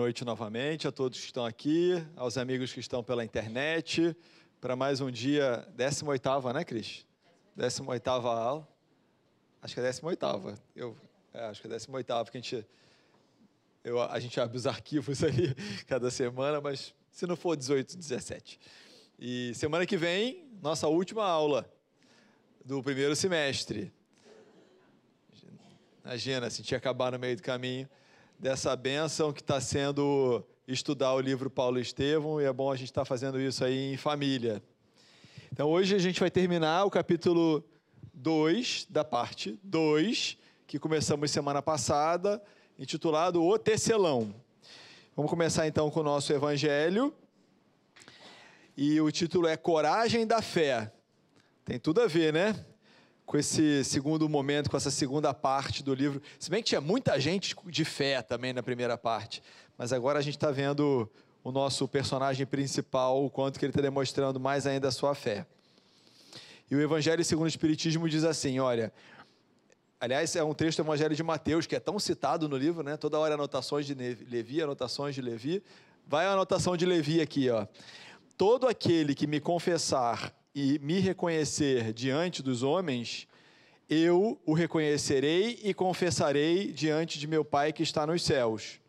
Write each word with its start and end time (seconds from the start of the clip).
noite 0.00 0.24
novamente 0.24 0.88
a 0.88 0.92
todos 0.92 1.20
que 1.20 1.26
estão 1.26 1.44
aqui, 1.44 1.92
aos 2.16 2.38
amigos 2.38 2.72
que 2.72 2.80
estão 2.80 3.04
pela 3.04 3.22
internet, 3.22 4.16
para 4.58 4.74
mais 4.74 5.02
um 5.02 5.10
dia, 5.10 5.68
18ª, 5.76 6.54
né, 6.54 6.64
Cris? 6.64 7.06
18ª 7.54 8.24
aula. 8.24 8.68
Acho 9.60 9.74
que 9.74 9.80
é 9.80 9.90
18ª. 9.90 10.58
Eu, 10.74 10.96
é, 11.34 11.44
acho 11.44 11.60
que 11.60 11.68
é 11.68 11.70
18ª, 11.70 12.24
porque 12.24 12.38
a 12.38 12.40
gente, 12.40 12.66
eu, 13.84 14.00
a 14.00 14.18
gente 14.18 14.40
abre 14.40 14.56
os 14.56 14.64
arquivos 14.66 15.22
ali 15.22 15.54
cada 15.86 16.10
semana, 16.10 16.62
mas 16.62 16.94
se 17.10 17.26
não 17.26 17.36
for 17.36 17.54
18, 17.54 17.94
17. 17.98 18.58
E 19.18 19.52
semana 19.54 19.84
que 19.84 19.98
vem, 19.98 20.48
nossa 20.62 20.88
última 20.88 21.26
aula 21.26 21.70
do 22.64 22.82
primeiro 22.82 23.14
semestre. 23.14 23.92
Imagina, 26.02 26.48
se 26.48 26.62
tinha 26.62 26.78
acabar 26.78 27.12
no 27.12 27.18
meio 27.18 27.36
do 27.36 27.42
caminho 27.42 27.86
dessa 28.40 28.74
bênção 28.74 29.34
que 29.34 29.42
está 29.42 29.60
sendo 29.60 30.42
estudar 30.66 31.12
o 31.12 31.20
livro 31.20 31.50
Paulo 31.50 31.78
Estevão, 31.78 32.40
e 32.40 32.44
é 32.44 32.52
bom 32.52 32.72
a 32.72 32.74
gente 32.76 32.88
estar 32.88 33.02
tá 33.02 33.04
fazendo 33.04 33.38
isso 33.38 33.62
aí 33.62 33.92
em 33.92 33.98
família. 33.98 34.62
Então, 35.52 35.68
hoje 35.68 35.94
a 35.94 35.98
gente 35.98 36.18
vai 36.18 36.30
terminar 36.30 36.86
o 36.86 36.90
capítulo 36.90 37.62
2, 38.14 38.86
da 38.88 39.04
parte 39.04 39.60
2, 39.62 40.38
que 40.66 40.78
começamos 40.78 41.30
semana 41.30 41.60
passada, 41.60 42.42
intitulado 42.78 43.44
O 43.44 43.58
Tecelão. 43.58 44.34
Vamos 45.14 45.30
começar 45.30 45.66
então 45.66 45.90
com 45.90 46.00
o 46.00 46.04
nosso 46.04 46.32
evangelho. 46.32 47.12
E 48.74 49.02
o 49.02 49.10
título 49.10 49.48
é 49.48 49.56
Coragem 49.58 50.26
da 50.26 50.40
Fé. 50.40 50.90
Tem 51.62 51.78
tudo 51.78 52.00
a 52.00 52.06
ver, 52.06 52.32
né? 52.32 52.64
Com 53.30 53.38
esse 53.38 53.84
segundo 53.84 54.28
momento, 54.28 54.68
com 54.68 54.76
essa 54.76 54.90
segunda 54.90 55.32
parte 55.32 55.84
do 55.84 55.94
livro. 55.94 56.20
Se 56.36 56.50
bem 56.50 56.60
que 56.60 56.70
tinha 56.70 56.80
muita 56.80 57.20
gente 57.20 57.54
de 57.66 57.84
fé 57.84 58.20
também 58.22 58.52
na 58.52 58.60
primeira 58.60 58.98
parte, 58.98 59.40
mas 59.78 59.92
agora 59.92 60.18
a 60.18 60.20
gente 60.20 60.34
está 60.34 60.50
vendo 60.50 61.08
o 61.44 61.52
nosso 61.52 61.86
personagem 61.86 62.44
principal, 62.44 63.24
o 63.24 63.30
quanto 63.30 63.56
que 63.56 63.64
ele 63.64 63.70
está 63.70 63.80
demonstrando 63.80 64.40
mais 64.40 64.66
ainda 64.66 64.88
a 64.88 64.90
sua 64.90 65.14
fé. 65.14 65.46
E 66.68 66.74
o 66.74 66.80
Evangelho 66.80 67.24
segundo 67.24 67.44
o 67.44 67.48
Espiritismo 67.48 68.08
diz 68.08 68.24
assim: 68.24 68.58
olha, 68.58 68.92
aliás, 70.00 70.34
é 70.34 70.42
um 70.42 70.52
trecho 70.52 70.78
do 70.78 70.86
Evangelho 70.88 71.14
de 71.14 71.22
Mateus, 71.22 71.68
que 71.68 71.76
é 71.76 71.80
tão 71.80 72.00
citado 72.00 72.48
no 72.48 72.56
livro, 72.56 72.82
né? 72.82 72.96
Toda 72.96 73.16
hora 73.16 73.34
anotações 73.34 73.86
de 73.86 73.94
Levi, 73.94 74.60
anotações 74.60 75.14
de 75.14 75.22
Levi. 75.22 75.62
Vai 76.04 76.26
a 76.26 76.32
anotação 76.32 76.76
de 76.76 76.84
Levi 76.84 77.20
aqui, 77.20 77.48
ó. 77.48 77.64
Todo 78.36 78.66
aquele 78.66 79.14
que 79.14 79.28
me 79.28 79.38
confessar 79.38 80.34
e 80.54 80.78
me 80.80 80.98
reconhecer 80.98 81.92
diante 81.92 82.42
dos 82.42 82.62
homens, 82.62 83.26
eu 83.88 84.40
o 84.44 84.52
reconhecerei 84.52 85.58
e 85.62 85.72
confessarei 85.72 86.72
diante 86.72 87.18
de 87.18 87.26
meu 87.26 87.44
Pai 87.44 87.72
que 87.72 87.82
está 87.82 88.06
nos 88.06 88.22
céus. 88.22 88.80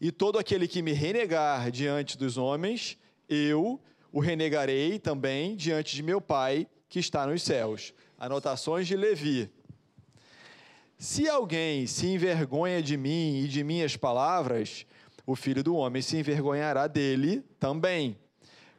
E 0.00 0.10
todo 0.10 0.38
aquele 0.38 0.66
que 0.66 0.82
me 0.82 0.92
renegar 0.92 1.70
diante 1.70 2.16
dos 2.16 2.36
homens, 2.36 2.96
eu 3.28 3.80
o 4.12 4.20
renegarei 4.20 4.98
também 4.98 5.54
diante 5.54 5.94
de 5.94 6.02
meu 6.02 6.20
Pai 6.20 6.66
que 6.88 6.98
está 6.98 7.26
nos 7.26 7.42
céus. 7.42 7.92
Anotações 8.18 8.86
de 8.86 8.96
Levi. 8.96 9.50
Se 10.98 11.28
alguém 11.28 11.86
se 11.86 12.06
envergonha 12.06 12.82
de 12.82 12.96
mim 12.96 13.40
e 13.44 13.48
de 13.48 13.64
minhas 13.64 13.96
palavras, 13.96 14.84
o 15.26 15.34
filho 15.34 15.62
do 15.62 15.76
homem 15.76 16.02
se 16.02 16.16
envergonhará 16.16 16.86
dele 16.86 17.42
também, 17.58 18.18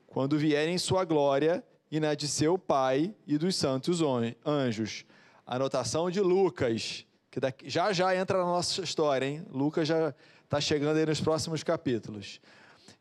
quando 0.05 0.37
vier 0.37 0.67
em 0.67 0.77
sua 0.77 1.05
glória 1.05 1.63
e 1.91 1.99
na 1.99 2.15
de 2.15 2.27
seu 2.27 2.57
Pai 2.57 3.13
e 3.27 3.37
dos 3.37 3.55
santos 3.55 3.99
anjos. 4.45 5.05
Anotação 5.45 6.09
de 6.09 6.21
Lucas, 6.21 7.05
que 7.29 7.39
já 7.69 7.91
já 7.91 8.15
entra 8.15 8.37
na 8.37 8.45
nossa 8.45 8.81
história, 8.81 9.25
hein? 9.25 9.45
Lucas 9.51 9.87
já 9.87 10.13
está 10.45 10.61
chegando 10.61 10.97
aí 10.97 11.05
nos 11.05 11.19
próximos 11.19 11.63
capítulos. 11.63 12.39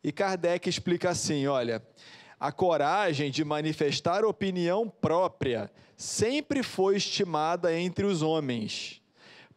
E 0.02 0.10
Kardec 0.10 0.68
explica 0.68 1.10
assim: 1.10 1.46
olha, 1.46 1.80
a 2.38 2.50
coragem 2.50 3.30
de 3.30 3.44
manifestar 3.44 4.24
opinião 4.24 4.88
própria 4.88 5.70
sempre 5.96 6.62
foi 6.62 6.96
estimada 6.96 7.76
entre 7.76 8.04
os 8.06 8.22
homens, 8.22 9.00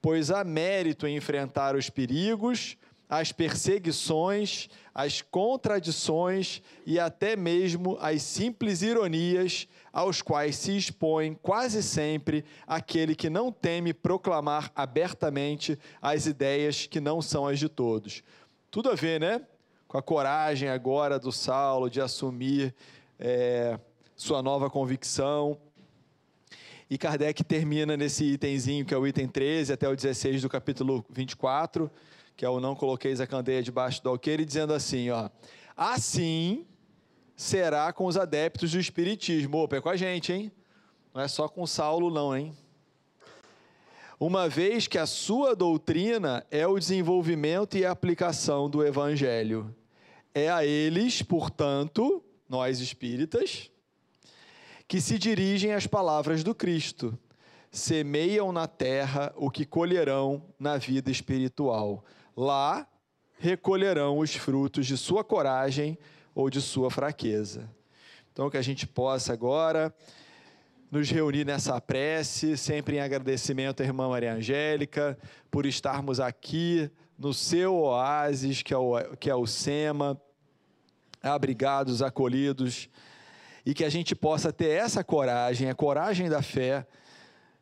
pois 0.01 0.29
há 0.29 0.44
mérito 0.44 1.07
em 1.07 1.15
enfrentar 1.15 1.75
os 1.75 1.89
perigos, 1.89 2.77
as 3.09 3.31
perseguições, 3.31 4.69
as 4.93 5.21
contradições 5.21 6.61
e 6.85 6.99
até 6.99 7.35
mesmo 7.35 7.97
as 7.99 8.21
simples 8.21 8.81
ironias 8.81 9.67
aos 9.91 10.21
quais 10.21 10.55
se 10.55 10.75
expõe 10.75 11.37
quase 11.41 11.83
sempre 11.83 12.43
aquele 12.65 13.15
que 13.15 13.29
não 13.29 13.51
teme 13.51 13.93
proclamar 13.93 14.71
abertamente 14.75 15.77
as 16.01 16.25
ideias 16.25 16.87
que 16.87 16.99
não 16.99 17.21
são 17.21 17.47
as 17.47 17.59
de 17.59 17.69
todos. 17.69 18.23
Tudo 18.71 18.89
a 18.89 18.95
ver, 18.95 19.19
né? 19.19 19.41
Com 19.87 19.97
a 19.97 20.01
coragem 20.01 20.69
agora 20.69 21.19
do 21.19 21.31
Saulo 21.31 21.89
de 21.89 22.01
assumir 22.01 22.73
é, 23.19 23.79
sua 24.15 24.41
nova 24.41 24.69
convicção. 24.69 25.57
E 26.89 26.97
Kardec 26.97 27.43
termina 27.43 27.95
nesse 27.95 28.25
itemzinho, 28.25 28.85
que 28.85 28.93
é 28.93 28.97
o 28.97 29.05
item 29.05 29.27
13 29.27 29.73
até 29.73 29.87
o 29.87 29.95
16 29.95 30.41
do 30.41 30.49
capítulo 30.49 31.05
24 31.09 31.91
que 32.35 32.45
é 32.45 32.49
o 32.49 32.59
não 32.59 32.75
coloqueis 32.75 33.21
a 33.21 33.27
candeia 33.27 33.61
debaixo 33.61 34.01
do 34.03 34.09
alqueire, 34.09 34.45
dizendo 34.45 34.73
assim, 34.73 35.09
ó, 35.09 35.29
assim 35.75 36.66
será 37.35 37.91
com 37.91 38.05
os 38.05 38.17
adeptos 38.17 38.71
do 38.71 38.79
espiritismo. 38.79 39.57
Opa, 39.57 39.77
é 39.77 39.81
com 39.81 39.89
a 39.89 39.95
gente, 39.95 40.31
hein? 40.31 40.51
Não 41.13 41.21
é 41.21 41.27
só 41.27 41.47
com 41.47 41.66
Saulo 41.67 42.09
não, 42.09 42.35
hein? 42.35 42.55
Uma 44.19 44.47
vez 44.47 44.88
que 44.88 44.97
a 44.97 45.05
sua 45.05 45.55
doutrina 45.55 46.45
é 46.49 46.66
o 46.66 46.79
desenvolvimento 46.79 47.77
e 47.77 47.85
a 47.85 47.91
aplicação 47.91 48.69
do 48.69 48.85
evangelho. 48.85 49.75
É 50.33 50.50
a 50.50 50.65
eles, 50.65 51.21
portanto, 51.21 52.23
nós 52.47 52.79
espíritas, 52.79 53.69
que 54.88 55.01
se 55.01 55.19
dirigem 55.19 55.73
às 55.73 55.85
palavras 55.85 56.44
do 56.44 56.55
Cristo. 56.55 57.17
Semeiam 57.69 58.51
na 58.51 58.67
terra 58.67 59.33
o 59.35 59.50
que 59.50 59.65
colherão 59.65 60.44
na 60.59 60.77
vida 60.77 61.11
espiritual 61.11 62.03
lá 62.35 62.88
recolherão 63.38 64.19
os 64.19 64.35
frutos 64.35 64.85
de 64.85 64.97
sua 64.97 65.23
coragem 65.23 65.97
ou 66.33 66.49
de 66.49 66.61
sua 66.61 66.89
fraqueza. 66.89 67.69
Então, 68.31 68.49
que 68.49 68.57
a 68.57 68.61
gente 68.61 68.88
possa 68.88 69.33
agora 69.33 69.94
nos 70.89 71.09
reunir 71.09 71.45
nessa 71.45 71.81
prece, 71.81 72.55
sempre 72.55 72.97
em 72.97 72.99
agradecimento 72.99 73.81
à 73.81 73.85
irmã 73.85 74.07
Maria 74.07 74.33
Angélica, 74.33 75.17
por 75.49 75.66
estarmos 75.66 76.19
aqui 76.19 76.89
no 77.17 77.33
seu 77.33 77.75
oásis, 77.75 78.61
que 78.61 78.73
é 78.73 78.77
o, 78.77 79.15
que 79.19 79.29
é 79.29 79.35
o 79.35 79.45
SEMA, 79.45 80.19
abrigados, 81.21 82.01
acolhidos, 82.01 82.89
e 83.65 83.73
que 83.73 83.83
a 83.83 83.89
gente 83.89 84.15
possa 84.15 84.51
ter 84.51 84.69
essa 84.69 85.03
coragem, 85.03 85.69
a 85.69 85.75
coragem 85.75 86.29
da 86.29 86.41
fé, 86.41 86.85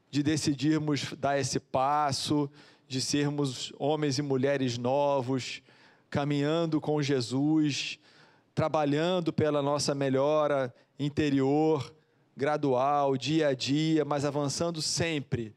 de 0.09 0.22
decidirmos 0.22 1.14
dar 1.18 1.40
esse 1.40 1.59
passo, 1.59 2.50
de 2.91 3.00
sermos 3.00 3.72
homens 3.79 4.18
e 4.18 4.22
mulheres 4.22 4.78
novos, 4.78 5.62
caminhando 6.09 6.81
com 6.81 7.02
Jesus, 7.02 7.97
trabalhando 8.53 9.31
pela 9.31 9.62
nossa 9.62 9.96
melhora 9.96 10.75
interior, 11.00 11.96
gradual, 12.35 13.16
dia 13.16 13.47
a 13.47 13.53
dia, 13.53 14.03
mas 14.03 14.25
avançando 14.25 14.81
sempre, 14.81 15.56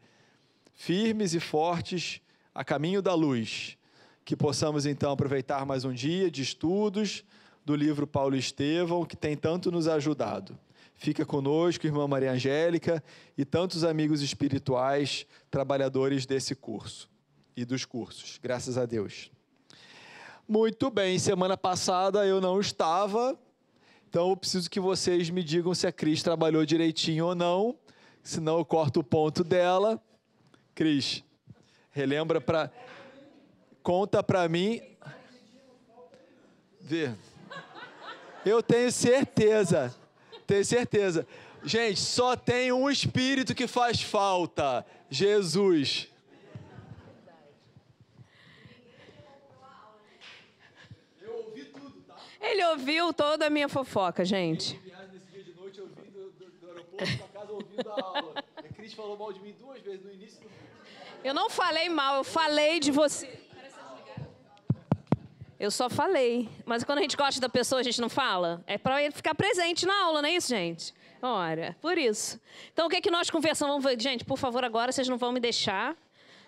firmes 0.75 1.35
e 1.35 1.41
fortes 1.41 2.21
a 2.55 2.63
caminho 2.63 3.03
da 3.03 3.15
luz. 3.15 3.77
Que 4.25 4.37
possamos 4.37 4.87
então 4.87 5.11
aproveitar 5.11 5.67
mais 5.67 5.85
um 5.85 5.93
dia 5.93 6.31
de 6.31 6.41
estudos 6.41 7.25
do 7.65 7.75
livro 7.75 8.07
Paulo 8.07 8.37
Estevão, 8.37 9.05
que 9.05 9.17
tem 9.17 9.37
tanto 9.37 9.73
nos 9.73 9.89
ajudado. 9.89 10.57
Fica 10.95 11.27
conosco, 11.27 11.85
irmã 11.85 12.07
Maria 12.07 12.31
Angélica 12.31 13.03
e 13.37 13.45
tantos 13.45 13.83
amigos 13.83 14.23
espirituais, 14.23 15.27
trabalhadores 15.51 16.27
desse 16.27 16.55
curso 16.55 17.13
e 17.57 17.65
dos 17.65 17.85
cursos, 17.85 18.39
graças 18.43 18.77
a 18.77 18.87
Deus. 18.87 19.31
Muito 20.47 20.91
bem, 20.91 21.19
semana 21.19 21.57
passada 21.57 22.27
eu 22.27 22.41
não 22.41 22.61
estava, 22.61 23.39
então 24.09 24.31
eu 24.31 24.37
preciso 24.37 24.71
que 24.71 24.79
vocês 24.79 25.31
me 25.31 25.43
digam 25.43 25.75
se 25.75 25.87
a 25.87 25.93
Cris 25.93 26.23
trabalhou 26.23 26.67
direitinho 26.67 27.27
ou 27.27 27.35
não, 27.35 27.79
senão 28.23 28.59
eu 28.59 28.65
corto 28.65 29.01
o 29.01 29.05
ponto 29.05 29.43
dela. 29.43 30.03
Cris, 30.75 31.25
relembra 31.91 32.41
para. 32.41 32.71
Conta 33.83 34.23
para 34.23 34.49
mim. 34.49 34.81
Vê. 36.81 37.15
Eu 38.45 38.63
tenho 38.63 38.93
certeza, 38.93 39.95
tenho 40.47 40.65
certeza. 40.65 41.27
Gente, 41.63 41.99
só 42.01 42.37
tem 42.37 42.71
um 42.73 42.91
espírito 42.91 43.55
que 43.55 43.67
faz 43.67 44.03
falta: 44.03 44.85
Jesus. 45.09 46.09
Ele 52.55 52.65
ouviu 52.67 53.13
toda 53.13 53.49
a 53.49 53.51
minha 53.51 53.69
fofoca, 53.69 54.25
gente. 54.25 54.81
nesse 55.13 55.27
dia 55.27 55.43
de 55.43 55.55
noite, 55.55 55.81
eu 55.81 55.89
vim 55.89 56.09
do, 56.13 56.31
do, 56.31 56.47
do 56.61 56.67
aeroporto 56.69 57.19
para 57.19 57.41
casa 57.41 57.53
ouvindo 57.53 57.91
a 57.91 58.01
aula. 58.01 58.45
A 58.57 58.63
Cris 58.63 58.93
falou 58.93 59.19
mal 59.19 59.33
de 59.33 59.41
mim 59.41 59.53
duas 59.59 59.83
vezes 59.83 60.05
no 60.05 60.13
início. 60.13 60.49
Eu 61.25 61.35
não 61.35 61.51
falei 61.51 61.89
mal, 61.89 62.19
eu 62.19 62.23
falei 62.23 62.79
de 62.79 62.93
você. 62.93 63.41
Eu 65.59 65.69
só 65.69 65.91
falei. 65.91 66.49
Mas 66.65 66.85
quando 66.85 66.99
a 66.99 67.03
gente 67.03 67.17
gosta 67.17 67.41
da 67.41 67.49
pessoa, 67.49 67.81
a 67.81 67.83
gente 67.83 68.01
não 68.01 68.09
fala? 68.09 68.63
É 68.69 68.79
para 68.79 69.03
ele 69.03 69.13
ficar 69.13 69.35
presente 69.35 69.85
na 69.85 70.05
aula, 70.05 70.23
não 70.23 70.29
é 70.29 70.37
isso, 70.37 70.51
gente? 70.51 70.95
Ora, 71.21 71.77
por 71.81 71.99
isso. 71.99 72.41
Então, 72.73 72.87
o 72.87 72.89
que 72.89 72.97
é 72.97 73.01
que 73.01 73.11
nós 73.11 73.31
conversamos? 73.31 73.85
Gente, 74.01 74.25
por 74.25 74.39
favor, 74.39 74.63
agora 74.63 74.93
vocês 74.93 75.09
não 75.09 75.19
vão 75.19 75.33
me 75.33 75.41
deixar 75.41 75.97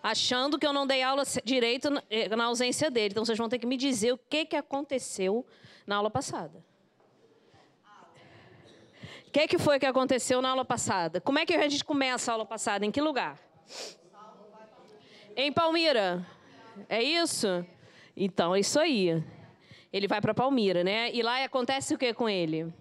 achando 0.07 0.57
que 0.57 0.65
eu 0.65 0.73
não 0.73 0.87
dei 0.87 1.03
aula 1.03 1.25
direito 1.45 1.89
eh, 2.09 2.29
na 2.29 2.45
ausência 2.45 2.89
dele. 2.89 3.09
Então, 3.11 3.25
vocês 3.25 3.37
vão 3.37 3.49
ter 3.49 3.59
que 3.59 3.67
me 3.67 3.77
dizer 3.77 4.13
o 4.13 4.19
que, 4.19 4.45
que 4.45 4.55
aconteceu 4.55 5.45
na 5.85 5.97
aula 5.97 6.09
passada. 6.09 6.65
O 9.27 9.31
que, 9.33 9.49
que 9.49 9.59
foi 9.59 9.81
que 9.81 9.85
aconteceu 9.85 10.41
na 10.41 10.51
aula 10.51 10.65
passada? 10.65 11.21
Como 11.21 11.41
é 11.41 11.45
que 11.45 11.55
a 11.55 11.69
gente 11.69 11.85
começa 11.85 12.31
a 12.31 12.35
aula 12.35 12.47
passada? 12.47 12.87
Em 12.87 12.93
que 12.93 13.01
lugar? 13.01 13.37
Em 15.37 15.53
Palmira. 15.53 16.25
É 16.89 17.03
isso? 17.03 17.67
Então, 18.17 18.55
é 18.55 18.61
isso 18.61 18.79
aí. 18.79 19.23
Ele 19.93 20.07
vai 20.07 20.21
para 20.21 20.33
Palmira, 20.33 20.85
né? 20.85 21.11
E 21.13 21.21
lá 21.21 21.43
acontece 21.43 21.95
o 21.95 21.99
que 21.99 22.15
com 22.15 22.29
ele? 22.29 22.73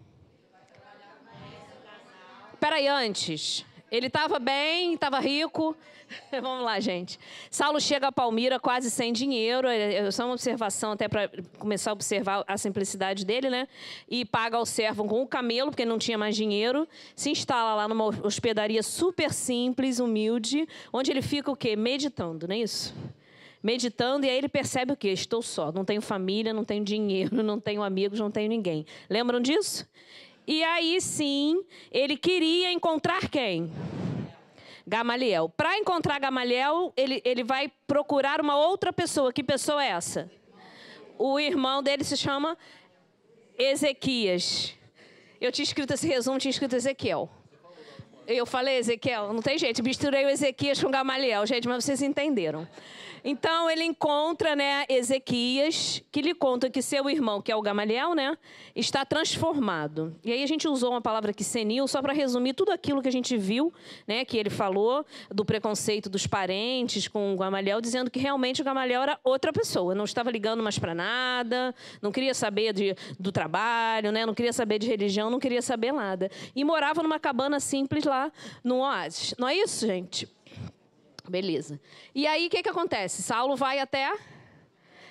Peraí, 2.60 2.88
antes. 2.88 3.66
Ele 3.92 4.08
estava 4.08 4.40
bem, 4.40 4.94
estava 4.94 5.20
rico. 5.20 5.76
Vamos 6.32 6.64
lá, 6.64 6.80
gente. 6.80 7.20
Saulo 7.50 7.80
chega 7.80 8.08
a 8.08 8.12
Palmira 8.12 8.60
quase 8.60 8.90
sem 8.90 9.14
dinheiro. 9.14 9.68
É, 9.68 10.10
só 10.12 10.26
uma 10.26 10.34
observação 10.34 10.92
até 10.92 11.08
para 11.08 11.30
começar 11.58 11.92
a 11.92 11.94
observar 11.94 12.44
a 12.48 12.58
simplicidade 12.58 13.26
dele, 13.26 13.50
né? 13.50 13.68
E 14.10 14.26
paga 14.26 14.58
ao 14.58 14.66
servo 14.66 15.06
com 15.06 15.22
o 15.22 15.28
camelo, 15.28 15.72
porque 15.72 15.86
não 15.86 15.98
tinha 15.98 16.18
mais 16.18 16.36
dinheiro. 16.36 16.88
Se 17.16 17.30
instala 17.30 17.76
lá 17.76 17.88
numa 17.88 18.06
hospedaria 18.06 18.84
super 18.84 19.32
simples, 19.32 20.00
humilde, 20.00 20.68
onde 20.92 21.12
ele 21.12 21.22
fica 21.22 21.52
o 21.52 21.56
quê? 21.56 21.76
Meditando, 21.76 22.48
não 22.48 22.56
é 22.56 22.60
isso? 22.60 22.94
meditando, 23.66 24.28
e 24.28 24.30
aí 24.30 24.38
ele 24.38 24.48
percebe 24.48 24.94
o 24.94 24.96
quê? 24.96 25.08
Estou 25.08 25.42
só, 25.42 25.72
não 25.72 25.84
tenho 25.84 26.00
família, 26.00 26.54
não 26.54 26.64
tenho 26.64 26.86
dinheiro, 26.86 27.38
não 27.42 27.60
tenho 27.60 27.82
amigos, 27.82 28.20
não 28.20 28.30
tenho 28.30 28.48
ninguém. 28.48 28.86
Lembram 29.10 29.40
disso? 29.40 29.88
E 30.48 30.64
aí 30.64 31.02
sim, 31.02 31.64
ele 31.92 32.16
queria 32.16 32.72
encontrar 32.72 33.30
quem? 33.30 33.72
Gamaliel. 34.88 35.50
Para 35.50 35.78
encontrar 35.78 36.20
Gamaliel, 36.20 36.94
ele, 36.96 37.22
ele 37.26 37.44
vai 37.44 37.72
procurar 37.88 38.40
uma 38.40 38.56
outra 38.56 38.94
pessoa. 38.94 39.34
Que 39.34 39.44
pessoa 39.44 39.84
é 39.84 39.90
essa? 39.90 40.30
O 41.18 41.40
irmão 41.40 41.82
dele 41.82 42.04
se 42.04 42.16
chama 42.16 42.58
Ezequias. 43.58 44.76
Eu 45.42 45.52
tinha 45.52 45.64
escrito 45.64 45.94
esse 45.94 46.08
resumo, 46.08 46.38
tinha 46.38 46.52
escrito 46.52 46.76
Ezequiel. 46.76 47.30
Eu 48.28 48.46
falei 48.46 48.78
Ezequiel, 48.78 49.34
não 49.34 49.42
tem 49.42 49.58
jeito, 49.58 49.84
misturei 49.84 50.26
o 50.26 50.30
Ezequias 50.30 50.82
com 50.82 50.90
Gamaliel, 50.90 51.46
gente, 51.46 51.68
mas 51.68 51.84
vocês 51.84 52.02
entenderam. 52.02 52.68
Então 53.28 53.68
ele 53.72 53.84
encontra, 53.84 54.56
né, 54.56 54.86
Ezequias, 54.88 56.00
que 56.12 56.22
lhe 56.22 56.36
conta 56.36 56.70
que 56.70 56.80
seu 56.80 57.10
irmão, 57.10 57.42
que 57.42 57.52
é 57.52 57.56
o 57.56 57.62
Gamaliel, 57.62 58.14
né, 58.14 58.38
está 58.76 59.04
transformado. 59.04 60.16
E 60.24 60.32
aí 60.32 60.44
a 60.44 60.48
gente 60.48 60.68
usou 60.68 60.92
uma 60.92 61.02
palavra 61.02 61.32
aqui 61.32 61.44
senil 61.44 61.88
só 61.88 62.04
para 62.04 62.14
resumir 62.14 62.54
tudo 62.54 62.72
aquilo 62.72 63.02
que 63.02 63.08
a 63.08 63.12
gente 63.12 63.36
viu, 63.36 63.74
né, 64.08 64.24
que 64.24 64.38
ele 64.38 64.52
falou 64.52 65.04
do 65.32 65.44
preconceito 65.44 66.08
dos 66.08 66.28
parentes 66.28 67.08
com 67.08 67.34
o 67.34 67.36
Gamaliel, 67.36 67.82
dizendo 67.82 68.12
que 68.12 68.20
realmente 68.20 68.62
o 68.62 68.64
Gamaliel 68.64 69.02
era 69.02 69.20
outra 69.24 69.52
pessoa, 69.52 69.96
não 69.96 70.06
estava 70.06 70.30
ligando 70.30 70.62
mais 70.62 70.78
para 70.78 70.94
nada, 70.94 71.74
não 72.04 72.12
queria 72.12 72.36
saber 72.36 72.74
de, 72.74 72.96
do 73.20 73.32
trabalho, 73.32 74.12
né, 74.12 74.24
não 74.24 74.36
queria 74.36 74.54
saber 74.54 74.78
de 74.78 74.86
religião, 74.86 75.32
não 75.32 75.40
queria 75.40 75.64
saber 75.64 75.92
nada. 75.92 76.30
E 76.56 76.64
morava 76.64 77.02
numa 77.02 77.20
cabana 77.20 77.60
simples 77.60 78.04
lá 78.04 78.32
no 78.64 78.82
oásis. 78.82 79.34
Não 79.40 79.48
é 79.48 79.56
isso, 79.56 79.88
gente? 79.88 80.35
Beleza. 81.30 81.80
E 82.14 82.28
aí, 82.28 82.48
o 82.48 82.50
que, 82.50 82.64
que 82.64 82.70
acontece? 82.70 83.22
Saulo 83.22 83.56
vai 83.56 83.80
até 83.80 84.12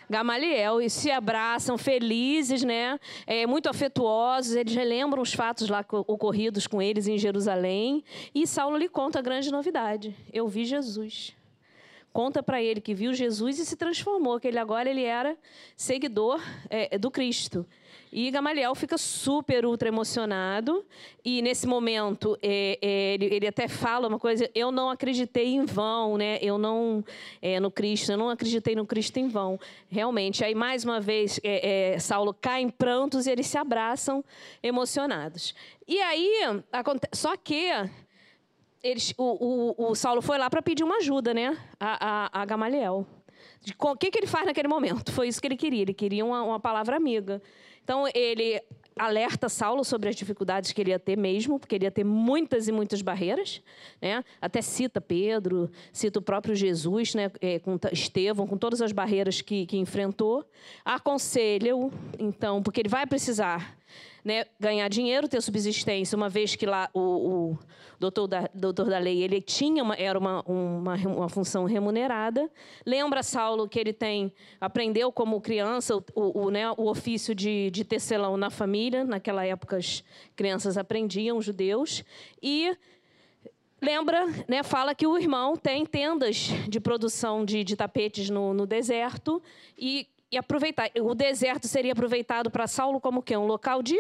Gamaliel 0.09 0.81
e 0.81 0.91
se 0.91 1.11
abraçam 1.11 1.79
felizes, 1.79 2.63
né? 2.63 2.99
É, 3.27 3.47
muito 3.47 3.69
afetuosos. 3.69 4.55
Eles 4.55 4.75
relembram 4.75 5.23
os 5.23 5.33
fatos 5.33 5.69
lá 5.69 5.85
ocorridos 6.07 6.67
com 6.67 6.81
eles 6.81 7.07
em 7.09 7.19
Jerusalém. 7.19 8.05
E 8.35 8.47
Saulo 8.47 8.77
lhe 8.77 8.89
conta 8.89 9.19
a 9.19 9.23
grande 9.23 9.51
novidade: 9.51 10.15
eu 10.33 10.47
vi 10.47 10.65
Jesus. 10.65 11.35
Conta 12.13 12.45
para 12.45 12.63
ele 12.63 12.81
que 12.81 12.95
viu 12.95 13.13
Jesus 13.13 13.59
e 13.59 13.67
se 13.67 13.75
transformou, 13.75 14.39
que 14.39 14.47
ele 14.47 14.59
agora 14.59 14.89
ele 14.89 15.03
era 15.03 15.37
seguidor 15.77 16.41
é, 16.71 16.97
do 16.97 17.11
Cristo. 17.11 17.67
E 18.17 18.31
Gamaliel 18.31 18.73
fica 18.77 18.97
super, 18.97 19.67
ultra 19.67 19.89
emocionado. 19.89 20.87
E 21.25 21.43
nesse 21.43 21.67
momento, 21.67 22.39
é, 22.41 22.79
é, 22.81 23.15
ele, 23.15 23.25
ele, 23.25 23.47
até 23.49 23.67
fala 23.67 24.07
uma 24.07 24.21
coisa: 24.21 24.49
eu 24.55 24.71
não 24.71 24.89
acreditei 24.89 25.49
em 25.49 25.65
vão, 25.65 26.17
né? 26.17 26.39
Eu 26.41 26.57
não, 26.57 27.05
é, 27.43 27.59
no 27.59 27.73
Cristo, 27.73 28.13
eu 28.13 28.17
não 28.17 28.31
acreditei 28.31 28.77
no 28.77 28.87
Cristo 28.87 29.17
em 29.17 29.27
vão. 29.27 29.59
Realmente. 29.89 30.45
Aí, 30.45 30.55
mais 30.55 30.85
uma 30.85 31.01
vez, 31.01 31.41
é, 31.43 31.95
é, 31.95 31.99
Saulo 31.99 32.33
cai 32.33 32.63
em 32.63 32.69
prantos 32.69 33.27
e 33.27 33.33
eles 33.33 33.49
se 33.49 33.59
abraçam 33.59 34.25
emocionados. 34.63 35.53
E 35.89 36.01
aí, 36.01 36.31
só 37.13 37.37
que 37.37 37.69
eles, 38.81 39.13
o, 39.19 39.75
o, 39.77 39.91
o 39.91 39.95
Saulo 39.97 40.23
foi 40.23 40.39
lá 40.39 40.49
para 40.49 40.63
pedir 40.63 40.85
uma 40.85 40.99
ajuda, 40.99 41.35
né? 41.35 41.59
A, 41.81 42.31
a, 42.31 42.43
a 42.43 42.45
Gamaliel. 42.45 43.05
O 43.81 43.97
que, 43.97 44.11
que 44.11 44.19
ele 44.19 44.27
faz 44.29 44.47
naquele 44.47 44.69
momento? 44.69 45.11
Foi 45.11 45.27
isso 45.27 45.41
que 45.41 45.49
ele 45.49 45.57
queria. 45.57 45.83
Ele 45.83 45.95
queria 45.95 46.25
uma, 46.25 46.43
uma 46.43 46.61
palavra 46.61 46.97
amiga. 46.97 47.43
Então, 47.85 48.09
ele 48.15 48.61
alerta 48.97 49.49
Saulo 49.49 49.85
sobre 49.85 50.09
as 50.09 50.17
dificuldades 50.17 50.73
que 50.73 50.81
ele 50.81 50.91
ia 50.91 50.99
ter 50.99 51.17
mesmo, 51.17 51.59
porque 51.59 51.75
ele 51.75 51.85
ia 51.85 51.91
ter 51.91 52.05
muitas 52.05 52.69
e 52.69 52.73
muitas 52.73 53.03
barreiras. 53.03 53.61
Né? 54.01 54.25
Até 54.41 54.63
cita 54.63 55.01
Pedro, 55.01 55.71
cita 55.93 56.19
o 56.19 56.23
próprio 56.23 56.55
Jesus, 56.55 57.15
né? 57.15 57.31
É, 57.41 57.59
com 57.59 57.79
Estevão, 57.93 58.47
com 58.47 58.57
todas 58.57 58.81
as 58.81 58.93
barreiras 58.93 59.41
que, 59.41 59.67
que 59.67 59.77
enfrentou. 59.77 60.45
Aconselha-o, 60.85 61.93
então, 62.19 62.63
porque 62.63 62.81
ele 62.81 62.89
vai 62.89 63.07
precisar 63.07 63.77
né, 64.25 64.47
ganhar 64.59 64.89
dinheiro, 64.89 65.29
ter 65.29 65.43
subsistência, 65.43 66.17
uma 66.17 66.31
vez 66.31 66.57
que 66.57 66.65
lá 66.65 66.89
o, 66.95 67.01
o 67.01 67.59
doutor, 68.01 68.27
da, 68.27 68.49
doutor 68.55 68.89
da 68.89 68.99
lei 68.99 69.23
ele 69.23 69.41
tinha 69.41 69.83
uma, 69.83 69.95
era 69.95 70.19
uma, 70.19 70.43
uma, 70.43 70.95
uma, 70.97 71.29
função 71.29 71.65
remunerada. 71.67 72.51
Lembra 72.87 73.23
Saulo 73.23 73.69
que 73.69 73.79
ele 73.79 73.93
tem 73.93 74.33
aprendeu 74.61 75.13
como 75.13 75.41
criança 75.41 75.97
o, 75.97 76.05
o, 76.15 76.51
né, 76.51 76.71
o 76.71 76.89
ofício 76.89 77.35
de, 77.35 77.71
de 77.71 77.85
tecelão 77.85 78.37
na 78.37 78.49
família. 78.49 79.05
Naquela 79.05 79.45
época 79.45 79.77
as 79.77 80.03
crianças 80.35 80.79
aprendiam, 80.79 81.41
judeus. 81.43 82.03
E 82.43 82.75
lembra, 83.81 84.27
né, 84.49 84.63
fala 84.63 84.95
que 84.95 85.07
o 85.07 85.19
irmão 85.19 85.55
tem 85.57 85.85
tendas 85.85 86.49
de 86.67 86.81
produção 86.81 87.45
de, 87.45 87.63
de 87.63 87.77
tapetes 87.77 88.31
no, 88.31 88.55
no 88.55 88.67
deserto 88.67 89.43
e 89.79 90.09
e 90.35 90.37
aproveitar. 90.37 90.91
O 91.01 91.15
deserto 91.15 91.69
seria 91.69 91.93
aproveitado 91.93 92.51
para 92.51 92.67
Saulo 92.67 93.01
como 93.01 93.23
que 93.23 93.37
um 93.37 93.47
local 93.47 93.83
de 93.83 93.97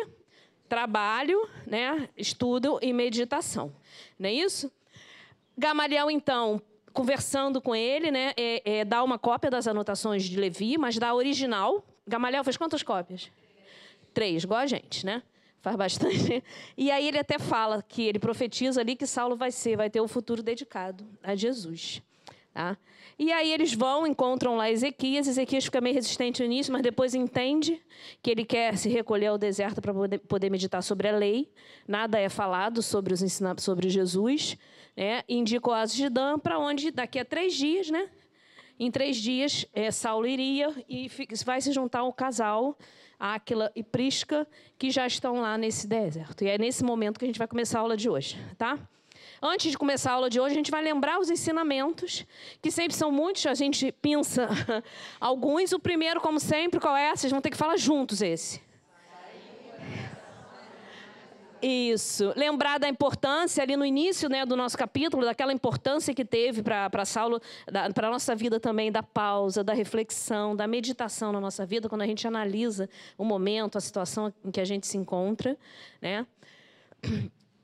trabalho, 0.68 1.48
né, 1.66 2.08
estudo 2.16 2.78
e 2.82 2.92
meditação, 2.92 3.72
não 4.18 4.28
é 4.28 4.32
isso? 4.32 4.72
Gamaliel 5.56 6.10
então 6.10 6.60
conversando 6.92 7.60
com 7.60 7.74
ele, 7.74 8.10
né, 8.10 8.32
é, 8.36 8.78
é, 8.78 8.84
dá 8.84 9.02
uma 9.02 9.18
cópia 9.18 9.50
das 9.50 9.66
anotações 9.66 10.24
de 10.24 10.38
Levi, 10.38 10.78
mas 10.78 10.96
dá 10.96 11.08
a 11.08 11.14
original. 11.14 11.84
Gamaliel 12.06 12.44
fez 12.44 12.56
quantas 12.56 12.82
cópias? 12.82 13.30
Três, 14.12 14.44
igual 14.44 14.60
a 14.60 14.66
gente, 14.66 15.04
né? 15.04 15.22
Faz 15.60 15.76
bastante. 15.76 16.42
E 16.76 16.90
aí 16.90 17.08
ele 17.08 17.18
até 17.18 17.38
fala 17.38 17.82
que 17.82 18.02
ele 18.02 18.18
profetiza 18.18 18.80
ali 18.80 18.94
que 18.94 19.06
Saulo 19.06 19.34
vai 19.34 19.50
ser, 19.50 19.76
vai 19.76 19.90
ter 19.90 20.00
o 20.00 20.06
futuro 20.06 20.42
dedicado 20.42 21.04
a 21.22 21.34
Jesus. 21.34 22.00
Tá? 22.52 22.76
E 23.18 23.32
aí 23.32 23.52
eles 23.52 23.72
vão, 23.72 24.06
encontram 24.06 24.56
lá 24.56 24.70
Ezequias. 24.70 25.28
Ezequias 25.28 25.64
fica 25.64 25.80
meio 25.80 25.94
resistente 25.94 26.40
no 26.40 26.46
início, 26.46 26.72
mas 26.72 26.82
depois 26.82 27.14
entende 27.14 27.80
que 28.22 28.30
ele 28.30 28.44
quer 28.44 28.76
se 28.76 28.88
recolher 28.88 29.28
ao 29.28 29.38
deserto 29.38 29.80
para 29.80 29.92
poder, 30.18 30.50
meditar 30.50 30.82
sobre 30.82 31.08
a 31.08 31.16
lei. 31.16 31.50
Nada 31.86 32.18
é 32.18 32.28
falado 32.28 32.82
sobre 32.82 33.14
os 33.14 33.22
ensinamentos 33.22 33.64
sobre 33.64 33.88
Jesus. 33.88 34.56
Né? 34.96 35.22
Indica 35.28 35.68
o 35.68 35.72
Oásis 35.72 35.96
de 35.96 36.08
Dan, 36.08 36.38
para 36.38 36.58
onde 36.58 36.90
daqui 36.90 37.18
a 37.18 37.24
três 37.24 37.54
dias, 37.54 37.90
né? 37.90 38.08
Em 38.78 38.90
três 38.90 39.16
dias, 39.16 39.66
é, 39.72 39.90
Saulo 39.92 40.26
iria 40.26 40.74
e 40.88 41.08
vai 41.44 41.60
se 41.60 41.70
juntar 41.70 42.00
ao 42.00 42.12
casal, 42.12 42.76
Áquila 43.18 43.70
e 43.76 43.84
Prisca, 43.84 44.46
que 44.76 44.90
já 44.90 45.06
estão 45.06 45.40
lá 45.40 45.56
nesse 45.56 45.86
deserto. 45.86 46.42
E 46.42 46.48
é 46.48 46.58
nesse 46.58 46.82
momento 46.82 47.18
que 47.18 47.24
a 47.24 47.28
gente 47.28 47.38
vai 47.38 47.46
começar 47.46 47.78
a 47.78 47.82
aula 47.82 47.96
de 47.96 48.10
hoje, 48.10 48.36
tá? 48.58 48.76
Antes 49.42 49.70
de 49.70 49.78
começar 49.78 50.12
a 50.12 50.14
aula 50.14 50.30
de 50.30 50.40
hoje, 50.40 50.54
a 50.54 50.56
gente 50.56 50.70
vai 50.70 50.82
lembrar 50.82 51.18
os 51.18 51.30
ensinamentos, 51.30 52.24
que 52.62 52.70
sempre 52.70 52.96
são 52.96 53.10
muitos, 53.10 53.46
a 53.46 53.54
gente 53.54 53.92
pensa 53.92 54.48
alguns. 55.20 55.72
O 55.72 55.78
primeiro, 55.78 56.20
como 56.20 56.40
sempre, 56.40 56.80
qual 56.80 56.96
é? 56.96 57.14
Vocês 57.14 57.30
vão 57.30 57.40
ter 57.40 57.50
que 57.50 57.56
falar 57.56 57.76
juntos 57.76 58.22
esse. 58.22 58.62
Isso. 61.66 62.30
Lembrar 62.36 62.78
da 62.78 62.86
importância 62.86 63.62
ali 63.62 63.74
no 63.74 63.86
início 63.86 64.28
né, 64.28 64.44
do 64.44 64.54
nosso 64.54 64.76
capítulo, 64.76 65.24
daquela 65.24 65.50
importância 65.50 66.12
que 66.12 66.22
teve 66.22 66.62
para 66.62 67.06
Saulo, 67.06 67.40
para 67.94 68.08
a 68.08 68.10
nossa 68.10 68.34
vida 68.36 68.60
também, 68.60 68.92
da 68.92 69.02
pausa, 69.02 69.64
da 69.64 69.72
reflexão, 69.72 70.54
da 70.54 70.66
meditação 70.66 71.32
na 71.32 71.40
nossa 71.40 71.64
vida, 71.64 71.88
quando 71.88 72.02
a 72.02 72.06
gente 72.06 72.26
analisa 72.28 72.86
o 73.16 73.24
momento, 73.24 73.78
a 73.78 73.80
situação 73.80 74.30
em 74.44 74.50
que 74.50 74.60
a 74.60 74.64
gente 74.64 74.86
se 74.86 74.98
encontra. 74.98 75.56
Né? 76.02 76.26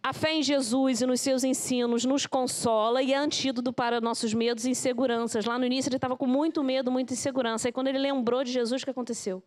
A 0.02 0.14
fé 0.14 0.32
em 0.32 0.42
Jesus 0.42 1.02
e 1.02 1.06
nos 1.06 1.20
seus 1.20 1.44
ensinos 1.44 2.06
nos 2.06 2.26
consola 2.26 3.02
e 3.02 3.12
é 3.12 3.16
antídoto 3.16 3.70
para 3.70 4.00
nossos 4.00 4.32
medos 4.32 4.64
e 4.64 4.70
inseguranças. 4.70 5.44
Lá 5.44 5.58
no 5.58 5.66
início 5.66 5.90
ele 5.90 5.96
estava 5.96 6.16
com 6.16 6.26
muito 6.26 6.64
medo, 6.64 6.90
muita 6.90 7.12
insegurança. 7.12 7.68
E 7.68 7.72
quando 7.72 7.88
ele 7.88 7.98
lembrou 7.98 8.42
de 8.42 8.50
Jesus, 8.50 8.80
o 8.80 8.84
que 8.84 8.90
aconteceu? 8.90 9.42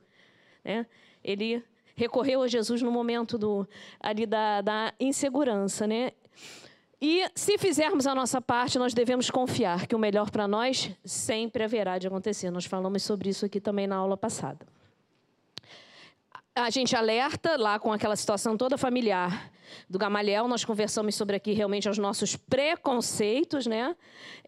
Né? 0.64 0.86
Ele 1.24 1.64
recorreu 1.96 2.44
a 2.44 2.48
Jesus 2.48 2.84
no 2.84 2.92
momento 2.92 3.36
do, 3.36 3.68
ali 4.00 4.28
da, 4.28 4.62
da 4.62 4.94
insegurança. 5.00 5.88
Né? 5.88 6.12
E 7.02 7.28
se 7.34 7.58
fizermos 7.58 8.06
a 8.06 8.14
nossa 8.14 8.40
parte, 8.40 8.78
nós 8.78 8.94
devemos 8.94 9.32
confiar 9.32 9.88
que 9.88 9.96
o 9.96 10.00
melhor 10.00 10.30
para 10.30 10.48
nós 10.48 10.92
sempre 11.04 11.64
haverá 11.64 11.98
de 11.98 12.06
acontecer. 12.06 12.52
Nós 12.52 12.66
falamos 12.66 13.02
sobre 13.02 13.28
isso 13.28 13.44
aqui 13.44 13.60
também 13.60 13.88
na 13.88 13.96
aula 13.96 14.16
passada. 14.16 14.64
A 16.56 16.70
gente 16.70 16.96
alerta 16.96 17.58
lá 17.58 17.80
com 17.80 17.92
aquela 17.92 18.16
situação 18.16 18.56
toda 18.56 18.78
familiar 18.78 19.52
do 19.90 19.98
Gamaliel, 19.98 20.48
nós 20.48 20.64
conversamos 20.66 21.16
sobre 21.16 21.36
aqui 21.36 21.54
realmente 21.54 21.90
os 21.90 21.98
nossos 21.98 22.36
preconceitos 22.36 23.66
né, 23.66 23.96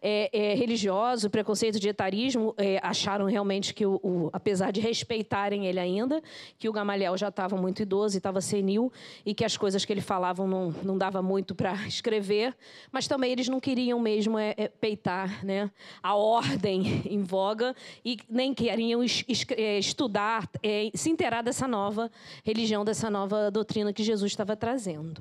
é, 0.00 0.30
é, 0.32 0.54
religiosos, 0.54 1.28
preconceito 1.28 1.80
de 1.80 1.88
etarismo, 1.88 2.54
é, 2.56 2.78
acharam 2.82 3.26
realmente 3.26 3.74
que, 3.74 3.84
o, 3.86 4.00
o, 4.02 4.30
apesar 4.32 4.70
de 4.70 4.80
respeitarem 4.80 5.66
ele 5.66 5.80
ainda, 5.80 6.22
que 6.58 6.68
o 6.68 6.72
Gamaliel 6.72 7.16
já 7.16 7.28
estava 7.28 7.56
muito 7.56 7.82
idoso 7.82 8.16
e 8.16 8.18
estava 8.18 8.40
senil 8.40 8.92
e 9.24 9.34
que 9.34 9.44
as 9.44 9.56
coisas 9.56 9.84
que 9.84 9.92
ele 9.92 10.00
falava 10.00 10.46
não, 10.46 10.70
não 10.82 10.98
dava 10.98 11.22
muito 11.22 11.54
para 11.54 11.72
escrever, 11.86 12.54
mas 12.92 13.08
também 13.08 13.32
eles 13.32 13.48
não 13.48 13.60
queriam 13.60 13.98
mesmo 13.98 14.38
é, 14.38 14.54
é, 14.56 14.68
peitar 14.68 15.44
né, 15.44 15.70
a 16.02 16.14
ordem 16.14 17.02
em 17.08 17.22
voga 17.22 17.74
e 18.04 18.18
nem 18.28 18.54
queriam 18.54 19.02
es, 19.02 19.24
es, 19.28 19.44
é, 19.50 19.78
estudar, 19.78 20.48
se 20.94 21.10
inteirar 21.10 21.42
dessa 21.42 21.66
nova 21.66 22.10
religião, 22.44 22.84
dessa 22.84 23.10
nova 23.10 23.50
doutrina 23.50 23.92
que 23.92 24.02
Jesus 24.02 24.32
estava 24.32 24.56
trazendo. 24.56 25.15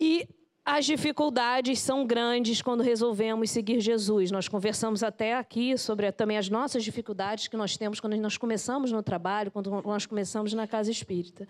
E 0.00 0.28
as 0.66 0.86
dificuldades 0.86 1.78
são 1.78 2.06
grandes 2.06 2.62
quando 2.62 2.82
resolvemos 2.82 3.50
seguir 3.50 3.80
Jesus. 3.80 4.30
Nós 4.30 4.48
conversamos 4.48 5.02
até 5.02 5.34
aqui 5.34 5.76
sobre 5.76 6.10
também 6.10 6.38
as 6.38 6.48
nossas 6.48 6.82
dificuldades 6.82 7.48
que 7.48 7.56
nós 7.56 7.76
temos 7.76 8.00
quando 8.00 8.16
nós 8.16 8.38
começamos 8.38 8.90
no 8.90 9.02
trabalho, 9.02 9.50
quando 9.50 9.70
nós 9.82 10.06
começamos 10.06 10.54
na 10.54 10.66
casa 10.66 10.90
espírita. 10.90 11.46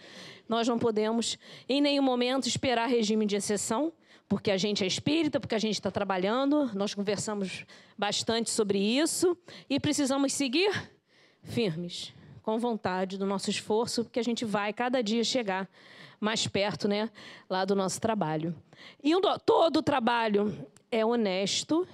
Nós 0.49 0.67
não 0.67 0.81
podemos, 0.81 1.39
em 1.69 1.81
nenhum 1.81 2.03
momento, 2.03 2.49
esperar 2.49 2.89
regime 2.89 3.25
de 3.25 3.37
exceção, 3.37 3.93
porque 4.29 4.51
a 4.51 4.57
gente 4.57 4.83
é 4.83 4.87
espírita, 4.87 5.39
porque 5.39 5.55
a 5.55 5.61
gente 5.61 5.75
está 5.75 5.93
trabalhando. 5.93 6.73
Nós 6.75 6.93
conversamos 6.93 7.65
bastante 7.97 8.51
sobre 8.51 8.79
isso 8.79 9.37
e 9.71 9.79
precisamos 9.79 10.33
seguir 10.33 10.91
firmes, 11.45 12.13
com 12.43 12.59
vontade 12.59 13.17
do 13.17 13.25
nosso 13.25 13.49
esforço, 13.49 14.03
porque 14.03 14.19
a 14.19 14.25
gente 14.25 14.45
vai 14.45 14.73
cada 14.73 15.01
dia 15.05 15.23
chegar 15.23 15.71
mais 16.25 16.47
perto, 16.47 16.89
né, 16.89 17.11
lá 17.49 17.65
do 17.65 17.75
nosso 17.75 18.01
trabalho. 18.01 18.55
E 19.03 19.15
um, 19.15 19.21
todo 19.45 19.83
trabalho 19.83 20.67
é 20.91 21.05
honesto, 21.05 21.87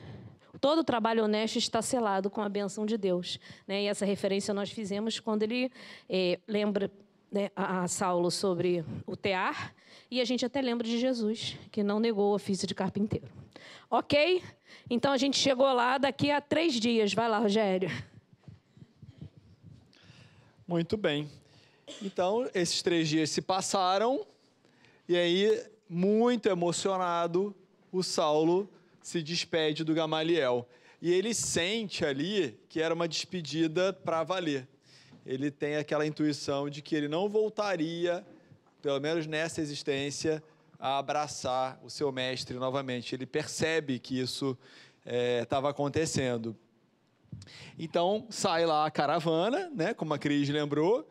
todo 0.60 0.84
trabalho 0.84 1.24
honesto 1.24 1.56
está 1.56 1.82
selado 1.82 2.30
com 2.30 2.40
a 2.40 2.48
benção 2.48 2.86
de 2.86 2.96
Deus. 2.96 3.38
Né? 3.66 3.82
E 3.82 3.86
essa 3.86 4.06
referência 4.06 4.54
nós 4.54 4.70
fizemos 4.70 5.18
quando 5.18 5.42
ele 5.42 5.70
é, 6.08 6.38
lembra 6.46 6.90
né, 7.30 7.50
a, 7.54 7.82
a 7.82 7.88
Saulo 7.88 8.30
sobre 8.30 8.84
o 9.06 9.16
tear, 9.16 9.74
e 10.10 10.20
a 10.20 10.24
gente 10.24 10.44
até 10.44 10.60
lembra 10.60 10.86
de 10.86 10.98
Jesus, 10.98 11.56
que 11.70 11.82
não 11.82 12.00
negou 12.00 12.32
o 12.32 12.34
ofício 12.34 12.66
de 12.66 12.74
carpinteiro. 12.74 13.28
Ok? 13.90 14.42
Então 14.88 15.12
a 15.12 15.16
gente 15.16 15.36
chegou 15.36 15.72
lá 15.72 15.98
daqui 15.98 16.30
a 16.30 16.40
três 16.40 16.74
dias. 16.74 17.12
Vai 17.12 17.28
lá, 17.28 17.38
Rogério. 17.38 17.90
Muito 20.66 20.96
bem. 20.96 21.28
Então, 22.02 22.48
esses 22.54 22.82
três 22.82 23.08
dias 23.08 23.30
se 23.30 23.42
passaram, 23.42 24.26
e 25.08 25.16
aí, 25.16 25.64
muito 25.88 26.48
emocionado, 26.48 27.54
o 27.90 28.02
Saulo 28.02 28.68
se 29.02 29.22
despede 29.22 29.82
do 29.84 29.94
Gamaliel. 29.94 30.68
E 31.02 31.12
ele 31.12 31.34
sente 31.34 32.04
ali 32.04 32.58
que 32.68 32.80
era 32.80 32.94
uma 32.94 33.08
despedida 33.08 33.92
para 33.92 34.22
valer. 34.22 34.68
Ele 35.24 35.50
tem 35.50 35.76
aquela 35.76 36.06
intuição 36.06 36.68
de 36.68 36.82
que 36.82 36.94
ele 36.94 37.08
não 37.08 37.28
voltaria, 37.28 38.24
pelo 38.82 39.00
menos 39.00 39.26
nessa 39.26 39.60
existência, 39.60 40.42
a 40.78 40.98
abraçar 40.98 41.80
o 41.82 41.90
seu 41.90 42.10
mestre 42.10 42.56
novamente. 42.56 43.14
Ele 43.14 43.26
percebe 43.26 43.98
que 43.98 44.18
isso 44.18 44.56
estava 45.42 45.68
é, 45.68 45.70
acontecendo. 45.70 46.56
Então 47.78 48.26
sai 48.30 48.66
lá 48.66 48.86
a 48.86 48.90
caravana, 48.90 49.70
né, 49.74 49.94
como 49.94 50.14
a 50.14 50.18
Cris 50.18 50.48
lembrou, 50.48 51.08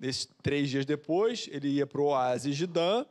Nesses 0.00 0.28
três 0.42 0.68
dias 0.68 0.84
depois, 0.84 1.48
ele 1.50 1.68
ia 1.68 1.86
para 1.86 2.00
o 2.00 2.06
oásis 2.06 2.56
de 2.56 2.66
Dan, 2.66 3.04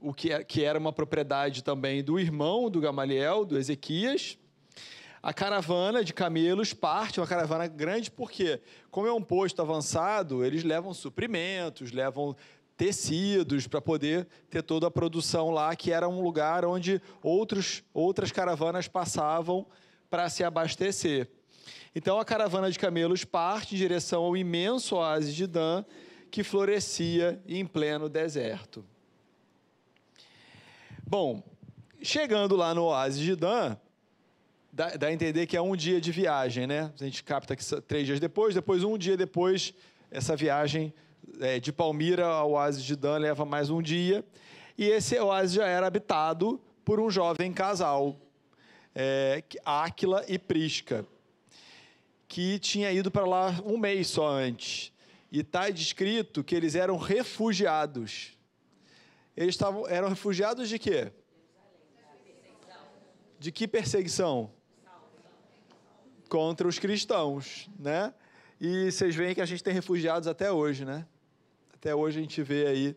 o 0.00 0.12
que, 0.12 0.32
é, 0.32 0.42
que 0.42 0.64
era 0.64 0.78
uma 0.78 0.92
propriedade 0.92 1.62
também 1.62 2.02
do 2.02 2.18
irmão 2.18 2.68
do 2.68 2.80
Gamaliel, 2.80 3.44
do 3.44 3.58
Ezequias. 3.58 4.36
A 5.22 5.32
caravana 5.32 6.02
de 6.02 6.12
camelos 6.12 6.72
parte, 6.72 7.20
uma 7.20 7.26
caravana 7.26 7.68
grande, 7.68 8.10
porque, 8.10 8.60
como 8.90 9.06
é 9.06 9.12
um 9.12 9.22
posto 9.22 9.62
avançado, 9.62 10.44
eles 10.44 10.64
levam 10.64 10.92
suprimentos, 10.92 11.92
levam 11.92 12.34
tecidos 12.76 13.68
para 13.68 13.80
poder 13.80 14.26
ter 14.50 14.62
toda 14.62 14.88
a 14.88 14.90
produção 14.90 15.50
lá, 15.50 15.76
que 15.76 15.92
era 15.92 16.08
um 16.08 16.20
lugar 16.20 16.64
onde 16.64 17.00
outros, 17.22 17.84
outras 17.94 18.32
caravanas 18.32 18.88
passavam 18.88 19.64
para 20.10 20.28
se 20.28 20.42
abastecer. 20.42 21.28
Então 21.94 22.18
a 22.18 22.24
caravana 22.24 22.70
de 22.70 22.78
camelos 22.78 23.24
parte 23.24 23.74
em 23.74 23.78
direção 23.78 24.24
ao 24.24 24.36
imenso 24.36 24.96
oásis 24.96 25.34
de 25.34 25.46
Dan, 25.46 25.84
que 26.32 26.42
florescia 26.42 27.38
em 27.46 27.66
pleno 27.66 28.08
deserto. 28.08 28.82
Bom, 31.06 31.42
chegando 32.00 32.56
lá 32.56 32.74
no 32.74 32.84
oásis 32.84 33.20
de 33.20 33.36
Dan, 33.36 33.76
dá, 34.72 34.96
dá, 34.96 35.08
a 35.08 35.12
entender 35.12 35.46
que 35.46 35.58
é 35.58 35.60
um 35.60 35.76
dia 35.76 36.00
de 36.00 36.10
viagem, 36.10 36.66
né? 36.66 36.90
A 36.98 37.04
gente 37.04 37.22
capta 37.22 37.54
que 37.54 37.62
três 37.82 38.06
dias 38.06 38.18
depois, 38.18 38.54
depois 38.54 38.82
um 38.82 38.96
dia 38.96 39.14
depois, 39.14 39.74
essa 40.10 40.34
viagem 40.34 40.94
é, 41.38 41.60
de 41.60 41.70
Palmira 41.70 42.24
ao 42.24 42.52
oásis 42.52 42.82
de 42.82 42.96
Dan 42.96 43.18
leva 43.18 43.44
mais 43.44 43.68
um 43.68 43.82
dia. 43.82 44.24
E 44.78 44.86
esse 44.86 45.18
oásis 45.18 45.56
já 45.56 45.66
era 45.66 45.86
habitado 45.86 46.58
por 46.82 46.98
um 46.98 47.10
jovem 47.10 47.52
casal, 47.52 48.16
é, 48.94 49.44
Áquila 49.66 50.24
e 50.26 50.38
Prisca, 50.38 51.04
que 52.26 52.58
tinha 52.58 52.90
ido 52.90 53.10
para 53.10 53.26
lá 53.26 53.60
um 53.66 53.76
mês 53.76 54.08
só 54.08 54.26
antes. 54.26 54.91
E 55.32 55.40
está 55.40 55.70
descrito 55.70 56.44
que 56.44 56.54
eles 56.54 56.74
eram 56.74 56.98
refugiados. 56.98 58.38
Eles 59.34 59.54
estavam, 59.54 59.88
eram 59.88 60.10
refugiados 60.10 60.68
de 60.68 60.78
quê? 60.78 61.10
De 63.38 63.50
que 63.50 63.66
perseguição? 63.66 64.52
Contra 66.28 66.68
os 66.68 66.78
cristãos, 66.78 67.70
né? 67.78 68.12
E 68.60 68.92
vocês 68.92 69.16
veem 69.16 69.34
que 69.34 69.40
a 69.40 69.46
gente 69.46 69.64
tem 69.64 69.72
refugiados 69.72 70.28
até 70.28 70.52
hoje, 70.52 70.84
né? 70.84 71.06
Até 71.72 71.94
hoje 71.94 72.18
a 72.18 72.22
gente 72.22 72.42
vê 72.42 72.66
aí 72.66 72.96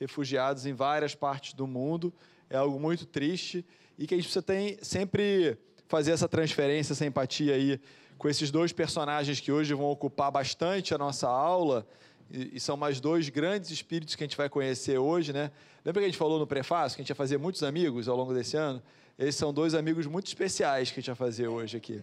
refugiados 0.00 0.64
em 0.64 0.72
várias 0.72 1.14
partes 1.14 1.52
do 1.52 1.66
mundo. 1.66 2.14
É 2.48 2.56
algo 2.56 2.80
muito 2.80 3.04
triste 3.04 3.64
e 3.98 4.06
que 4.06 4.14
a 4.14 4.16
gente 4.16 4.24
precisa 4.24 4.42
ter, 4.42 4.78
sempre 4.82 5.58
fazer 5.86 6.12
essa 6.12 6.26
transferência, 6.26 6.94
essa 6.94 7.04
empatia 7.04 7.54
aí 7.54 7.78
com 8.24 8.28
esses 8.30 8.50
dois 8.50 8.72
personagens 8.72 9.38
que 9.38 9.52
hoje 9.52 9.74
vão 9.74 9.84
ocupar 9.84 10.30
bastante 10.30 10.94
a 10.94 10.96
nossa 10.96 11.28
aula, 11.28 11.86
e, 12.30 12.56
e, 12.56 12.58
são 12.58 12.74
mais 12.74 12.98
dois 12.98 13.28
grandes 13.28 13.70
espíritos 13.70 14.14
que 14.14 14.24
a 14.24 14.26
gente 14.26 14.34
vai 14.34 14.48
conhecer 14.48 14.96
hoje, 14.96 15.30
né? 15.30 15.50
Lembra 15.84 16.00
que 16.00 16.06
a 16.06 16.08
gente 16.08 16.16
falou 16.16 16.38
no 16.38 16.46
prefácio 16.46 16.96
que 16.96 17.02
a 17.02 17.04
gente 17.04 17.10
ia 17.10 17.14
fazer 17.14 17.36
muitos 17.36 17.62
amigos 17.62 18.08
ao 18.08 18.16
longo 18.16 18.32
desse 18.32 18.56
ano? 18.56 18.82
Esses 19.18 19.34
são 19.34 19.52
dois 19.52 19.74
amigos 19.74 20.06
muito 20.06 20.26
especiais 20.26 20.90
que 20.90 21.00
a 21.00 21.02
gente 21.02 21.08
vai 21.08 21.16
fazer 21.16 21.48
hoje 21.48 21.76
aqui. 21.76 22.02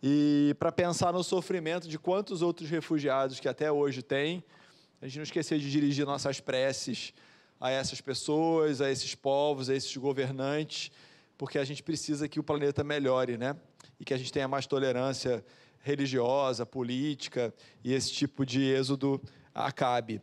E 0.00 0.54
para 0.56 0.70
pensar 0.70 1.12
no 1.12 1.24
sofrimento 1.24 1.88
de 1.88 1.98
quantos 1.98 2.40
outros 2.40 2.70
refugiados 2.70 3.40
que 3.40 3.48
até 3.48 3.72
hoje 3.72 4.04
tem, 4.04 4.44
a 5.02 5.06
gente 5.08 5.16
não 5.16 5.24
esquecer 5.24 5.58
de 5.58 5.68
dirigir 5.68 6.06
nossas 6.06 6.38
preces 6.38 7.12
a 7.60 7.72
essas 7.72 8.00
pessoas, 8.00 8.80
a 8.80 8.88
esses 8.88 9.16
povos, 9.16 9.68
a 9.68 9.74
esses 9.74 9.96
governantes, 9.96 10.92
porque 11.36 11.58
a 11.58 11.64
gente 11.64 11.82
precisa 11.82 12.28
que 12.28 12.38
o 12.38 12.44
planeta 12.44 12.84
melhore, 12.84 13.36
né? 13.36 13.56
E 14.04 14.06
que 14.06 14.12
a 14.12 14.18
gente 14.18 14.30
tenha 14.30 14.46
mais 14.46 14.66
tolerância 14.66 15.42
religiosa, 15.80 16.66
política 16.66 17.52
e 17.82 17.94
esse 17.94 18.12
tipo 18.12 18.44
de 18.44 18.62
êxodo 18.62 19.20
acabe. 19.54 20.20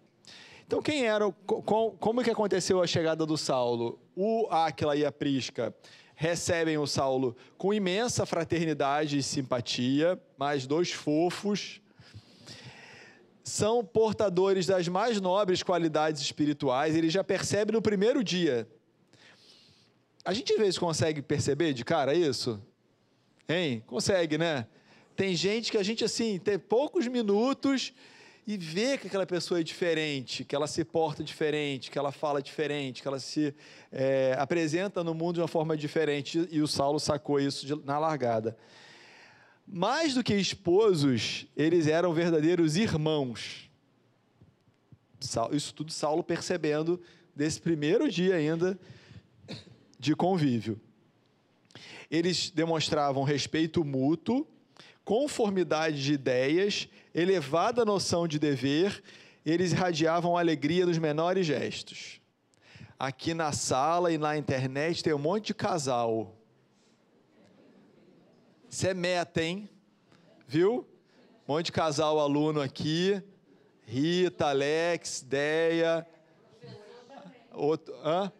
Então, 0.68 0.82
quem 0.84 1.06
era, 1.06 1.30
como 1.32 2.24
que 2.24 2.30
aconteceu 2.30 2.82
a 2.82 2.86
chegada 2.86 3.26
do 3.26 3.36
Saulo? 3.36 4.00
O 4.16 4.48
Áquila 4.52 4.96
e 4.96 5.04
a 5.04 5.12
Prisca 5.12 5.76
recebem 6.14 6.78
o 6.78 6.86
Saulo 6.86 7.36
com 7.58 7.74
imensa 7.74 8.24
fraternidade 8.26 9.18
e 9.18 9.24
simpatia, 9.24 10.22
mais 10.38 10.68
dois 10.68 10.92
fofos. 10.92 11.82
São 13.44 13.84
portadores 13.84 14.68
das 14.68 14.88
mais 14.88 15.20
nobres 15.20 15.64
qualidades 15.64 16.22
espirituais, 16.22 16.96
ele 16.96 17.10
já 17.10 17.24
percebe 17.24 17.74
no 17.74 17.82
primeiro 17.82 18.24
dia. 18.24 18.70
A 20.24 20.34
gente 20.34 20.54
às 20.54 20.60
vezes 20.60 20.78
consegue 20.78 21.20
perceber 21.24 21.74
de 21.74 21.84
cara 21.84 22.14
isso? 22.14 22.62
Hein? 23.52 23.84
Consegue, 23.86 24.38
né? 24.38 24.66
Tem 25.16 25.36
gente 25.36 25.72
que 25.72 25.78
a 25.78 25.84
gente, 25.84 26.06
assim, 26.06 26.40
tem 26.40 26.58
poucos 26.58 27.06
minutos 27.08 27.94
e 28.48 28.58
vê 28.58 28.98
que 28.98 29.08
aquela 29.08 29.26
pessoa 29.26 29.60
é 29.60 29.64
diferente, 29.64 30.46
que 30.46 30.56
ela 30.56 30.68
se 30.68 30.84
porta 30.86 31.22
diferente, 31.22 31.92
que 31.92 32.00
ela 32.00 32.12
fala 32.12 32.42
diferente, 32.42 33.02
que 33.02 33.08
ela 33.08 33.20
se 33.20 33.54
é, 33.92 34.36
apresenta 34.40 35.04
no 35.04 35.14
mundo 35.14 35.36
de 35.36 35.42
uma 35.42 35.48
forma 35.48 35.76
diferente. 35.76 36.48
E 36.50 36.62
o 36.62 36.68
Saulo 36.68 37.00
sacou 37.00 37.40
isso 37.40 37.66
de, 37.66 37.76
na 37.86 38.00
largada. 38.00 38.58
Mais 39.68 40.14
do 40.14 40.24
que 40.24 40.34
esposos, 40.34 41.46
eles 41.56 41.88
eram 41.88 42.14
verdadeiros 42.14 42.78
irmãos. 42.78 43.70
Isso 45.52 45.74
tudo 45.74 45.92
Saulo 45.92 46.24
percebendo 46.24 47.00
desse 47.36 47.62
primeiro 47.62 48.10
dia 48.10 48.36
ainda 48.36 48.80
de 50.00 50.16
convívio. 50.16 50.80
Eles 52.12 52.52
demonstravam 52.52 53.24
respeito 53.24 53.86
mútuo, 53.86 54.46
conformidade 55.06 56.04
de 56.04 56.12
ideias, 56.12 56.90
elevada 57.16 57.86
noção 57.86 58.28
de 58.28 58.38
dever, 58.38 59.02
eles 59.46 59.72
irradiavam 59.72 60.38
alegria 60.38 60.86
nos 60.86 60.98
menores 60.98 61.46
gestos. 61.46 62.20
Aqui 63.00 63.34
na 63.34 63.54
sala 63.54 64.12
e 64.12 64.18
na 64.18 64.38
internet 64.38 65.02
tem 65.02 65.14
um 65.14 65.18
monte 65.18 65.48
de 65.48 65.54
casal. 65.54 66.36
Isso 68.70 68.86
é 68.86 68.94
meta, 68.94 69.42
hein? 69.42 69.70
Viu? 70.46 70.86
Um 71.48 71.54
monte 71.54 71.68
de 71.68 71.72
casal 71.72 72.20
aluno 72.20 72.62
aqui. 72.62 73.24
Rita, 73.86 74.48
Alex, 74.48 75.26
Deia. 75.28 76.06
Outro, 77.54 77.94
hã? 78.04 78.32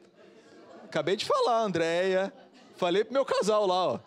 Acabei 0.84 1.16
de 1.16 1.26
falar, 1.26 1.64
Andréia. 1.64 2.34
Falei 2.82 3.04
pro 3.04 3.14
meu 3.14 3.24
casal 3.24 3.68
lá, 3.68 3.94
ó. 3.94 4.00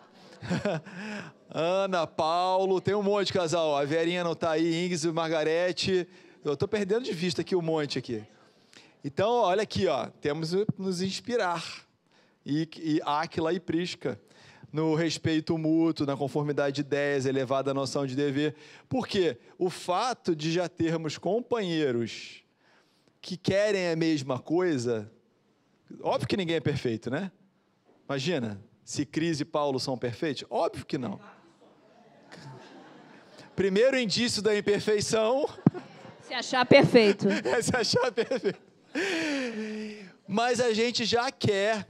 Ana, 1.49 2.05
Paulo, 2.05 2.81
tem 2.81 2.93
um 2.93 3.01
monte 3.01 3.27
de 3.27 3.33
casal. 3.33 3.73
A 3.73 3.85
Verinha 3.85 4.21
não 4.21 4.33
está 4.33 4.51
aí, 4.51 4.85
Ings 4.85 5.05
e 5.05 5.13
Margarete. 5.13 6.05
Eu 6.43 6.55
estou 6.55 6.67
perdendo 6.67 7.05
de 7.05 7.13
vista 7.13 7.39
aqui 7.39 7.55
um 7.55 7.61
monte 7.61 7.97
aqui. 7.97 8.21
Então, 9.01 9.31
olha 9.31 9.63
aqui, 9.63 9.87
ó, 9.87 10.07
temos 10.19 10.51
nos 10.77 11.01
inspirar. 11.01 11.63
E, 12.45 12.67
e 12.77 13.01
Áquila 13.05 13.53
e 13.53 13.61
Prisca, 13.61 14.19
no 14.73 14.93
respeito 14.93 15.57
mútuo, 15.57 16.05
na 16.05 16.17
conformidade 16.17 16.75
de 16.75 16.81
ideias, 16.81 17.25
elevada 17.25 17.73
noção 17.73 18.05
de 18.05 18.13
dever. 18.13 18.57
Porque 18.89 19.37
o 19.57 19.69
fato 19.69 20.35
de 20.35 20.51
já 20.51 20.67
termos 20.67 21.17
companheiros 21.17 22.43
que 23.21 23.37
querem 23.37 23.87
a 23.87 23.95
mesma 23.95 24.37
coisa, 24.37 25.09
óbvio 26.01 26.27
que 26.27 26.35
ninguém 26.35 26.57
é 26.57 26.59
perfeito, 26.59 27.09
né? 27.09 27.31
Imagina, 28.07 28.61
se 28.83 29.05
Cris 29.05 29.39
e 29.39 29.45
Paulo 29.45 29.79
são 29.79 29.97
perfeitos? 29.97 30.45
Óbvio 30.49 30.85
que 30.85 30.97
não. 30.97 31.19
Primeiro 33.55 33.97
indício 33.97 34.41
da 34.41 34.55
imperfeição. 34.55 35.47
Se 36.21 36.33
achar 36.33 36.65
perfeito. 36.65 37.27
É 37.45 37.61
se 37.61 37.75
achar 37.75 38.11
perfeito. 38.11 38.59
Mas 40.27 40.59
a 40.59 40.73
gente 40.73 41.03
já 41.05 41.31
quer, 41.31 41.87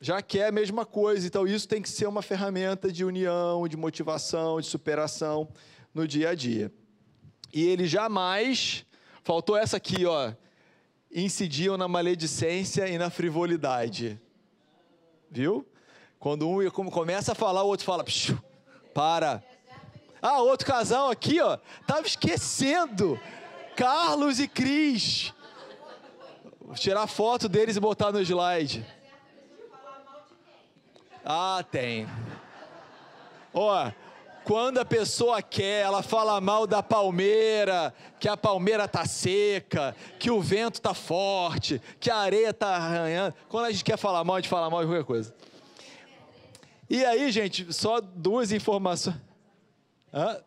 já 0.00 0.22
quer 0.22 0.48
a 0.48 0.52
mesma 0.52 0.86
coisa. 0.86 1.26
Então 1.26 1.46
isso 1.46 1.66
tem 1.66 1.82
que 1.82 1.88
ser 1.88 2.06
uma 2.06 2.22
ferramenta 2.22 2.92
de 2.92 3.04
união, 3.04 3.66
de 3.66 3.76
motivação, 3.76 4.60
de 4.60 4.66
superação 4.66 5.48
no 5.92 6.06
dia 6.06 6.30
a 6.30 6.34
dia. 6.34 6.72
E 7.52 7.66
ele 7.66 7.86
jamais, 7.86 8.86
faltou 9.24 9.56
essa 9.56 9.78
aqui, 9.78 10.06
ó, 10.06 10.32
incidiam 11.10 11.76
na 11.76 11.88
maledicência 11.88 12.88
e 12.88 12.96
na 12.96 13.10
frivolidade. 13.10 14.20
Viu? 15.30 15.66
Quando 16.18 16.48
um 16.48 16.62
começa 16.90 17.32
a 17.32 17.34
falar, 17.34 17.62
o 17.62 17.68
outro 17.68 17.86
fala, 17.86 18.04
para. 18.92 19.42
Ah, 20.20 20.40
outro 20.40 20.66
casal 20.66 21.10
aqui, 21.10 21.40
ó, 21.40 21.56
tava 21.86 22.06
esquecendo. 22.06 23.18
Carlos 23.76 24.38
e 24.38 24.46
Cris. 24.46 25.32
Vou 26.60 26.74
tirar 26.74 27.06
foto 27.06 27.48
deles 27.48 27.76
e 27.76 27.80
botar 27.80 28.12
no 28.12 28.20
slide. 28.20 28.84
Ah, 31.24 31.64
tem. 31.70 32.06
Ó, 33.54 33.90
quando 34.50 34.78
a 34.78 34.84
pessoa 34.84 35.40
quer, 35.40 35.84
ela 35.84 36.02
fala 36.02 36.40
mal 36.40 36.66
da 36.66 36.82
palmeira, 36.82 37.94
que 38.18 38.28
a 38.28 38.36
palmeira 38.36 38.88
tá 38.88 39.06
seca, 39.06 39.94
que 40.18 40.28
o 40.28 40.40
vento 40.40 40.80
tá 40.80 40.92
forte, 40.92 41.80
que 42.00 42.10
a 42.10 42.16
areia 42.16 42.52
tá 42.52 42.74
arranhando. 42.74 43.32
Quando 43.48 43.66
a 43.66 43.70
gente 43.70 43.84
quer 43.84 43.96
falar 43.96 44.24
mal, 44.24 44.34
a 44.34 44.40
gente 44.40 44.48
fala 44.48 44.68
mal 44.68 44.80
de 44.80 44.88
qualquer 44.88 45.04
coisa. 45.04 45.32
E 46.88 47.04
aí, 47.04 47.30
gente, 47.30 47.72
só 47.72 48.00
duas 48.00 48.50
informações. 48.50 49.14
Hã? 50.12 50.40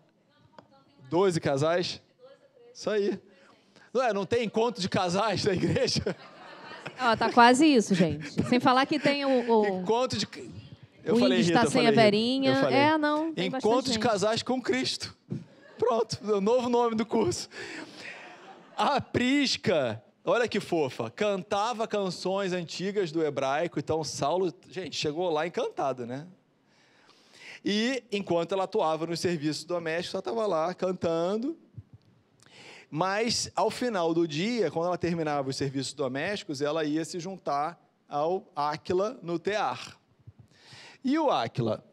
12 1.10 1.40
casais? 1.40 2.02
Isso 2.74 2.90
aí. 2.90 3.18
Não, 3.94 4.04
é, 4.04 4.12
não 4.12 4.26
tem 4.26 4.44
encontro 4.44 4.82
de 4.82 4.90
casais 4.90 5.46
na 5.46 5.54
igreja? 5.54 6.14
Ó, 7.00 7.16
tá 7.16 7.32
quase 7.32 7.66
isso, 7.66 7.96
gente. 7.96 8.44
Sem 8.50 8.60
falar 8.60 8.86
que 8.86 9.00
tem 9.00 9.24
o. 9.24 9.50
o... 9.50 9.82
Encontro 9.82 10.20
de. 10.20 10.28
Eu 11.04 11.16
o 11.16 11.20
falei, 11.20 11.42
Rita, 11.42 11.70
sem 11.70 11.88
a 11.88 11.92
verinha. 11.92 12.52
É, 12.70 12.98
não. 12.98 13.34
Encontro 13.36 13.92
de 13.92 14.00
casais 14.00 14.42
com 14.42 14.62
Cristo. 14.62 15.16
Pronto, 15.78 16.18
o 16.24 16.40
novo 16.40 16.70
nome 16.70 16.96
do 16.96 17.06
curso. 17.06 17.50
A 18.76 19.02
Prisca, 19.02 20.02
olha 20.24 20.48
que 20.48 20.60
fofa, 20.60 21.10
cantava 21.10 21.88
canções 21.88 22.54
antigas 22.54 23.12
do 23.12 23.24
hebraico, 23.24 23.80
então 23.80 24.04
Saulo, 24.04 24.54
gente, 24.70 24.96
chegou 24.96 25.30
lá 25.30 25.46
encantado, 25.46 26.06
né? 26.06 26.26
E 27.66 28.04
enquanto 28.12 28.54
ela 28.54 28.64
atuava 28.64 29.06
no 29.06 29.16
serviço 29.16 29.68
doméstico, 29.68 30.16
ela 30.16 30.22
estava 30.22 30.46
lá 30.48 30.74
cantando. 30.74 31.58
Mas 32.90 33.50
ao 33.56 33.72
final 33.72 34.14
do 34.14 34.28
dia, 34.28 34.70
quando 34.70 34.88
ela 34.88 34.98
terminava 34.98 35.50
os 35.50 35.56
serviços 35.56 35.94
domésticos, 35.94 36.62
ela 36.62 36.84
ia 36.84 37.04
se 37.04 37.20
juntar 37.20 37.80
ao 38.08 38.46
Áquila 38.56 39.18
no 39.24 39.40
tear. 39.40 39.98
E 41.04 41.18
o 41.20 41.30
Áquila, 41.30 41.84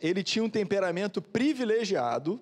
ele 0.00 0.22
tinha 0.22 0.44
um 0.44 0.50
temperamento 0.50 1.22
privilegiado, 1.22 2.40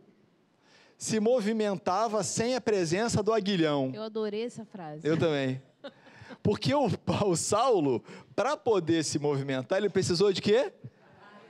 se 0.97 1.21
movimentava 1.21 2.23
sem 2.23 2.55
a 2.55 2.61
presença 2.61 3.23
do 3.23 3.33
aguilhão. 3.33 3.93
Eu 3.95 4.03
adorei 4.03 4.45
essa 4.45 4.65
frase. 4.65 5.07
Eu 5.07 5.17
também. 5.17 5.63
Porque 6.43 6.75
o, 6.75 6.89
o 7.27 7.37
Saulo, 7.37 8.03
para 8.35 8.57
poder 8.57 9.05
se 9.05 9.19
movimentar, 9.19 9.79
ele 9.79 9.89
precisou 9.89 10.33
de 10.33 10.41
quê? 10.43 10.73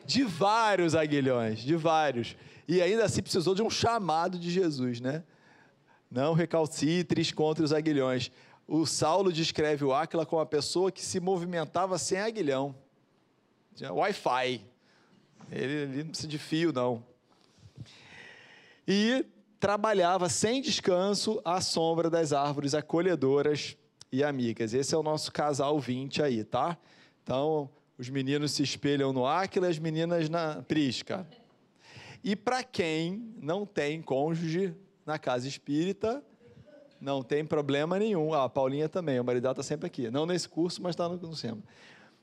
de 0.08 0.24
vários 0.24 0.94
aguilhões, 0.94 1.58
de 1.58 1.76
vários. 1.76 2.34
E 2.66 2.80
ainda 2.80 3.04
assim 3.04 3.20
precisou 3.20 3.54
de 3.54 3.62
um 3.62 3.68
chamado 3.68 4.38
de 4.38 4.50
Jesus, 4.50 5.02
né? 5.02 5.22
Não 6.10 6.32
recalcitres 6.32 7.30
contra 7.30 7.62
os 7.62 7.74
aguilhões. 7.74 8.32
O 8.66 8.86
Saulo 8.86 9.30
descreve 9.30 9.84
o 9.84 9.92
Áquila 9.92 10.24
como 10.24 10.40
uma 10.40 10.46
pessoa 10.46 10.90
que 10.90 11.04
se 11.04 11.20
movimentava 11.20 11.98
sem 11.98 12.18
aguilhão. 12.18 12.74
Wi-Fi. 13.82 14.64
Ele, 15.50 15.72
ele 15.72 16.02
não 16.04 16.10
precisa 16.10 16.28
de 16.28 16.38
fio, 16.38 16.72
não. 16.72 17.04
E 18.86 19.24
trabalhava 19.60 20.28
sem 20.28 20.60
descanso 20.60 21.40
à 21.44 21.60
sombra 21.60 22.08
das 22.08 22.32
árvores 22.32 22.74
acolhedoras 22.74 23.76
e 24.10 24.22
amigas. 24.24 24.72
Esse 24.74 24.94
é 24.94 24.98
o 24.98 25.02
nosso 25.02 25.32
casal 25.32 25.78
20 25.78 26.22
aí, 26.22 26.44
tá? 26.44 26.78
Então, 27.22 27.70
os 27.98 28.08
meninos 28.08 28.52
se 28.52 28.62
espelham 28.62 29.12
no 29.12 29.26
Áquila 29.26 29.66
e 29.66 29.70
as 29.70 29.78
meninas 29.78 30.28
na 30.28 30.62
Prisca. 30.62 31.26
E 32.22 32.34
para 32.34 32.62
quem 32.62 33.34
não 33.40 33.66
tem 33.66 34.00
cônjuge 34.00 34.74
na 35.04 35.18
casa 35.18 35.46
espírita, 35.46 36.22
não 37.00 37.22
tem 37.22 37.44
problema 37.44 37.98
nenhum. 37.98 38.34
Ah, 38.34 38.44
a 38.44 38.48
Paulinha 38.48 38.88
também, 38.88 39.20
o 39.20 39.24
marido 39.24 39.48
está 39.48 39.62
sempre 39.62 39.86
aqui. 39.86 40.10
Não 40.10 40.26
nesse 40.26 40.48
curso, 40.48 40.82
mas 40.82 40.90
está 40.90 41.08
no, 41.08 41.16
no. 41.16 41.28
Não 41.30 41.62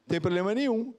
tem 0.08 0.22
problema 0.22 0.54
nenhum, 0.54 0.94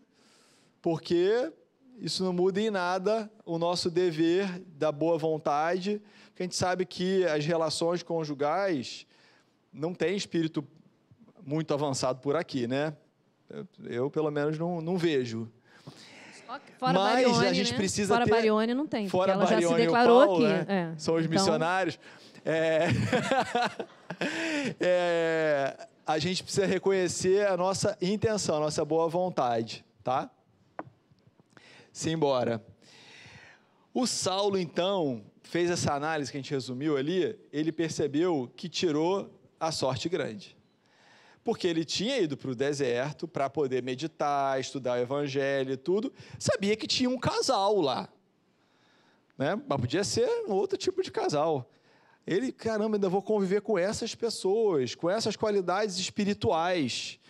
porque 0.86 1.52
isso 1.98 2.22
não 2.22 2.32
muda 2.32 2.60
em 2.60 2.70
nada 2.70 3.28
o 3.44 3.58
nosso 3.58 3.90
dever 3.90 4.62
da 4.68 4.92
boa 4.92 5.18
vontade, 5.18 6.00
porque 6.26 6.44
a 6.44 6.46
gente 6.46 6.54
sabe 6.54 6.86
que 6.86 7.24
as 7.24 7.44
relações 7.44 8.04
conjugais 8.04 9.04
não 9.72 9.92
têm 9.92 10.14
espírito 10.14 10.64
muito 11.44 11.74
avançado 11.74 12.20
por 12.20 12.36
aqui, 12.36 12.68
né? 12.68 12.94
Eu, 13.82 14.08
pelo 14.08 14.30
menos, 14.30 14.56
não, 14.60 14.80
não 14.80 14.96
vejo. 14.96 15.50
Fora 16.78 16.92
Mas 16.92 16.94
Barione, 16.94 17.46
a 17.48 17.52
gente 17.52 17.72
né? 17.72 17.76
precisa 17.76 18.14
fora 18.14 18.24
ter... 18.24 18.30
Fora 18.30 18.40
Barione 18.42 18.74
não 18.74 18.86
tem, 18.86 19.08
fora 19.08 19.32
ela 19.32 19.44
Barione 19.44 19.62
já 19.62 19.68
se 19.68 19.82
declarou 19.86 20.24
Paulo, 20.24 20.46
aqui. 20.46 20.54
Né? 20.54 20.66
É. 20.68 20.98
São 20.98 21.16
os 21.16 21.24
então... 21.24 21.32
missionários. 21.32 21.98
É... 22.44 22.86
é... 24.78 25.88
A 26.06 26.16
gente 26.20 26.44
precisa 26.44 26.64
reconhecer 26.64 27.44
a 27.44 27.56
nossa 27.56 27.98
intenção, 28.00 28.58
a 28.58 28.60
nossa 28.60 28.84
boa 28.84 29.08
vontade, 29.08 29.84
tá? 30.04 30.30
Simbora. 31.96 32.62
O 33.94 34.06
Saulo, 34.06 34.58
então, 34.58 35.24
fez 35.42 35.70
essa 35.70 35.94
análise 35.94 36.30
que 36.30 36.36
a 36.36 36.40
gente 36.42 36.50
resumiu 36.50 36.94
ali, 36.94 37.34
ele 37.50 37.72
percebeu 37.72 38.52
que 38.54 38.68
tirou 38.68 39.34
a 39.58 39.72
sorte 39.72 40.06
grande 40.06 40.54
porque 41.42 41.68
ele 41.68 41.84
tinha 41.84 42.18
ido 42.18 42.36
para 42.36 42.50
o 42.50 42.56
deserto 42.56 43.28
para 43.28 43.48
poder 43.48 43.80
meditar, 43.80 44.58
estudar 44.58 44.98
o 44.98 45.02
evangelho 45.02 45.74
e 45.74 45.76
tudo, 45.76 46.12
sabia 46.40 46.74
que 46.74 46.88
tinha 46.88 47.08
um 47.08 47.16
casal 47.16 47.80
lá. 47.80 48.08
Né? 49.38 49.54
Mas 49.54 49.80
podia 49.80 50.02
ser 50.02 50.28
outro 50.48 50.76
tipo 50.76 51.04
de 51.04 51.12
casal. 51.12 51.70
Ele, 52.26 52.50
caramba, 52.50 52.96
ainda 52.96 53.08
vou 53.08 53.22
conviver 53.22 53.60
com 53.60 53.78
essas 53.78 54.12
pessoas, 54.12 54.96
com 54.96 55.08
essas 55.08 55.36
qualidades 55.36 55.96
espirituais, 55.98 57.20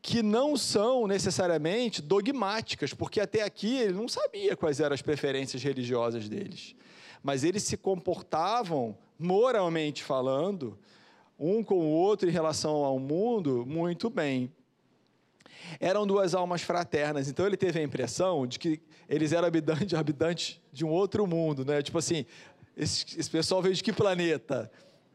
que 0.00 0.22
não 0.22 0.56
são 0.56 1.06
necessariamente 1.06 2.00
dogmáticas, 2.00 2.94
porque 2.94 3.20
até 3.20 3.42
aqui 3.42 3.76
ele 3.78 3.94
não 3.94 4.08
sabia 4.08 4.56
quais 4.56 4.80
eram 4.80 4.94
as 4.94 5.02
preferências 5.02 5.62
religiosas 5.62 6.28
deles. 6.28 6.74
Mas 7.22 7.44
eles 7.44 7.64
se 7.64 7.76
comportavam, 7.76 8.96
moralmente 9.18 10.02
falando, 10.02 10.78
um 11.38 11.62
com 11.62 11.78
o 11.78 11.90
outro 11.90 12.28
em 12.28 12.32
relação 12.32 12.84
ao 12.84 12.98
mundo, 12.98 13.64
muito 13.66 14.08
bem. 14.08 14.52
Eram 15.80 16.06
duas 16.06 16.34
almas 16.34 16.62
fraternas, 16.62 17.28
então 17.28 17.46
ele 17.46 17.56
teve 17.56 17.80
a 17.80 17.82
impressão 17.82 18.46
de 18.46 18.58
que 18.58 18.80
eles 19.08 19.32
eram 19.32 19.48
habitantes, 19.48 19.94
habitantes 19.94 20.60
de 20.72 20.84
um 20.84 20.88
outro 20.88 21.26
mundo, 21.26 21.64
né? 21.64 21.82
Tipo 21.82 21.98
assim, 21.98 22.24
esse, 22.76 23.04
esse 23.18 23.28
pessoal 23.28 23.60
veio 23.60 23.74
de 23.74 23.82
que 23.82 23.92
planeta? 23.92 24.70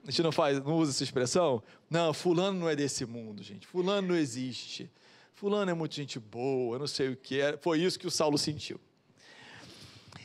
A 0.05 0.11
gente 0.11 0.23
não 0.23 0.31
faz, 0.31 0.61
não 0.63 0.77
usa 0.77 0.91
essa 0.91 1.03
expressão? 1.03 1.63
Não, 1.89 2.13
fulano 2.13 2.59
não 2.59 2.69
é 2.69 2.75
desse 2.75 3.05
mundo, 3.05 3.41
gente. 3.41 3.65
Fulano 3.65 4.09
não 4.09 4.15
existe. 4.15 4.91
Fulano 5.33 5.71
é 5.71 5.73
muito 5.73 5.95
gente 5.95 6.19
boa, 6.19 6.77
não 6.77 6.87
sei 6.87 7.09
o 7.09 7.15
que. 7.15 7.39
Foi 7.61 7.79
isso 7.79 7.97
que 7.97 8.07
o 8.07 8.11
Saulo 8.11 8.37
sentiu. 8.37 8.79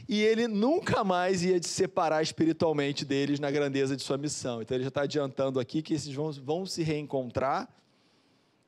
E 0.08 0.22
ele 0.22 0.48
nunca 0.48 1.04
mais 1.04 1.44
ia 1.44 1.62
se 1.62 1.68
separar 1.68 2.22
espiritualmente 2.22 3.04
deles 3.04 3.38
na 3.38 3.50
grandeza 3.50 3.94
de 3.94 4.02
sua 4.02 4.16
missão. 4.16 4.62
Então 4.62 4.76
ele 4.76 4.84
já 4.84 4.88
está 4.88 5.02
adiantando 5.02 5.60
aqui 5.60 5.82
que 5.82 5.94
esses 5.94 6.12
vão, 6.12 6.32
vão 6.32 6.66
se 6.66 6.82
reencontrar 6.82 7.68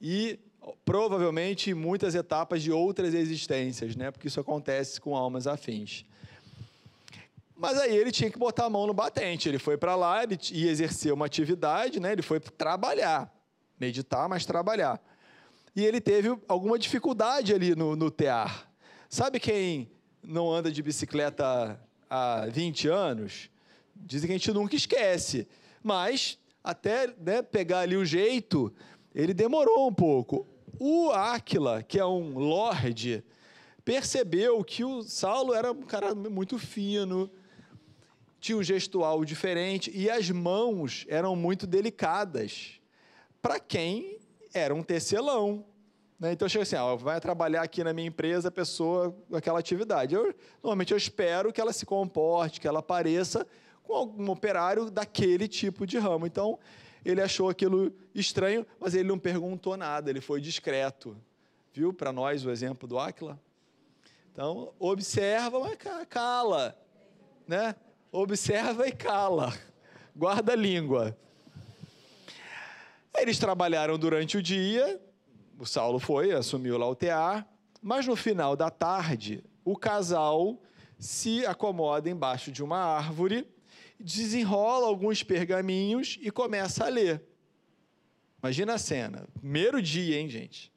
e 0.01 0.38
provavelmente 0.85 1.73
muitas 1.73 2.14
etapas 2.14 2.62
de 2.62 2.70
outras 2.70 3.14
existências, 3.14 3.96
né? 3.96 4.11
Porque 4.11 4.29
isso 4.29 4.38
acontece 4.38 5.01
com 5.01 5.16
almas 5.16 5.46
afins. 5.46 6.05
Mas 7.61 7.77
aí 7.79 7.94
ele 7.94 8.11
tinha 8.11 8.31
que 8.31 8.38
botar 8.38 8.64
a 8.64 8.70
mão 8.70 8.87
no 8.87 8.94
batente. 8.94 9.46
Ele 9.46 9.59
foi 9.59 9.77
para 9.77 9.94
lá, 9.94 10.23
ia 10.51 10.70
exercer 10.70 11.12
uma 11.12 11.27
atividade, 11.27 12.01
né? 12.01 12.12
ele 12.12 12.23
foi 12.23 12.40
trabalhar. 12.40 13.31
Meditar, 13.79 14.27
mas 14.31 14.46
trabalhar. 14.46 14.99
E 15.77 15.85
ele 15.85 16.01
teve 16.01 16.35
alguma 16.49 16.79
dificuldade 16.79 17.53
ali 17.53 17.75
no, 17.75 17.94
no 17.94 18.11
tear. 18.11 18.66
Sabe 19.11 19.38
quem 19.38 19.90
não 20.23 20.51
anda 20.51 20.73
de 20.73 20.83
bicicleta 20.83 21.79
há 22.09 22.46
20 22.46 22.88
anos? 22.88 23.51
Dizem 23.94 24.29
que 24.29 24.33
a 24.33 24.38
gente 24.38 24.53
nunca 24.53 24.75
esquece. 24.75 25.46
Mas, 25.83 26.38
até 26.64 27.09
né, 27.18 27.42
pegar 27.42 27.81
ali 27.81 27.94
o 27.94 28.07
jeito, 28.07 28.73
ele 29.14 29.35
demorou 29.35 29.87
um 29.87 29.92
pouco. 29.92 30.46
O 30.79 31.11
Áquila, 31.11 31.83
que 31.83 31.99
é 31.99 32.07
um 32.07 32.38
lorde, 32.38 33.23
percebeu 33.85 34.64
que 34.64 34.83
o 34.83 35.03
Saulo 35.03 35.53
era 35.53 35.73
um 35.73 35.83
cara 35.83 36.14
muito 36.14 36.59
fino, 36.59 37.31
tinha 38.40 38.57
um 38.57 38.62
gestual 38.62 39.24
diferente 39.24 39.90
e 39.94 40.09
as 40.09 40.31
mãos 40.31 41.05
eram 41.09 41.37
muito 41.37 41.66
delicadas 41.66 42.81
para 43.42 43.61
quem 43.61 44.18
era 44.53 44.74
um 44.74 44.83
tecelão. 44.83 45.64
Né? 46.18 46.33
Então, 46.33 46.48
chega 46.48 46.62
assim, 46.62 46.76
ó, 46.76 46.96
vai 46.96 47.20
trabalhar 47.20 47.62
aqui 47.62 47.85
na 47.85 47.92
minha 47.92 48.09
empresa 48.09 48.48
a 48.48 48.50
pessoa 48.50 49.14
com 49.29 49.37
aquela 49.37 49.59
atividade. 49.59 50.14
Eu, 50.14 50.35
normalmente 50.62 50.92
eu 50.92 50.96
espero 50.96 51.53
que 51.53 51.61
ela 51.61 51.72
se 51.72 51.85
comporte, 51.85 52.61
que 52.61 52.66
ela 52.66 52.81
apareça 52.81 53.46
com 53.83 53.94
algum 53.94 54.31
operário 54.31 54.90
daquele 54.90 55.46
tipo 55.46 55.87
de 55.87 55.98
ramo. 55.98 56.26
Então, 56.26 56.59
ele 57.05 57.20
achou 57.20 57.48
aquilo 57.48 57.92
estranho, 58.14 58.66
mas 58.79 58.94
ele 58.94 59.09
não 59.09 59.18
perguntou 59.18 59.76
nada, 59.76 60.11
ele 60.11 60.20
foi 60.20 60.40
discreto. 60.40 61.16
Viu 61.72 61.92
para 61.92 62.12
nós 62.12 62.44
o 62.44 62.50
exemplo 62.50 62.88
do 62.88 62.98
Aquila? 62.98 63.38
Então, 64.33 64.72
observa, 64.79 65.61
mas 65.61 65.76
cala, 66.09 66.76
né? 67.46 67.74
Observa 68.12 68.87
e 68.88 68.92
cala, 68.92 69.57
guarda 70.14 70.53
a 70.53 70.57
língua. 70.57 71.16
Eles 73.16 73.38
trabalharam 73.38 73.99
durante 73.99 74.37
o 74.37 74.42
dia, 74.42 75.01
o 75.59 75.66
Saulo 75.66 75.99
foi, 75.99 76.33
assumiu 76.33 76.79
lá 76.79 76.88
o 76.88 76.94
tear, 76.94 77.46
mas 77.83 78.07
no 78.07 78.16
final 78.16 78.57
da 78.57 78.70
tarde, 78.70 79.44
o 79.64 79.77
casal 79.77 80.61
se 80.99 81.44
acomoda 81.46 82.11
embaixo 82.11 82.51
de 82.51 82.62
uma 82.62 82.79
árvore, 82.79 83.46
desenrola 83.99 84.87
alguns 84.87 85.23
pergaminhos 85.23 86.18
e 86.20 86.31
começa 86.31 86.87
a 86.87 86.88
ler. 86.88 87.23
Imagina 88.42 88.75
a 88.75 88.79
cena, 88.79 89.29
primeiro 89.38 89.83
dia, 89.83 90.18
hein, 90.18 90.29
gente? 90.29 90.73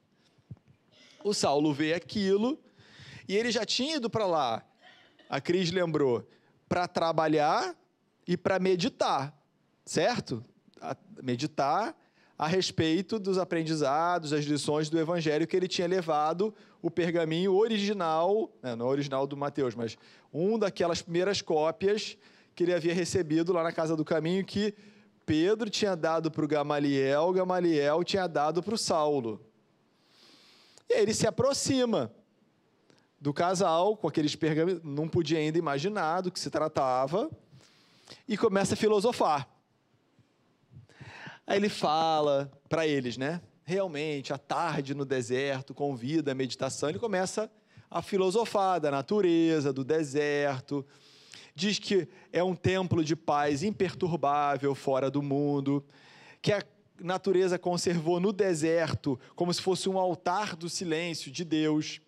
O 1.24 1.34
Saulo 1.34 1.74
vê 1.74 1.94
aquilo 1.94 2.60
e 3.28 3.36
ele 3.38 3.52
já 3.52 3.66
tinha 3.66 3.96
ido 3.96 4.10
para 4.10 4.26
lá. 4.26 4.66
A 5.30 5.40
Cris 5.40 5.72
lembrou 5.72 6.28
para 6.74 6.88
trabalhar 6.88 7.78
e 8.28 8.36
para 8.36 8.58
meditar, 8.58 9.32
certo? 9.86 10.44
A 10.82 10.98
meditar 11.22 11.96
a 12.36 12.48
respeito 12.48 13.20
dos 13.20 13.38
aprendizados, 13.38 14.32
das 14.32 14.44
lições 14.46 14.90
do 14.90 15.00
Evangelho 15.00 15.46
que 15.46 15.56
ele 15.56 15.68
tinha 15.68 15.88
levado, 15.88 16.52
o 16.82 16.90
pergaminho 16.90 17.54
original, 17.54 18.52
né, 18.60 18.76
não 18.76 18.88
é 18.88 18.90
original 18.90 19.28
do 19.28 19.38
Mateus, 19.38 19.76
mas 19.76 19.96
um 20.34 20.58
daquelas 20.58 21.00
primeiras 21.00 21.44
cópias 21.44 22.18
que 22.56 22.64
ele 22.64 22.74
havia 22.74 22.92
recebido 22.92 23.54
lá 23.54 23.62
na 23.62 23.72
Casa 23.72 23.96
do 23.96 24.04
Caminho, 24.04 24.44
que 24.44 24.74
Pedro 25.28 25.70
tinha 25.70 25.96
dado 25.96 26.32
para 26.32 26.44
o 26.44 26.48
Gamaliel, 26.48 27.32
Gamaliel 27.34 28.04
tinha 28.04 28.26
dado 28.26 28.64
para 28.64 28.74
o 28.74 28.80
Saulo. 28.80 29.40
E 30.90 30.96
aí 30.96 31.04
ele 31.04 31.14
se 31.14 31.28
aproxima 31.28 32.12
do 33.24 33.34
casal, 33.34 33.96
com 33.96 34.06
aqueles 34.06 34.36
pergaminhos, 34.36 34.82
não 34.84 35.08
podia 35.08 35.40
ainda 35.40 35.58
imaginar 35.58 36.20
do 36.20 36.30
que 36.30 36.38
se 36.38 36.50
tratava, 36.50 37.32
e 38.28 38.36
começa 38.36 38.74
a 38.74 38.78
filosofar. 38.78 39.48
Aí 41.48 41.56
ele 41.56 41.70
fala 41.70 42.52
para 42.68 42.86
eles, 42.86 43.16
né? 43.16 43.42
Realmente, 43.64 44.34
a 44.34 44.38
tarde 44.38 44.94
no 44.94 45.06
deserto 45.06 45.74
convida 45.74 46.34
a 46.34 46.36
meditação. 46.36 46.90
Ele 46.90 47.00
começa 47.00 47.50
a 47.90 48.02
filosofar 48.02 48.82
da 48.82 48.92
natureza, 48.92 49.72
do 49.72 49.86
deserto. 49.86 50.86
Diz 51.56 51.80
que 51.80 52.10
é 52.30 52.44
um 52.44 52.54
templo 52.54 53.06
de 53.06 53.16
paz 53.16 53.64
imperturbável 53.64 54.76
fora 54.76 55.10
do 55.10 55.22
mundo, 55.22 55.82
que 56.42 56.52
a 56.52 56.62
natureza 57.00 57.58
conservou 57.58 58.20
no 58.20 58.34
deserto 58.34 59.18
como 59.34 59.54
se 59.54 59.62
fosse 59.62 59.88
um 59.88 59.98
altar 59.98 60.58
do 60.58 60.68
silêncio 60.68 61.32
de 61.32 61.46
Deus 61.46 62.02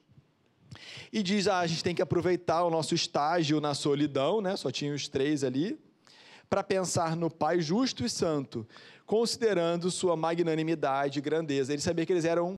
e 1.12 1.24
diz: 1.24 1.48
ah, 1.48 1.60
a 1.60 1.68
gente 1.68 1.84
tem 1.84 1.96
que 1.96 2.02
aproveitar 2.02 2.64
o 2.64 2.70
nosso 2.70 2.94
estágio 2.96 3.60
na 3.62 3.74
solidão, 3.74 4.42
né? 4.42 4.56
só 4.56 4.72
tinha 4.72 4.94
os 4.94 5.08
três 5.08 5.44
ali, 5.44 5.80
para 6.50 6.64
pensar 6.64 7.16
no 7.16 7.30
Pai 7.30 7.62
justo 7.62 8.06
e 8.06 8.10
santo, 8.10 8.68
considerando 9.06 9.90
sua 9.92 10.16
magnanimidade 10.16 11.20
e 11.20 11.22
grandeza. 11.22 11.74
Ele 11.74 11.82
sabia 11.82 12.06
que 12.06 12.14
eles 12.14 12.26
eram 12.26 12.58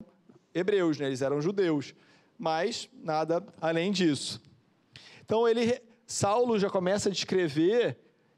hebreus, 0.54 0.98
né? 0.98 1.08
eles 1.08 1.22
eram 1.22 1.42
judeus, 1.42 1.94
mas 2.38 2.90
nada 3.04 3.46
além 3.62 3.92
disso. 3.92 4.42
Então 5.24 5.48
ele, 5.48 5.82
Saulo 6.06 6.58
já 6.58 6.70
começa 6.70 7.10
a 7.10 7.12
descrever 7.12 7.98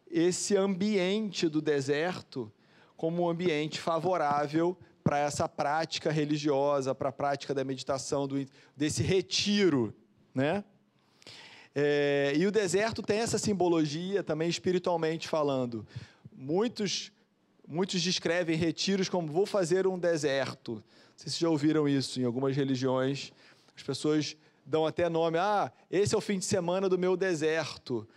esse 0.10 0.58
ambiente 0.58 1.48
do 1.48 1.62
deserto 1.62 2.52
como 2.98 3.24
um 3.24 3.30
ambiente 3.30 3.80
favorável 3.80 4.78
para 5.10 5.18
essa 5.18 5.50
prática 5.50 6.12
religiosa, 6.12 6.94
para 6.94 7.10
a 7.10 7.12
prática 7.12 7.52
da 7.52 7.64
meditação, 7.64 8.28
do, 8.28 8.46
desse 8.78 9.02
retiro, 9.02 9.92
né? 10.36 10.64
É, 11.74 12.34
e 12.38 12.46
o 12.46 12.52
deserto 12.52 13.02
tem 13.02 13.18
essa 13.18 13.40
simbologia 13.40 14.22
também 14.22 14.48
espiritualmente 14.48 15.28
falando. 15.28 15.84
Muitos, 16.32 17.12
muitos 17.68 18.04
descrevem 18.04 18.56
retiros 18.56 19.10
como 19.10 19.32
vou 19.32 19.48
fazer 19.48 19.88
um 19.88 19.98
deserto. 19.98 20.74
Não 20.74 20.84
sei 21.16 21.32
se 21.32 21.40
já 21.40 21.50
ouviram 21.50 21.90
isso 21.90 22.22
em 22.22 22.24
algumas 22.24 22.56
religiões. 22.56 23.34
As 23.76 23.82
pessoas 23.82 24.38
dão 24.64 24.86
até 24.86 25.10
nome, 25.10 25.40
ah, 25.40 25.72
esse 25.90 26.14
é 26.14 26.18
o 26.20 26.22
fim 26.22 26.38
de 26.38 26.46
semana 26.46 26.88
do 26.88 27.00
meu 27.00 27.18
deserto. 27.18 28.08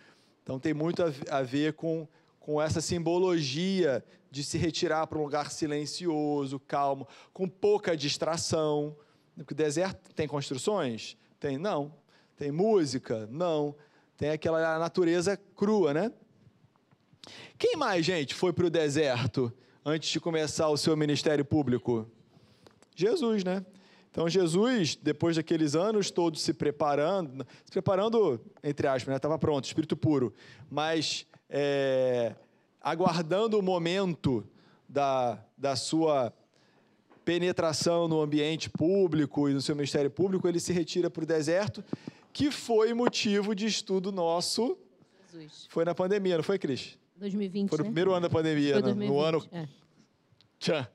Então 0.42 0.58
tem 0.58 0.74
muito 0.74 1.02
a 1.30 1.40
ver 1.40 1.72
com, 1.72 2.06
com 2.38 2.60
essa 2.60 2.82
simbologia 2.82 4.04
de 4.32 4.42
se 4.42 4.56
retirar 4.56 5.06
para 5.06 5.18
um 5.18 5.22
lugar 5.22 5.52
silencioso, 5.52 6.58
calmo, 6.58 7.06
com 7.34 7.46
pouca 7.46 7.94
distração. 7.94 8.96
Porque 9.36 9.52
deserto 9.52 10.14
tem 10.14 10.26
construções? 10.26 11.18
Tem, 11.38 11.58
não. 11.58 11.94
Tem 12.34 12.50
música? 12.50 13.28
Não. 13.30 13.76
Tem 14.16 14.30
aquela 14.30 14.78
natureza 14.78 15.36
crua, 15.54 15.92
né? 15.92 16.10
Quem 17.58 17.76
mais, 17.76 18.06
gente, 18.06 18.34
foi 18.34 18.54
para 18.54 18.64
o 18.64 18.70
deserto 18.70 19.52
antes 19.84 20.08
de 20.08 20.18
começar 20.18 20.70
o 20.70 20.78
seu 20.78 20.96
ministério 20.96 21.44
público? 21.44 22.10
Jesus, 22.96 23.44
né? 23.44 23.64
Então, 24.10 24.28
Jesus, 24.30 24.96
depois 24.96 25.36
daqueles 25.36 25.74
anos 25.74 26.10
todos 26.10 26.40
se 26.40 26.54
preparando, 26.54 27.46
se 27.66 27.70
preparando, 27.70 28.40
entre 28.64 28.86
aspas, 28.86 29.14
estava 29.14 29.34
né? 29.34 29.38
pronto, 29.38 29.64
espírito 29.66 29.96
puro, 29.96 30.32
mas 30.70 31.26
é, 31.50 32.34
aguardando 32.82 33.58
o 33.58 33.62
momento 33.62 34.44
da, 34.88 35.38
da 35.56 35.76
sua 35.76 36.32
penetração 37.24 38.08
no 38.08 38.20
ambiente 38.20 38.68
público 38.68 39.48
e 39.48 39.54
no 39.54 39.60
seu 39.60 39.74
ministério 39.76 40.10
público, 40.10 40.48
ele 40.48 40.60
se 40.60 40.72
retira 40.72 41.08
para 41.08 41.22
o 41.22 41.26
deserto, 41.26 41.84
que 42.32 42.50
foi 42.50 42.92
motivo 42.92 43.54
de 43.54 43.66
estudo 43.66 44.10
nosso. 44.10 44.76
Jesus. 45.32 45.66
Foi 45.70 45.84
na 45.84 45.94
pandemia, 45.94 46.36
não 46.36 46.44
foi, 46.44 46.58
Cris? 46.58 46.98
2020. 47.16 47.68
Foi 47.68 47.78
no 47.78 47.84
né? 47.84 47.88
primeiro 47.88 48.12
ano 48.12 48.22
da 48.22 48.30
pandemia, 48.30 48.74
né? 48.74 48.80
no 48.80 48.94
2020, 48.94 49.24
ano 49.24 49.48
é. 49.52 49.68
tchan, 50.58 50.88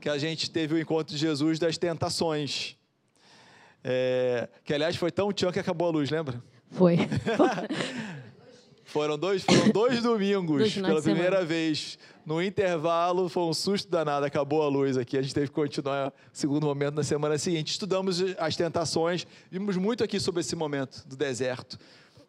que 0.00 0.08
a 0.08 0.18
gente 0.18 0.50
teve 0.50 0.74
o 0.74 0.78
encontro 0.78 1.14
de 1.14 1.20
Jesus 1.20 1.58
das 1.58 1.78
tentações. 1.78 2.76
É, 3.82 4.48
que 4.64 4.72
aliás 4.72 4.96
foi 4.96 5.10
tão 5.10 5.32
tchan 5.32 5.52
que 5.52 5.58
acabou 5.58 5.88
a 5.88 5.90
luz, 5.90 6.10
lembra? 6.10 6.42
Foi. 6.70 6.96
Foram 8.94 9.18
dois, 9.18 9.42
foram 9.42 9.70
dois 9.70 10.00
domingos 10.04 10.58
Dois 10.58 10.72
pela 10.74 10.94
de 10.94 11.02
semana. 11.02 11.02
primeira 11.02 11.44
vez. 11.44 11.98
No 12.24 12.40
intervalo, 12.40 13.28
foi 13.28 13.42
um 13.42 13.52
susto 13.52 13.90
danado, 13.90 14.24
acabou 14.24 14.62
a 14.62 14.68
luz 14.68 14.96
aqui. 14.96 15.18
A 15.18 15.22
gente 15.22 15.34
teve 15.34 15.48
que 15.48 15.52
continuar 15.52 16.10
o 16.10 16.12
segundo 16.32 16.64
momento 16.64 16.94
na 16.94 17.02
semana 17.02 17.36
seguinte. 17.36 17.72
Estudamos 17.72 18.22
as 18.38 18.54
tentações, 18.54 19.26
vimos 19.50 19.76
muito 19.76 20.04
aqui 20.04 20.20
sobre 20.20 20.42
esse 20.42 20.54
momento 20.54 21.04
do 21.08 21.16
deserto 21.16 21.76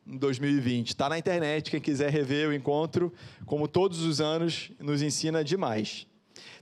em 0.08 0.18
2020. 0.18 0.88
Está 0.88 1.08
na 1.08 1.20
internet, 1.20 1.70
quem 1.70 1.80
quiser 1.80 2.10
rever 2.10 2.50
o 2.50 2.54
encontro, 2.54 3.14
como 3.46 3.68
todos 3.68 4.02
os 4.02 4.20
anos, 4.20 4.72
nos 4.80 5.04
ensina 5.04 5.44
demais. 5.44 6.08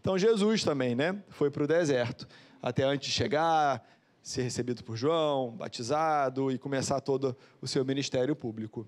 Então, 0.01 0.17
Jesus 0.17 0.65
também, 0.65 0.95
né? 0.95 1.17
Foi 1.29 1.49
para 1.49 1.63
o 1.63 1.67
deserto, 1.67 2.27
até 2.61 2.83
antes 2.83 3.07
de 3.07 3.15
chegar, 3.15 3.81
ser 4.21 4.41
recebido 4.41 4.83
por 4.83 4.97
João, 4.97 5.51
batizado 5.51 6.51
e 6.51 6.57
começar 6.57 6.99
todo 6.99 7.37
o 7.61 7.67
seu 7.69 7.85
ministério 7.85 8.35
público. 8.35 8.85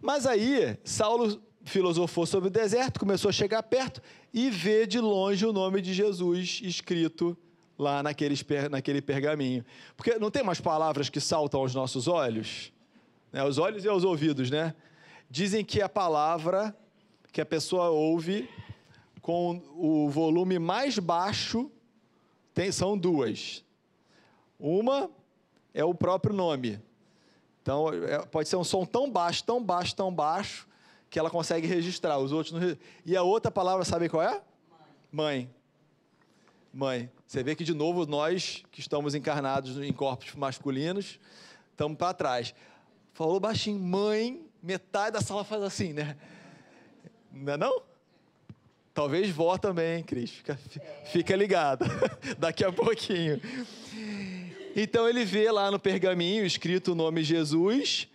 Mas 0.00 0.26
aí, 0.26 0.76
Saulo 0.84 1.40
filosofou 1.64 2.26
sobre 2.26 2.48
o 2.48 2.50
deserto, 2.50 3.00
começou 3.00 3.28
a 3.28 3.32
chegar 3.32 3.62
perto 3.62 4.02
e 4.32 4.50
vê 4.50 4.86
de 4.86 5.00
longe 5.00 5.46
o 5.46 5.52
nome 5.52 5.80
de 5.80 5.94
Jesus 5.94 6.60
escrito 6.62 7.36
lá 7.78 8.02
naqueles, 8.02 8.42
per- 8.42 8.68
naquele 8.70 9.00
pergaminho. 9.00 9.64
Porque 9.96 10.18
não 10.18 10.30
tem 10.30 10.42
umas 10.42 10.60
palavras 10.60 11.08
que 11.08 11.20
saltam 11.20 11.60
aos 11.60 11.74
nossos 11.74 12.06
olhos? 12.06 12.72
Né? 13.32 13.42
Os 13.42 13.58
olhos 13.58 13.84
e 13.84 13.88
os 13.88 14.04
ouvidos, 14.04 14.50
né? 14.50 14.74
Dizem 15.30 15.64
que 15.64 15.80
a 15.80 15.88
palavra 15.88 16.76
que 17.32 17.40
a 17.40 17.46
pessoa 17.46 17.88
ouve 17.88 18.48
com 19.20 19.60
o 19.74 20.08
volume 20.10 20.58
mais 20.58 20.98
baixo 20.98 21.70
tem, 22.52 22.70
são 22.70 22.96
duas. 22.96 23.64
Uma 24.60 25.10
é 25.72 25.84
o 25.84 25.94
próprio 25.94 26.32
nome. 26.34 26.78
Então, 27.64 27.88
é- 27.88 28.18
pode 28.26 28.46
ser 28.46 28.56
um 28.56 28.62
som 28.64 28.84
tão 28.84 29.10
baixo, 29.10 29.42
tão 29.42 29.64
baixo, 29.64 29.96
tão 29.96 30.12
baixo, 30.14 30.68
que 31.08 31.18
ela 31.18 31.30
consegue 31.30 31.66
registrar. 31.66 32.18
Os 32.18 32.30
outros 32.30 32.52
não 32.52 32.76
E 33.06 33.16
a 33.16 33.22
outra 33.22 33.50
palavra, 33.50 33.86
sabe 33.86 34.06
qual 34.06 34.22
é? 34.22 34.42
Mãe. 35.10 35.48
Mãe. 36.70 37.10
Você 37.26 37.42
vê 37.42 37.54
que, 37.56 37.64
de 37.64 37.72
novo, 37.72 38.04
nós 38.04 38.62
que 38.70 38.80
estamos 38.80 39.14
encarnados 39.14 39.78
em 39.78 39.90
corpos 39.94 40.34
masculinos, 40.34 41.18
estamos 41.70 41.96
para 41.96 42.12
trás. 42.12 42.54
Falou 43.14 43.40
baixinho, 43.40 43.78
mãe, 43.78 44.44
metade 44.62 45.12
da 45.14 45.22
sala 45.22 45.42
faz 45.42 45.62
assim, 45.62 45.94
né? 45.94 46.18
Não 47.32 47.54
é 47.54 47.56
não? 47.56 47.82
Talvez 48.92 49.30
vó 49.30 49.56
também, 49.56 50.02
Cris. 50.04 50.30
Fica, 50.32 50.54
fi- 50.56 50.80
fica 51.06 51.34
ligado. 51.34 51.86
Daqui 52.38 52.62
a 52.62 52.70
pouquinho. 52.70 53.40
Então 54.74 55.08
ele 55.08 55.24
vê 55.24 55.50
lá 55.50 55.70
no 55.70 55.78
pergaminho 55.78 56.44
escrito 56.44 56.92
o 56.92 56.94
nome 56.94 57.22
Jesus, 57.22 58.08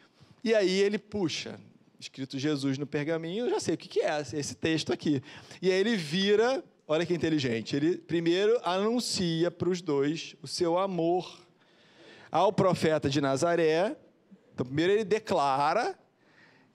e 0.43 0.53
aí 0.53 0.79
ele 0.81 0.97
puxa, 0.97 1.59
escrito 1.99 2.37
Jesus 2.37 2.77
no 2.77 2.85
pergaminho, 2.85 3.45
eu 3.45 3.49
já 3.49 3.59
sei 3.59 3.75
o 3.75 3.77
que 3.77 4.01
é 4.01 4.21
esse 4.33 4.55
texto 4.55 4.91
aqui. 4.91 5.21
E 5.61 5.71
aí 5.71 5.79
ele 5.79 5.95
vira, 5.95 6.63
olha 6.87 7.05
que 7.05 7.13
inteligente, 7.13 7.75
ele 7.75 7.97
primeiro 7.97 8.59
anuncia 8.63 9.49
para 9.49 9.69
os 9.69 9.81
dois 9.81 10.35
o 10.41 10.47
seu 10.47 10.77
amor 10.77 11.39
ao 12.31 12.51
profeta 12.51 13.09
de 13.09 13.21
Nazaré. 13.21 13.95
Então, 14.53 14.65
primeiro 14.65 14.91
ele 14.93 15.05
declara, 15.05 15.97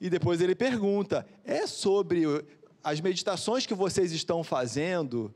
e 0.01 0.09
depois 0.09 0.41
ele 0.41 0.55
pergunta: 0.55 1.27
é 1.45 1.67
sobre 1.67 2.25
as 2.83 3.01
meditações 3.01 3.67
que 3.67 3.75
vocês 3.75 4.13
estão 4.13 4.43
fazendo 4.43 5.33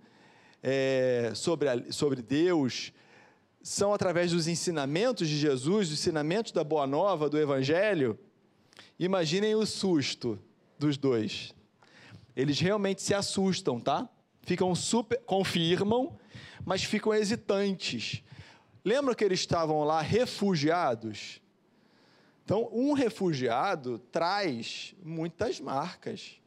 é, 0.62 1.32
sobre, 1.34 1.68
a- 1.68 1.92
sobre 1.92 2.22
Deus? 2.22 2.92
São 3.68 3.92
através 3.92 4.32
dos 4.32 4.48
ensinamentos 4.48 5.28
de 5.28 5.36
Jesus, 5.36 5.90
dos 5.90 5.98
ensinamentos 5.98 6.52
da 6.52 6.64
Boa 6.64 6.86
Nova, 6.86 7.28
do 7.28 7.38
Evangelho? 7.38 8.18
Imaginem 8.98 9.54
o 9.54 9.66
susto 9.66 10.38
dos 10.78 10.96
dois. 10.96 11.54
Eles 12.34 12.58
realmente 12.58 13.02
se 13.02 13.12
assustam, 13.12 13.78
tá? 13.78 14.08
Ficam 14.40 14.74
super. 14.74 15.20
confirmam, 15.26 16.18
mas 16.64 16.82
ficam 16.82 17.12
hesitantes. 17.12 18.22
Lembram 18.82 19.14
que 19.14 19.22
eles 19.22 19.40
estavam 19.40 19.84
lá 19.84 20.00
refugiados? 20.00 21.38
Então, 22.46 22.70
um 22.72 22.94
refugiado 22.94 23.98
traz 24.10 24.94
muitas 25.04 25.60
marcas, 25.60 26.40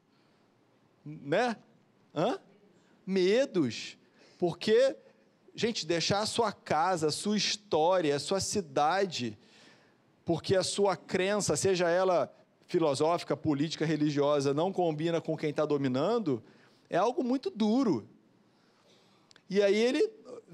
né? 1.06 1.56
Hã? 2.16 2.40
Medos, 3.06 3.96
porque, 4.40 4.96
gente, 5.56 5.86
deixar 5.86 6.20
a 6.20 6.26
sua 6.26 6.52
casa, 6.52 7.08
a 7.08 7.12
sua 7.12 7.38
história, 7.38 8.16
a 8.16 8.20
sua 8.20 8.40
cidade, 8.40 9.38
porque 10.26 10.56
a 10.56 10.64
sua 10.64 10.96
crença, 10.96 11.56
seja 11.56 11.90
ela 11.90 12.34
filosófica, 12.68 13.36
política, 13.36 13.86
religiosa, 13.86 14.54
não 14.54 14.72
combina 14.72 15.20
com 15.20 15.36
quem 15.36 15.50
está 15.50 15.66
dominando, 15.66 16.42
é 16.90 16.98
algo 16.98 17.24
muito 17.24 17.50
duro. 17.50 18.08
E 19.50 19.62
aí 19.62 19.76
ele, 19.76 20.10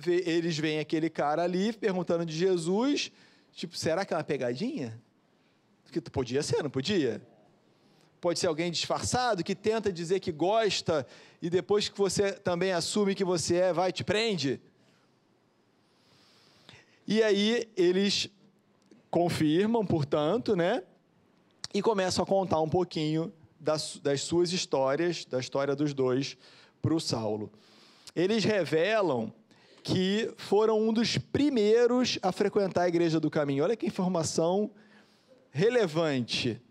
eles 0.07 0.57
veem 0.57 0.79
aquele 0.79 1.09
cara 1.09 1.43
ali 1.43 1.71
perguntando 1.71 2.25
de 2.25 2.35
Jesus, 2.35 3.11
tipo, 3.53 3.77
será 3.77 4.03
que 4.03 4.13
é 4.13 4.17
uma 4.17 4.23
pegadinha? 4.23 4.99
Porque 5.83 6.01
podia 6.01 6.41
ser, 6.41 6.63
não 6.63 6.69
podia? 6.69 7.21
Pode 8.19 8.39
ser 8.39 8.47
alguém 8.47 8.71
disfarçado 8.71 9.43
que 9.43 9.53
tenta 9.53 9.93
dizer 9.93 10.19
que 10.19 10.31
gosta 10.31 11.05
e 11.39 11.49
depois 11.49 11.87
que 11.87 11.97
você 11.97 12.31
também 12.33 12.71
assume 12.71 13.13
que 13.13 13.23
você 13.23 13.57
é, 13.57 13.73
vai 13.73 13.91
te 13.91 14.03
prende. 14.03 14.59
E 17.07 17.23
aí 17.23 17.69
eles 17.77 18.29
confirmam, 19.09 19.85
portanto, 19.85 20.55
né? 20.55 20.83
E 21.73 21.81
começam 21.81 22.21
a 22.23 22.27
contar 22.27 22.59
um 22.59 22.67
pouquinho 22.67 23.31
das, 23.59 23.97
das 24.03 24.21
suas 24.21 24.51
histórias, 24.51 25.23
da 25.23 25.39
história 25.39 25.73
dos 25.73 25.93
dois, 25.93 26.37
para 26.81 26.93
o 26.93 26.99
Saulo. 26.99 27.51
Eles 28.13 28.43
revelam 28.43 29.31
que 29.83 30.33
foram 30.35 30.81
um 30.81 30.91
dos 30.91 31.17
primeiros 31.17 32.19
a 32.21 32.33
frequentar 32.33 32.83
a 32.83 32.87
igreja 32.89 33.21
do 33.21 33.29
caminho. 33.29 33.63
Olha 33.63 33.77
que 33.77 33.85
informação 33.85 34.69
relevante. 35.49 36.61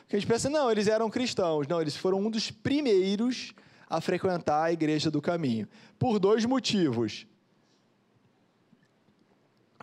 Porque 0.00 0.16
a 0.16 0.18
gente 0.18 0.28
pensa, 0.28 0.50
não, 0.50 0.70
eles 0.70 0.88
eram 0.88 1.08
cristãos. 1.08 1.66
Não, 1.66 1.80
eles 1.80 1.96
foram 1.96 2.20
um 2.20 2.30
dos 2.30 2.50
primeiros 2.50 3.54
a 3.88 4.00
frequentar 4.00 4.64
a 4.64 4.72
igreja 4.72 5.10
do 5.10 5.22
caminho. 5.22 5.66
Por 5.98 6.18
dois 6.18 6.44
motivos. 6.44 7.26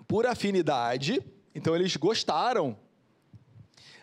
Por 0.08 0.26
afinidade, 0.26 1.22
então 1.54 1.76
eles 1.76 1.96
gostaram 1.98 2.78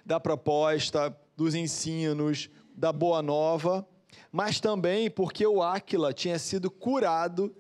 da 0.05 0.21
proposta, 0.21 1.17
dos 1.37 1.55
ensinos, 1.55 2.51
da 2.75 2.93
boa 2.93 3.23
nova, 3.23 3.89
mas 4.31 4.61
também 4.61 5.11
porque 5.11 5.47
o 5.47 5.63
Áquila 5.63 6.13
tinha 6.13 6.39
sido 6.39 6.71
curado 6.71 7.55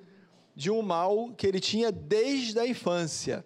de 0.54 0.70
um 0.70 0.82
mal 0.82 1.32
que 1.32 1.46
ele 1.46 1.58
tinha 1.58 1.90
desde 1.90 2.58
a 2.58 2.66
infância. 2.66 3.44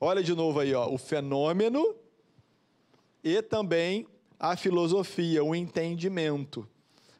Olha 0.00 0.22
de 0.22 0.34
novo 0.34 0.60
aí, 0.60 0.74
ó, 0.74 0.88
o 0.88 0.98
fenômeno 0.98 1.96
e 3.22 3.40
também 3.42 4.06
a 4.38 4.56
filosofia, 4.56 5.42
o 5.42 5.54
entendimento. 5.54 6.68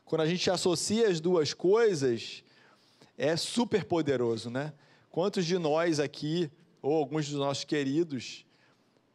Quando 0.05 0.21
a 0.21 0.27
gente 0.27 0.51
associa 0.51 1.09
as 1.09 1.19
duas 1.19 1.55
coisas, 1.55 2.45
é 3.17 3.37
super 3.37 3.85
poderoso, 3.85 4.51
né? 4.51 4.73
Quantos 5.15 5.47
de 5.47 5.57
nós 5.59 6.01
aqui, 6.01 6.51
ou 6.83 6.97
alguns 6.97 7.29
dos 7.29 7.39
nossos 7.39 7.63
queridos, 7.63 8.45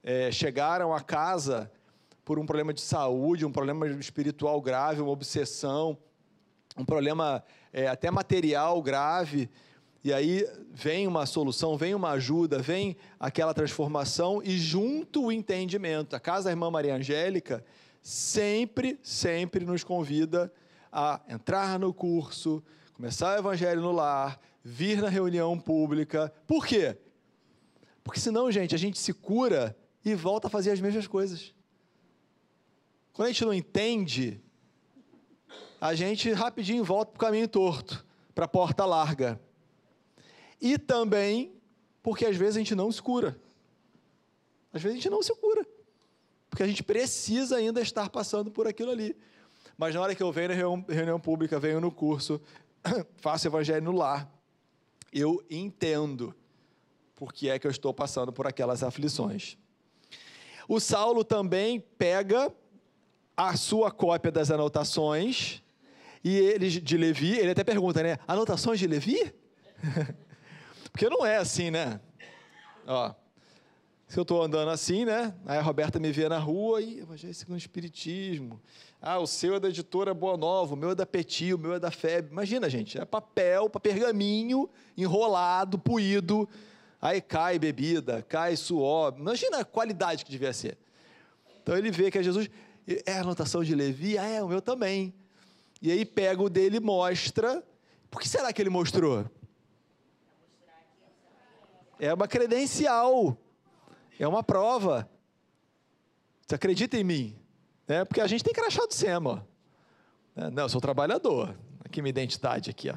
é, 0.02 0.32
chegaram 0.32 0.94
a 0.94 1.02
casa 1.02 1.70
por 2.24 2.40
um 2.40 2.46
problema 2.46 2.74
de 2.74 2.80
saúde, 2.80 3.46
um 3.46 3.52
problema 3.52 3.86
espiritual 3.86 4.62
grave, 4.62 5.02
uma 5.02 5.12
obsessão, 5.12 5.98
um 6.78 6.86
problema 6.86 7.44
é, 7.74 7.90
até 7.90 8.10
material 8.10 8.82
grave, 8.82 9.50
e 10.02 10.14
aí 10.14 10.48
vem 10.72 11.06
uma 11.06 11.26
solução, 11.26 11.76
vem 11.76 11.94
uma 11.94 12.12
ajuda, 12.12 12.60
vem 12.60 12.96
aquela 13.20 13.54
transformação 13.54 14.42
e 14.42 14.58
junto 14.58 15.26
o 15.26 15.32
entendimento. 15.34 16.16
A 16.16 16.20
Casa 16.22 16.46
da 16.46 16.52
Irmã 16.52 16.72
Maria 16.72 16.96
Angélica 16.96 17.62
sempre, 18.02 18.98
sempre 19.04 19.66
nos 19.66 19.84
convida 19.84 20.50
a 20.90 21.20
entrar 21.28 21.78
no 21.78 21.94
curso, 21.94 22.64
começar 22.94 23.36
o 23.36 23.40
Evangelho 23.40 23.82
no 23.82 23.92
lar, 23.92 24.40
vir 24.64 25.02
na 25.02 25.10
reunião 25.10 25.60
pública. 25.60 26.34
Por 26.48 26.66
quê? 26.66 26.98
Porque 28.04 28.20
senão, 28.20 28.52
gente, 28.52 28.74
a 28.74 28.78
gente 28.78 28.98
se 28.98 29.14
cura 29.14 29.78
e 30.04 30.16
volta 30.16 30.48
a 30.48 30.50
fazer 30.50 30.72
as 30.72 30.82
mesmas 30.82 31.08
coisas. 31.08 31.54
Quando 33.14 33.28
a 33.28 33.32
gente 33.32 33.46
não 33.46 33.54
entende, 33.54 34.42
a 35.80 35.94
gente 35.94 36.32
rapidinho 36.32 36.84
volta 36.84 37.12
para 37.12 37.18
o 37.18 37.20
caminho 37.20 37.48
torto, 37.48 38.06
para 38.34 38.46
a 38.46 38.48
porta 38.48 38.86
larga. 38.86 39.40
E 40.62 40.78
também 40.78 41.60
porque 42.02 42.26
às 42.26 42.36
vezes 42.36 42.56
a 42.56 42.60
gente 42.60 42.76
não 42.76 42.92
se 42.92 43.02
cura. 43.02 43.40
Às 44.74 44.82
vezes 44.82 44.98
a 44.98 45.02
gente 45.02 45.10
não 45.10 45.22
se 45.22 45.34
cura. 45.36 45.66
Porque 46.50 46.64
a 46.64 46.68
gente 46.68 46.84
precisa 46.84 47.58
ainda 47.58 47.82
estar 47.82 48.10
passando 48.10 48.50
por 48.50 48.68
aquilo 48.68 48.92
ali. 48.92 49.16
Mas 49.78 49.94
na 49.94 50.02
hora 50.02 50.16
que 50.16 50.24
eu 50.24 50.32
venho 50.32 50.50
na 50.50 50.94
reunião 50.94 51.20
pública, 51.20 51.60
venho 51.60 51.80
no 51.80 51.92
curso, 51.92 52.42
faço 53.18 53.48
evangelho 53.48 53.84
no 53.84 53.92
lar, 53.92 54.30
eu 55.12 55.44
entendo 55.50 56.36
por 57.16 57.34
que 57.34 57.50
é 57.50 57.60
que 57.60 57.68
eu 57.68 57.72
estou 57.72 57.94
passando 57.94 58.32
por 58.32 58.48
aquelas 58.48 58.84
aflições. 58.84 59.58
O 60.68 60.80
Saulo 60.80 61.24
também 61.24 61.80
pega 61.98 62.54
a 63.36 63.56
sua 63.58 63.92
cópia 63.92 64.32
das 64.32 64.52
anotações 64.52 65.64
e 66.24 66.36
ele 66.36 66.70
de 66.70 66.98
Levi, 66.98 67.38
ele 67.38 67.52
até 67.52 67.64
pergunta, 67.64 68.04
né? 68.04 68.18
Anotações 68.28 68.80
de 68.80 68.88
Levi? 68.88 69.34
Porque 70.92 71.10
não 71.10 71.26
é 71.26 71.38
assim, 71.38 71.72
né? 71.72 72.00
Ó, 72.86 73.14
se 74.10 74.18
eu 74.18 74.24
estou 74.24 74.42
andando 74.42 74.72
assim, 74.72 75.06
né? 75.06 75.36
Aí 75.46 75.60
a 75.60 75.62
Roberta 75.62 76.00
me 76.00 76.12
vê 76.12 76.28
na 76.28 76.40
rua 76.40 76.82
e 76.82 77.00
evangelho 77.00 77.32
segundo 77.32 77.54
o 77.54 77.60
Espiritismo. 77.60 78.60
Ah, 79.00 79.20
o 79.20 79.28
seu 79.28 79.54
é 79.54 79.60
da 79.60 79.70
editora 79.70 80.16
Boa 80.16 80.36
Nova, 80.36 80.74
o 80.74 80.76
meu 80.76 80.90
é 80.90 80.96
da 80.96 81.06
Petit, 81.06 81.54
o 81.54 81.60
meu 81.60 81.76
é 81.76 81.80
da 81.80 81.92
FEB. 81.92 82.32
Imagina, 82.32 82.68
gente, 82.68 82.98
é 82.98 83.06
papel, 83.06 83.70
pergaminho, 83.70 84.68
enrolado, 84.98 85.78
puído. 85.78 86.50
Aí 87.00 87.22
cai 87.22 87.60
bebida, 87.60 88.24
cai 88.24 88.56
suor. 88.56 89.14
Imagina 89.16 89.60
a 89.60 89.64
qualidade 89.64 90.26
que 90.26 90.32
devia 90.32 90.54
ser. 90.54 90.76
Então 91.62 91.78
ele 91.78 91.92
vê 91.92 92.10
que 92.10 92.18
é 92.18 92.24
Jesus. 92.24 92.50
É 93.06 93.14
a 93.14 93.22
anotação 93.22 93.64
de 93.64 93.76
Levi? 93.76 94.18
Ah, 94.18 94.26
é, 94.26 94.42
o 94.42 94.48
meu 94.48 94.60
também. 94.60 95.14
E 95.80 95.92
aí 95.92 96.04
pega 96.04 96.42
o 96.42 96.50
dele 96.50 96.78
e 96.78 96.80
mostra. 96.80 97.64
Por 98.10 98.20
que 98.20 98.28
será 98.28 98.52
que 98.52 98.60
ele 98.60 98.72
mostrou? 98.72 99.30
É 102.00 102.12
uma 102.12 102.28
credencial. 102.28 103.38
É 104.20 104.28
uma 104.28 104.44
prova. 104.44 105.10
Você 106.46 106.56
acredita 106.56 106.98
em 106.98 107.04
mim? 107.06 107.36
É, 107.88 108.04
porque 108.04 108.20
a 108.20 108.28
gente 108.28 108.44
tem 108.44 108.54
crachá 108.54 108.86
do 108.86 108.94
SEMA. 108.94 109.48
É, 110.36 110.52
não, 110.52 110.64
eu 110.64 110.70
sou 110.70 110.82
trabalhador. 110.82 111.58
Aqui 111.84 112.02
minha 112.02 112.10
identidade 112.10 112.70
aqui, 112.70 112.90
ó. 112.90 112.96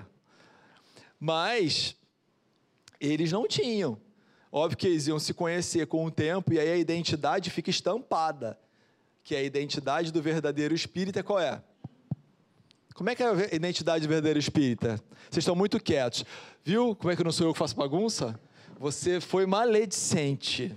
Mas 1.20 1.96
eles 3.00 3.30
não 3.30 3.46
tinham. 3.46 3.96
Óbvio 4.50 4.76
que 4.76 4.86
eles 4.88 5.06
iam 5.06 5.18
se 5.18 5.32
conhecer 5.32 5.86
com 5.86 6.04
o 6.04 6.10
tempo 6.10 6.52
e 6.52 6.58
aí 6.58 6.70
a 6.70 6.76
identidade 6.76 7.50
fica 7.50 7.70
estampada. 7.70 8.58
Que 9.22 9.36
a 9.36 9.42
identidade 9.42 10.10
do 10.12 10.20
verdadeiro 10.20 10.74
espírita 10.74 11.22
qual 11.22 11.38
é? 11.38 11.62
Como 12.94 13.08
é 13.08 13.14
que 13.14 13.22
é 13.22 13.26
a 13.26 13.54
identidade 13.54 14.06
do 14.06 14.08
verdadeiro 14.08 14.38
espírita? 14.38 14.96
Vocês 15.30 15.42
estão 15.42 15.54
muito 15.54 15.80
quietos. 15.80 16.24
Viu 16.64 16.96
como 16.96 17.12
é 17.12 17.16
que 17.16 17.24
não 17.24 17.32
sou 17.32 17.46
eu 17.46 17.52
que 17.52 17.58
faço 17.58 17.76
bagunça? 17.76 18.38
Você 18.78 19.20
foi 19.20 19.46
maledicente 19.46 20.76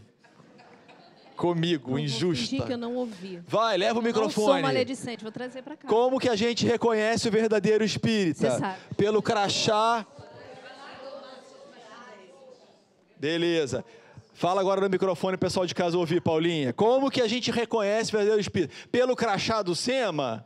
comigo, 1.36 1.92
Não 1.92 2.00
injusta. 2.00 2.56
Vou 2.58 2.66
que 2.66 2.74
eu 2.74 2.78
não 2.78 2.96
ouvi. 2.96 3.42
Vai, 3.48 3.78
leva 3.78 3.94
o 4.00 4.02
Não 4.02 4.08
microfone. 4.08 4.34
sou 4.34 4.62
maledicente, 4.62 5.24
vou 5.24 5.32
trazer 5.32 5.62
para 5.62 5.76
cá. 5.76 5.88
Como 5.88 6.20
que 6.20 6.30
a 6.30 6.36
gente 6.36 6.66
reconhece 6.66 7.28
o 7.28 7.32
verdadeiro 7.32 7.84
espírita? 7.84 8.50
Você 8.52 8.60
sabe. 8.60 8.80
Pelo 8.96 9.22
crachá. 9.22 10.06
Beleza. 13.18 13.84
Fala 14.34 14.60
agora 14.60 14.82
no 14.82 14.90
microfone, 14.90 15.38
pessoal 15.38 15.66
de 15.66 15.74
casa 15.74 15.98
ouvir, 15.98 16.22
Paulinha. 16.22 16.74
Como 16.74 17.10
que 17.10 17.22
a 17.22 17.28
gente 17.28 17.50
reconhece 17.52 18.10
o 18.10 18.12
verdadeiro 18.14 18.42
espírito? 18.42 18.74
Pelo 18.92 19.16
crachá 19.16 19.62
do 19.62 19.74
SEMA? 19.74 20.46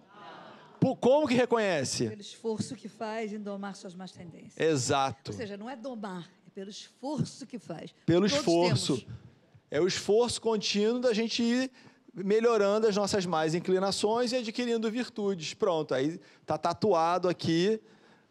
Por- 0.80 0.95
Como 0.95 1.28
que 1.28 1.34
reconhece? 1.34 2.08
Pelo 2.08 2.21
esforço 2.21 2.75
que 2.75 2.88
faz 2.88 3.34
em 3.34 3.39
domar 3.39 3.75
suas 3.75 3.95
más 3.95 4.12
tendências. 4.12 4.54
Exato. 4.58 5.32
Ou 5.32 5.38
seja, 5.38 5.58
não 5.58 5.69
é 5.69 5.75
domar, 5.75 6.30
é 6.47 6.49
pelo 6.52 6.69
esforço 6.69 7.45
que 7.47 7.58
faz. 7.60 7.93
Pelo 8.06 8.21
Todos 8.21 8.34
esforço. 8.38 8.97
temos. 8.97 9.19
É 9.71 9.79
o 9.79 9.88
esforço 9.88 10.41
contínuo 10.41 10.99
da 10.99 11.13
gente 11.13 11.43
ir 11.43 11.71
melhorando 12.13 12.88
as 12.88 12.95
nossas 12.95 13.25
más 13.25 13.53
inclinações 13.53 14.32
e 14.32 14.38
adquirindo 14.38 14.89
virtudes. 14.89 15.53
Pronto, 15.53 15.93
aí 15.93 16.19
está 16.41 16.58
tatuado 16.58 17.29
aqui 17.29 17.79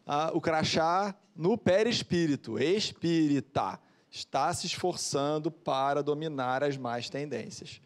ah, 0.07 0.31
o 0.35 0.41
crachá 0.41 1.15
no 1.37 1.57
perispírito. 1.57 2.59
Espírita. 2.59 3.79
Está 4.11 4.53
se 4.53 4.67
esforçando 4.67 5.51
para 5.51 6.03
dominar 6.03 6.65
as 6.65 6.77
más 6.77 7.09
tendências. 7.11 7.81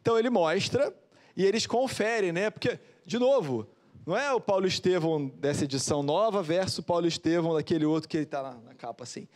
Então 0.00 0.18
ele 0.18 0.30
mostra 0.30 0.92
e 1.36 1.44
eles 1.44 1.66
conferem, 1.66 2.32
né? 2.32 2.50
Porque, 2.50 2.78
de 3.04 3.18
novo, 3.18 3.68
não 4.06 4.16
é 4.16 4.32
o 4.32 4.40
Paulo 4.40 4.66
Estevão 4.66 5.26
dessa 5.26 5.64
edição 5.64 6.02
nova 6.02 6.42
versus 6.42 6.78
o 6.78 6.82
Paulo 6.82 7.06
Estevão 7.06 7.54
daquele 7.54 7.84
outro 7.84 8.08
que 8.08 8.16
ele 8.16 8.24
está 8.24 8.42
na, 8.42 8.54
na 8.54 8.74
capa 8.74 9.04
assim. 9.04 9.28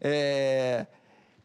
É, 0.00 0.86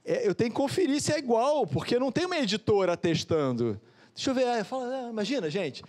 é, 0.04 0.28
eu 0.28 0.34
tenho 0.34 0.50
que 0.50 0.56
conferir 0.56 1.00
se 1.02 1.14
é 1.14 1.20
igual, 1.20 1.66
porque 1.68 2.00
não 2.00 2.12
tem 2.12 2.26
uma 2.26 2.38
editora 2.38 2.98
testando. 2.98 3.80
Deixa 4.16 4.32
eu 4.32 4.34
ver, 4.34 4.46
aí 4.48 4.64
fala, 4.64 5.08
ah, 5.08 5.10
imagina, 5.10 5.50
gente. 5.50 5.84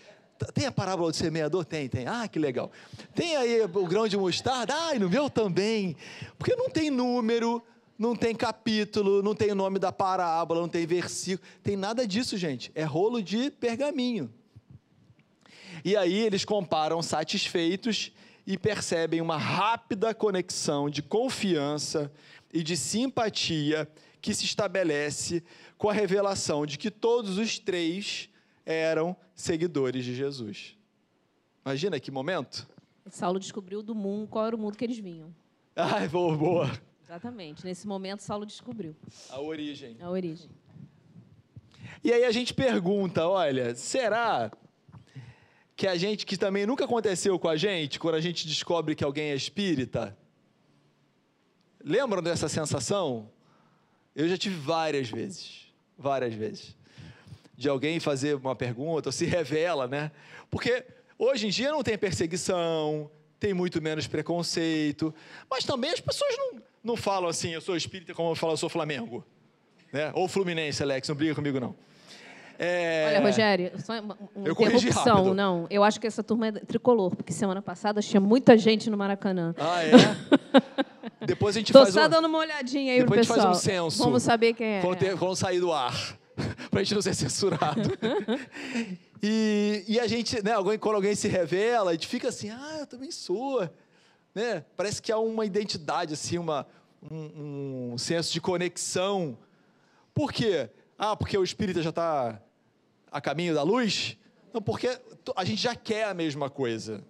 Tem 0.53 0.66
a 0.66 0.72
parábola 0.72 1.11
do 1.11 1.16
semeador? 1.16 1.64
Tem, 1.64 1.88
tem. 1.88 2.07
Ah, 2.07 2.27
que 2.27 2.38
legal. 2.38 2.70
Tem 3.14 3.37
aí 3.37 3.62
o 3.62 3.87
grão 3.87 4.09
de 4.09 4.16
mostarda? 4.16 4.75
Ah, 4.75 4.94
e 4.94 4.98
no 4.98 5.09
meu 5.09 5.31
também. 5.31 5.96
Porque 6.37 6.57
não 6.57 6.68
tem 6.68 6.90
número, 6.90 7.62
não 7.96 8.16
tem 8.16 8.35
capítulo, 8.35 9.22
não 9.22 9.35
tem 9.35 9.53
o 9.53 9.55
nome 9.55 9.79
da 9.79 9.92
parábola, 9.92 10.61
não 10.61 10.68
tem 10.68 10.85
versículo. 10.85 11.48
Tem 11.62 11.77
nada 11.77 12.07
disso, 12.07 12.37
gente. 12.37 12.72
É 12.75 12.83
rolo 12.83 13.22
de 13.22 13.51
pergaminho. 13.53 14.33
E 15.85 15.96
aí 15.96 16.18
eles 16.18 16.44
comparam 16.44 17.01
satisfeitos 17.03 18.12
e 18.46 18.59
percebem 18.59 19.20
uma 19.20 19.37
rápida 19.37 20.12
conexão 20.12 20.90
de 20.90 21.03
confiança 21.03 22.11
e 22.52 22.62
de 22.62 22.76
simpatia 22.76 23.88
que 24.20 24.34
se 24.34 24.44
estabelece 24.44 25.42
com 25.78 25.88
a 25.88 25.92
revelação 25.92 26.64
de 26.66 26.78
que 26.78 26.90
todos 26.90 27.38
os 27.38 27.58
três 27.58 28.28
eram 28.64 29.16
seguidores 29.34 30.04
de 30.04 30.14
Jesus. 30.14 30.76
Imagina 31.64 31.98
que 31.98 32.10
momento? 32.10 32.68
Saulo 33.10 33.40
descobriu 33.40 33.82
do 33.82 33.94
mundo 33.94 34.28
qual 34.28 34.46
era 34.46 34.54
o 34.56 34.58
mundo 34.58 34.76
que 34.76 34.84
eles 34.84 34.98
vinham. 34.98 35.34
Ai, 35.74 36.08
boa, 36.08 36.36
boa. 36.36 36.80
Exatamente. 37.02 37.64
Nesse 37.64 37.86
momento, 37.86 38.20
Saulo 38.20 38.46
descobriu 38.46 38.94
A 39.28 39.40
origem. 39.40 39.96
a 40.00 40.08
origem. 40.08 40.48
E 42.04 42.12
aí 42.12 42.24
a 42.24 42.30
gente 42.32 42.54
pergunta, 42.54 43.26
olha, 43.26 43.74
será 43.74 44.50
que 45.76 45.86
a 45.86 45.96
gente, 45.96 46.24
que 46.26 46.36
também 46.36 46.66
nunca 46.66 46.84
aconteceu 46.84 47.38
com 47.38 47.48
a 47.48 47.56
gente, 47.56 47.98
quando 47.98 48.14
a 48.14 48.20
gente 48.20 48.46
descobre 48.46 48.94
que 48.94 49.04
alguém 49.04 49.30
é 49.30 49.34
espírita? 49.34 50.16
Lembram 51.84 52.22
dessa 52.22 52.48
sensação? 52.48 53.28
Eu 54.14 54.28
já 54.28 54.36
tive 54.36 54.56
várias 54.56 55.08
vezes, 55.08 55.66
várias 55.98 56.34
vezes, 56.34 56.76
de 57.56 57.68
alguém 57.68 57.98
fazer 57.98 58.36
uma 58.36 58.54
pergunta, 58.54 59.08
ou 59.08 59.12
se 59.12 59.24
revela, 59.24 59.88
né? 59.88 60.10
Porque 60.50 60.84
hoje 61.18 61.46
em 61.46 61.50
dia 61.50 61.70
não 61.70 61.82
tem 61.82 61.96
perseguição, 61.96 63.10
tem 63.40 63.54
muito 63.54 63.80
menos 63.80 64.06
preconceito, 64.06 65.14
mas 65.50 65.64
também 65.64 65.90
as 65.90 66.00
pessoas 66.00 66.36
não, 66.36 66.62
não 66.84 66.96
falam 66.96 67.28
assim, 67.28 67.50
eu 67.50 67.60
sou 67.60 67.76
espírita, 67.76 68.14
como 68.14 68.30
eu 68.30 68.34
falo, 68.36 68.52
eu 68.52 68.56
sou 68.56 68.68
Flamengo. 68.68 69.24
Né? 69.92 70.10
Ou 70.14 70.28
Fluminense, 70.28 70.82
Alex, 70.82 71.08
não 71.08 71.16
briga 71.16 71.34
comigo, 71.34 71.58
não. 71.58 71.74
É... 72.64 73.07
Olha, 73.09 73.20
Rogério, 73.20 73.72
só 73.81 73.98
uma, 73.98 74.16
uma 74.37 74.46
Eu 74.46 74.53
interrupção. 74.53 75.35
Não, 75.35 75.66
eu 75.68 75.83
acho 75.83 75.98
que 75.98 76.07
essa 76.07 76.22
turma 76.22 76.46
é 76.46 76.53
tricolor, 76.53 77.16
porque 77.16 77.33
semana 77.33 77.61
passada 77.61 78.01
tinha 78.01 78.20
muita 78.20 78.57
gente 78.57 78.88
no 78.88 78.96
Maracanã. 78.96 79.53
Ah, 79.59 79.83
é? 79.83 79.90
Depois 81.27 81.57
a 81.57 81.59
gente 81.59 81.72
Tô 81.72 81.81
faz 81.81 81.92
só 81.92 82.07
um... 82.07 82.09
dando 82.09 82.27
uma 82.29 82.38
olhadinha 82.38 82.92
aí 82.92 83.01
Depois 83.01 83.18
a 83.18 83.25
pro 83.25 83.35
gente 83.35 83.44
faz 83.44 83.59
pessoal. 83.59 83.85
um 83.87 83.90
censo. 83.90 84.05
Vamos 84.05 84.22
saber 84.22 84.55
quem 84.55 84.77
é. 84.77 84.81
Quando, 84.81 84.96
ter- 84.96 85.37
sair 85.37 85.59
do 85.59 85.72
ar. 85.72 86.16
pra 86.70 86.85
gente 86.85 86.94
não 86.94 87.03
ser 87.03 87.14
censurado. 87.14 87.98
e, 89.20 89.85
e 89.88 89.98
a 89.98 90.07
gente, 90.07 90.40
né, 90.44 90.53
alguém, 90.53 90.79
quando 90.79 90.94
alguém 90.94 91.16
se 91.16 91.27
revela, 91.27 91.90
a 91.90 91.94
gente 91.94 92.07
fica 92.07 92.29
assim, 92.29 92.48
ah, 92.51 92.77
eu 92.79 92.87
também 92.87 93.11
sou. 93.11 93.68
Né? 94.33 94.64
Parece 94.77 95.03
que 95.03 95.11
há 95.11 95.18
uma 95.18 95.44
identidade, 95.44 96.14
assim, 96.14 96.38
uma, 96.38 96.64
um, 97.11 97.92
um 97.94 97.98
senso 97.98 98.33
de 98.33 98.40
conexão. 98.40 99.37
Por 100.14 100.33
quê? 100.33 100.70
Ah, 100.96 101.16
porque 101.16 101.37
o 101.37 101.42
espírita 101.42 101.83
já 101.83 101.90
está 101.90 102.40
a 103.12 103.20
caminho 103.20 103.55
da 103.55 103.62
luz? 103.62 104.17
Não, 104.52 104.60
porque 104.63 104.88
a 105.37 105.44
gente 105.44 105.60
já 105.63 105.75
quer 105.75 106.04
a 106.04 106.15
mesma 106.15 106.48
coisa. 106.50 107.04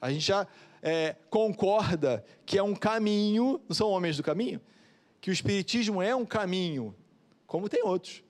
A 0.00 0.10
gente 0.10 0.24
já 0.26 0.46
é, 0.82 1.16
concorda 1.28 2.24
que 2.46 2.56
é 2.56 2.62
um 2.62 2.74
caminho, 2.74 3.60
não 3.68 3.74
são 3.74 3.90
homens 3.90 4.16
do 4.16 4.22
caminho? 4.22 4.60
Que 5.20 5.30
o 5.30 5.32
espiritismo 5.32 6.00
é 6.00 6.14
um 6.14 6.24
caminho, 6.24 6.94
como 7.46 7.68
tem 7.68 7.82
outros. 7.84 8.22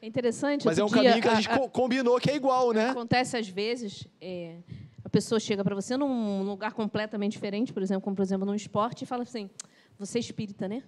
É 0.00 0.06
interessante. 0.06 0.64
Mas 0.64 0.78
é 0.78 0.84
um 0.84 0.86
dia, 0.86 0.96
caminho 1.02 1.22
que 1.22 1.28
a 1.28 1.34
gente 1.34 1.48
co- 1.48 1.68
combinou 1.68 2.20
que 2.20 2.30
é 2.30 2.36
igual, 2.36 2.72
né? 2.72 2.90
Acontece 2.90 3.36
às 3.36 3.48
vezes, 3.48 4.06
é, 4.20 4.58
a 5.04 5.08
pessoa 5.08 5.40
chega 5.40 5.64
para 5.64 5.74
você 5.74 5.96
num 5.96 6.42
lugar 6.42 6.72
completamente 6.74 7.32
diferente, 7.32 7.72
por 7.72 7.82
exemplo, 7.82 8.02
como 8.02 8.14
por 8.14 8.22
exemplo 8.22 8.46
num 8.46 8.54
esporte, 8.54 9.02
e 9.02 9.06
fala 9.06 9.24
assim: 9.24 9.50
você 9.98 10.18
é 10.18 10.20
espírita, 10.20 10.68
né? 10.68 10.82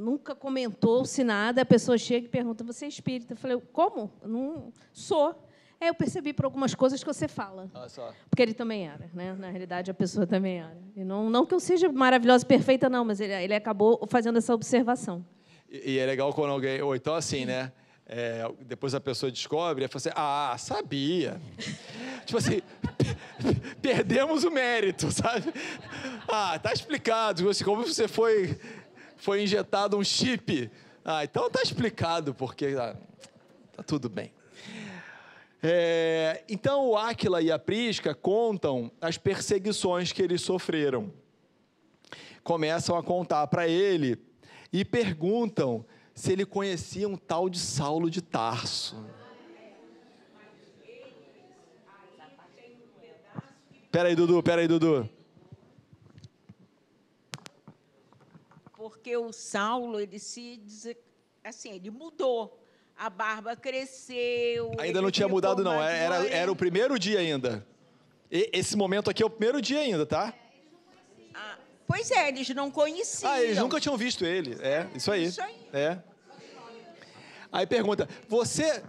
Nunca 0.00 0.34
comentou-se 0.34 1.22
nada, 1.22 1.60
a 1.60 1.64
pessoa 1.64 1.98
chega 1.98 2.26
e 2.26 2.28
pergunta: 2.28 2.64
você 2.64 2.86
é 2.86 2.88
espírita? 2.88 3.34
Eu 3.34 3.36
falei: 3.36 3.60
como? 3.72 4.10
Eu 4.22 4.28
não 4.28 4.72
sou. 4.92 5.34
É, 5.78 5.88
eu 5.88 5.94
percebi 5.94 6.32
por 6.32 6.44
algumas 6.44 6.74
coisas 6.74 7.02
que 7.02 7.06
você 7.06 7.28
fala. 7.28 7.70
Só. 7.88 8.12
Porque 8.28 8.42
ele 8.42 8.54
também 8.54 8.88
era, 8.88 9.10
né? 9.14 9.34
Na 9.34 9.48
realidade, 9.50 9.90
a 9.90 9.94
pessoa 9.94 10.26
também 10.26 10.60
era. 10.60 10.76
E 10.96 11.04
não, 11.04 11.30
não 11.30 11.46
que 11.46 11.54
eu 11.54 11.60
seja 11.60 11.90
maravilhosa 11.90 12.44
e 12.44 12.46
perfeita, 12.46 12.88
não, 12.88 13.04
mas 13.04 13.20
ele, 13.20 13.32
ele 13.32 13.54
acabou 13.54 14.06
fazendo 14.08 14.38
essa 14.38 14.54
observação. 14.54 15.24
E, 15.70 15.92
e 15.92 15.98
é 15.98 16.06
legal 16.06 16.32
quando 16.32 16.50
alguém. 16.50 16.80
Ou 16.82 16.94
então 16.96 17.14
assim, 17.14 17.44
né? 17.44 17.72
é, 18.12 18.44
depois 18.62 18.92
a 18.92 19.00
pessoa 19.00 19.30
descobre, 19.30 19.84
e 19.84 19.88
fala 19.88 19.98
assim, 19.98 20.10
ah, 20.16 20.56
sabia. 20.58 21.40
tipo 22.26 22.38
assim, 22.38 22.60
perdemos 23.80 24.42
o 24.42 24.50
mérito, 24.50 25.12
sabe? 25.12 25.52
Ah, 26.26 26.58
tá 26.58 26.72
explicado, 26.72 27.44
como 27.64 27.86
você 27.86 28.08
foi, 28.08 28.58
foi 29.20 29.42
injetado 29.42 29.96
um 29.96 30.02
chip. 30.02 30.70
Ah, 31.04 31.22
então 31.24 31.48
tá 31.50 31.62
explicado, 31.62 32.34
porque 32.34 32.74
ah, 32.78 32.96
tá 33.76 33.82
tudo 33.82 34.08
bem. 34.08 34.32
É, 35.62 36.42
então 36.48 36.88
o 36.88 36.96
Áquila 36.96 37.42
e 37.42 37.52
a 37.52 37.58
Prisca 37.58 38.14
contam 38.14 38.90
as 39.00 39.18
perseguições 39.18 40.10
que 40.10 40.22
eles 40.22 40.40
sofreram. 40.40 41.12
Começam 42.42 42.96
a 42.96 43.02
contar 43.02 43.46
para 43.48 43.68
ele 43.68 44.18
e 44.72 44.84
perguntam 44.84 45.84
se 46.14 46.32
ele 46.32 46.46
conhecia 46.46 47.06
um 47.06 47.16
tal 47.16 47.50
de 47.50 47.58
Saulo 47.58 48.10
de 48.10 48.22
Tarso. 48.22 48.96
Peraí, 53.92 54.14
Dudu, 54.14 54.42
peraí, 54.42 54.66
Dudu. 54.66 55.19
Porque 59.10 59.16
o 59.16 59.32
Saulo, 59.32 59.98
ele 59.98 60.20
se 60.20 60.62
assim, 61.42 61.72
ele 61.72 61.90
mudou. 61.90 62.64
A 62.96 63.10
barba 63.10 63.56
cresceu. 63.56 64.70
Ainda 64.78 65.02
não 65.02 65.10
tinha 65.10 65.26
mudado, 65.26 65.64
não. 65.64 65.82
Era, 65.82 66.28
era 66.28 66.52
o 66.52 66.54
primeiro 66.54 66.96
dia 66.96 67.18
ainda. 67.18 67.66
E, 68.30 68.48
esse 68.52 68.76
momento 68.76 69.10
aqui 69.10 69.20
é 69.20 69.26
o 69.26 69.30
primeiro 69.30 69.60
dia 69.60 69.80
ainda, 69.80 70.06
tá? 70.06 70.32
Ah, 71.34 71.58
pois 71.88 72.08
é, 72.12 72.28
eles 72.28 72.48
não 72.50 72.70
conheciam. 72.70 73.32
Ah, 73.32 73.42
eles 73.42 73.58
nunca 73.58 73.80
tinham 73.80 73.96
visto 73.96 74.24
ele. 74.24 74.56
É, 74.60 74.86
isso 74.94 75.10
aí. 75.10 75.24
Isso 75.24 75.42
aí. 75.42 75.56
É. 75.72 75.98
Aí 77.50 77.66
pergunta: 77.66 78.08
você. 78.28 78.80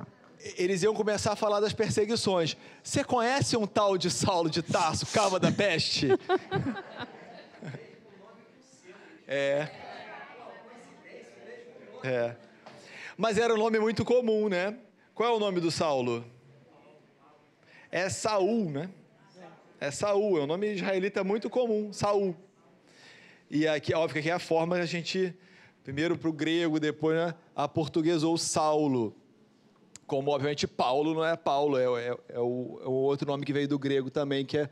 Eles 0.55 0.83
iam 0.83 0.93
começar 0.93 1.33
a 1.33 1.35
falar 1.35 1.59
das 1.59 1.73
perseguições. 1.73 2.55
Você 2.83 3.03
conhece 3.03 3.57
um 3.57 3.65
tal 3.65 3.97
de 3.97 4.11
Saulo 4.11 4.51
de 4.51 4.61
Tarso, 4.61 5.07
cava 5.07 5.39
da 5.39 5.51
peste? 5.51 6.09
é. 9.27 9.90
É. 12.03 12.35
Mas 13.17 13.37
era 13.37 13.53
um 13.53 13.57
nome 13.57 13.79
muito 13.79 14.03
comum, 14.03 14.49
né? 14.49 14.77
Qual 15.13 15.29
é 15.29 15.35
o 15.35 15.39
nome 15.39 15.59
do 15.59 15.69
Saulo? 15.69 16.25
É 17.91 18.09
Saul, 18.09 18.71
né? 18.71 18.89
É 19.79 19.91
Saul, 19.91 20.39
é 20.39 20.41
um 20.43 20.47
nome 20.47 20.73
israelita 20.73 21.23
muito 21.23 21.49
comum, 21.49 21.91
Saul. 21.91 22.35
E 23.49 23.67
aqui, 23.67 23.93
óbvio 23.93 24.21
que 24.21 24.29
é 24.29 24.33
a 24.33 24.39
forma 24.39 24.75
que 24.75 24.81
a 24.81 24.85
gente 24.85 25.35
primeiro 25.83 26.17
para 26.17 26.29
o 26.29 26.33
grego, 26.33 26.79
depois 26.79 27.17
né, 27.17 27.33
aportuguesou 27.55 28.37
Saulo. 28.37 29.15
Como, 30.05 30.31
obviamente, 30.31 30.67
Paulo 30.67 31.13
não 31.13 31.25
é 31.25 31.35
Paulo, 31.35 31.77
é, 31.77 31.83
é, 31.83 32.17
é, 32.29 32.39
o, 32.39 32.79
é, 32.81 32.87
o, 32.87 32.91
outro 32.91 33.27
nome 33.27 33.45
que 33.45 33.53
veio 33.53 33.67
do 33.67 33.79
grego 33.79 34.09
também, 34.09 34.45
que 34.45 34.57
é, 34.57 34.69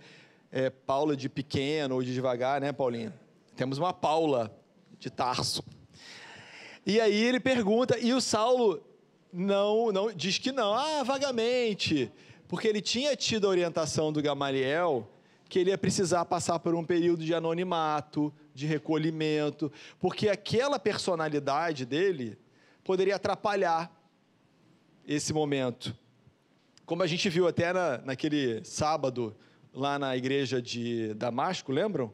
é 0.52 0.70
Paulo 0.70 1.16
de 1.16 1.30
pequeno 1.30 1.96
ou 1.96 2.04
de 2.04 2.14
devagar, 2.14 2.62
né, 2.62 2.72
Paulinha? 2.72 3.14
Temos 3.56 3.78
uma 3.78 3.94
Paula 3.94 4.56
de 5.00 5.10
Tarso. 5.10 5.64
E 6.90 7.00
aí 7.00 7.24
ele 7.24 7.40
pergunta, 7.40 8.00
e 8.00 8.12
o 8.16 8.20
Saulo 8.20 8.84
não, 9.32 9.92
não 9.92 10.12
diz 10.12 10.40
que 10.40 10.52
não, 10.52 10.74
ah, 10.74 11.04
vagamente, 11.04 12.12
porque 12.48 12.68
ele 12.68 12.82
tinha 12.82 13.16
tido 13.16 13.46
a 13.46 13.52
orientação 13.52 14.12
do 14.12 14.20
Gamaliel 14.24 15.08
que 15.48 15.60
ele 15.60 15.70
ia 15.70 15.78
precisar 15.78 16.26
passar 16.26 16.58
por 16.58 16.74
um 16.74 16.84
período 16.84 17.24
de 17.24 17.32
anonimato, 17.32 18.34
de 18.56 18.66
recolhimento, 18.66 19.72
porque 20.00 20.30
aquela 20.30 20.80
personalidade 20.80 21.86
dele 21.86 22.36
poderia 22.84 23.18
atrapalhar 23.18 23.96
esse 25.08 25.32
momento. 25.32 25.96
Como 26.88 27.04
a 27.04 27.08
gente 27.08 27.30
viu 27.30 27.48
até 27.48 27.72
na, 27.72 28.00
naquele 28.00 28.64
sábado 28.66 29.36
lá 29.72 30.00
na 30.00 30.18
igreja 30.18 30.60
de 30.60 31.14
Damasco, 31.14 31.72
lembram? 31.72 32.12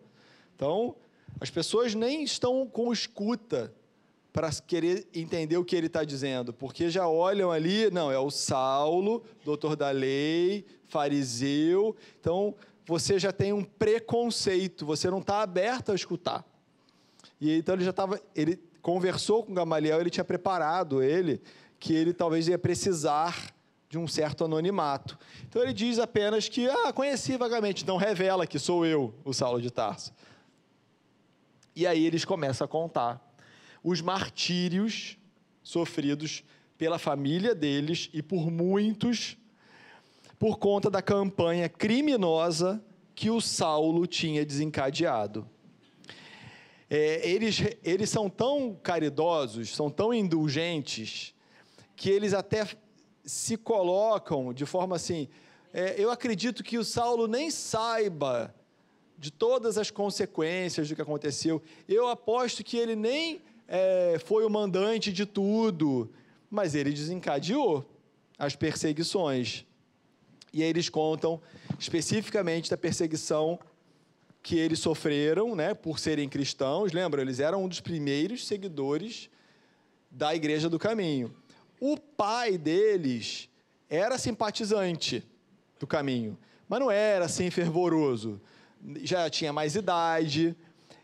Então, 0.53 0.97
as 1.39 1.49
pessoas 1.49 1.95
nem 1.95 2.25
estão 2.25 2.67
com 2.67 2.91
escuta 2.91 3.73
para 4.35 4.51
querer 4.51 5.07
entender 5.15 5.55
o 5.55 5.63
que 5.63 5.73
ele 5.73 5.87
está 5.87 6.03
dizendo, 6.03 6.51
porque 6.51 6.89
já 6.89 7.07
olham 7.07 7.53
ali, 7.53 7.89
não, 7.89 8.11
é 8.11 8.19
o 8.19 8.29
Saulo, 8.29 9.23
doutor 9.45 9.77
da 9.77 9.91
lei, 9.91 10.65
fariseu. 10.87 11.95
Então, 12.19 12.53
você 12.85 13.17
já 13.17 13.31
tem 13.31 13.53
um 13.53 13.63
preconceito, 13.63 14.85
você 14.85 15.09
não 15.09 15.19
está 15.19 15.41
aberto 15.41 15.93
a 15.93 15.95
escutar. 15.95 16.43
E 17.39 17.57
então 17.57 17.75
ele 17.75 17.85
já 17.85 17.91
estava, 17.91 18.19
ele 18.35 18.59
conversou 18.81 19.41
com 19.41 19.53
Gamaliel, 19.53 20.01
ele 20.01 20.09
tinha 20.09 20.25
preparado 20.25 21.01
ele 21.01 21.41
que 21.79 21.93
ele 21.93 22.13
talvez 22.13 22.49
ia 22.49 22.59
precisar 22.59 23.55
de 23.87 23.97
um 23.97 24.05
certo 24.05 24.43
anonimato. 24.43 25.17
Então 25.47 25.61
ele 25.61 25.71
diz 25.71 25.97
apenas 25.97 26.49
que, 26.49 26.67
ah, 26.67 26.91
conheci 26.91 27.37
vagamente, 27.37 27.87
não 27.87 27.95
revela 27.95 28.45
que 28.45 28.59
sou 28.59 28.85
eu, 28.85 29.13
o 29.23 29.31
Saulo 29.31 29.61
de 29.61 29.71
Tarso. 29.71 30.11
E 31.73 31.87
aí 31.87 32.05
eles 32.05 32.25
começam 32.25 32.65
a 32.65 32.67
contar 32.67 33.25
os 33.85 34.01
martírios 34.01 35.15
sofridos 35.61 36.43
pela 36.75 36.97
família 36.97 37.53
deles 37.53 38.09
e 38.11 38.23
por 38.23 38.49
muitos 38.49 39.37
por 40.39 40.57
conta 40.57 40.89
da 40.89 41.03
campanha 41.03 41.69
criminosa 41.69 42.83
que 43.13 43.29
o 43.29 43.39
Saulo 43.39 44.07
tinha 44.07 44.43
desencadeado. 44.43 45.47
É, 46.89 47.29
eles, 47.29 47.57
eles 47.83 48.09
são 48.09 48.27
tão 48.27 48.75
caridosos, 48.81 49.75
são 49.75 49.91
tão 49.91 50.11
indulgentes, 50.11 51.35
que 51.95 52.09
eles 52.09 52.33
até 52.33 52.67
se 53.23 53.55
colocam 53.55 54.51
de 54.51 54.65
forma 54.65 54.95
assim. 54.95 55.29
É, 55.71 55.93
eu 55.97 56.09
acredito 56.09 56.63
que 56.63 56.79
o 56.79 56.83
Saulo 56.83 57.27
nem 57.27 57.51
saiba 57.51 58.53
de 59.15 59.31
todas 59.31 59.77
as 59.77 59.91
consequências 59.91 60.89
do 60.89 60.95
que 60.95 61.01
aconteceu. 61.03 61.61
Eu 61.87 62.09
aposto 62.09 62.63
que 62.63 62.77
ele 62.77 62.95
nem 62.95 63.41
é, 63.67 64.17
foi 64.23 64.45
o 64.45 64.49
mandante 64.49 65.11
de 65.11 65.25
tudo, 65.25 66.11
mas 66.49 66.75
ele 66.75 66.91
desencadeou 66.91 67.85
as 68.37 68.55
perseguições. 68.55 69.65
E 70.53 70.63
aí 70.63 70.69
eles 70.69 70.89
contam 70.89 71.41
especificamente 71.79 72.69
da 72.69 72.77
perseguição 72.77 73.59
que 74.41 74.57
eles 74.57 74.79
sofreram, 74.79 75.55
né, 75.55 75.73
por 75.73 75.97
serem 75.99 76.29
cristãos. 76.29 76.93
Lembra, 76.93 77.21
eles 77.21 77.39
eram 77.39 77.63
um 77.63 77.67
dos 77.67 77.81
primeiros 77.81 78.45
seguidores 78.45 79.29
da 80.11 80.35
Igreja 80.35 80.69
do 80.69 80.77
Caminho. 80.77 81.35
O 81.79 81.97
pai 81.97 82.57
deles 82.57 83.49
era 83.89 84.17
simpatizante 84.17 85.23
do 85.79 85.87
Caminho, 85.87 86.37
mas 86.69 86.79
não 86.79 86.91
era 86.91 87.25
assim 87.25 87.49
fervoroso. 87.49 88.39
Já 89.01 89.29
tinha 89.29 89.51
mais 89.51 89.75
idade. 89.75 90.55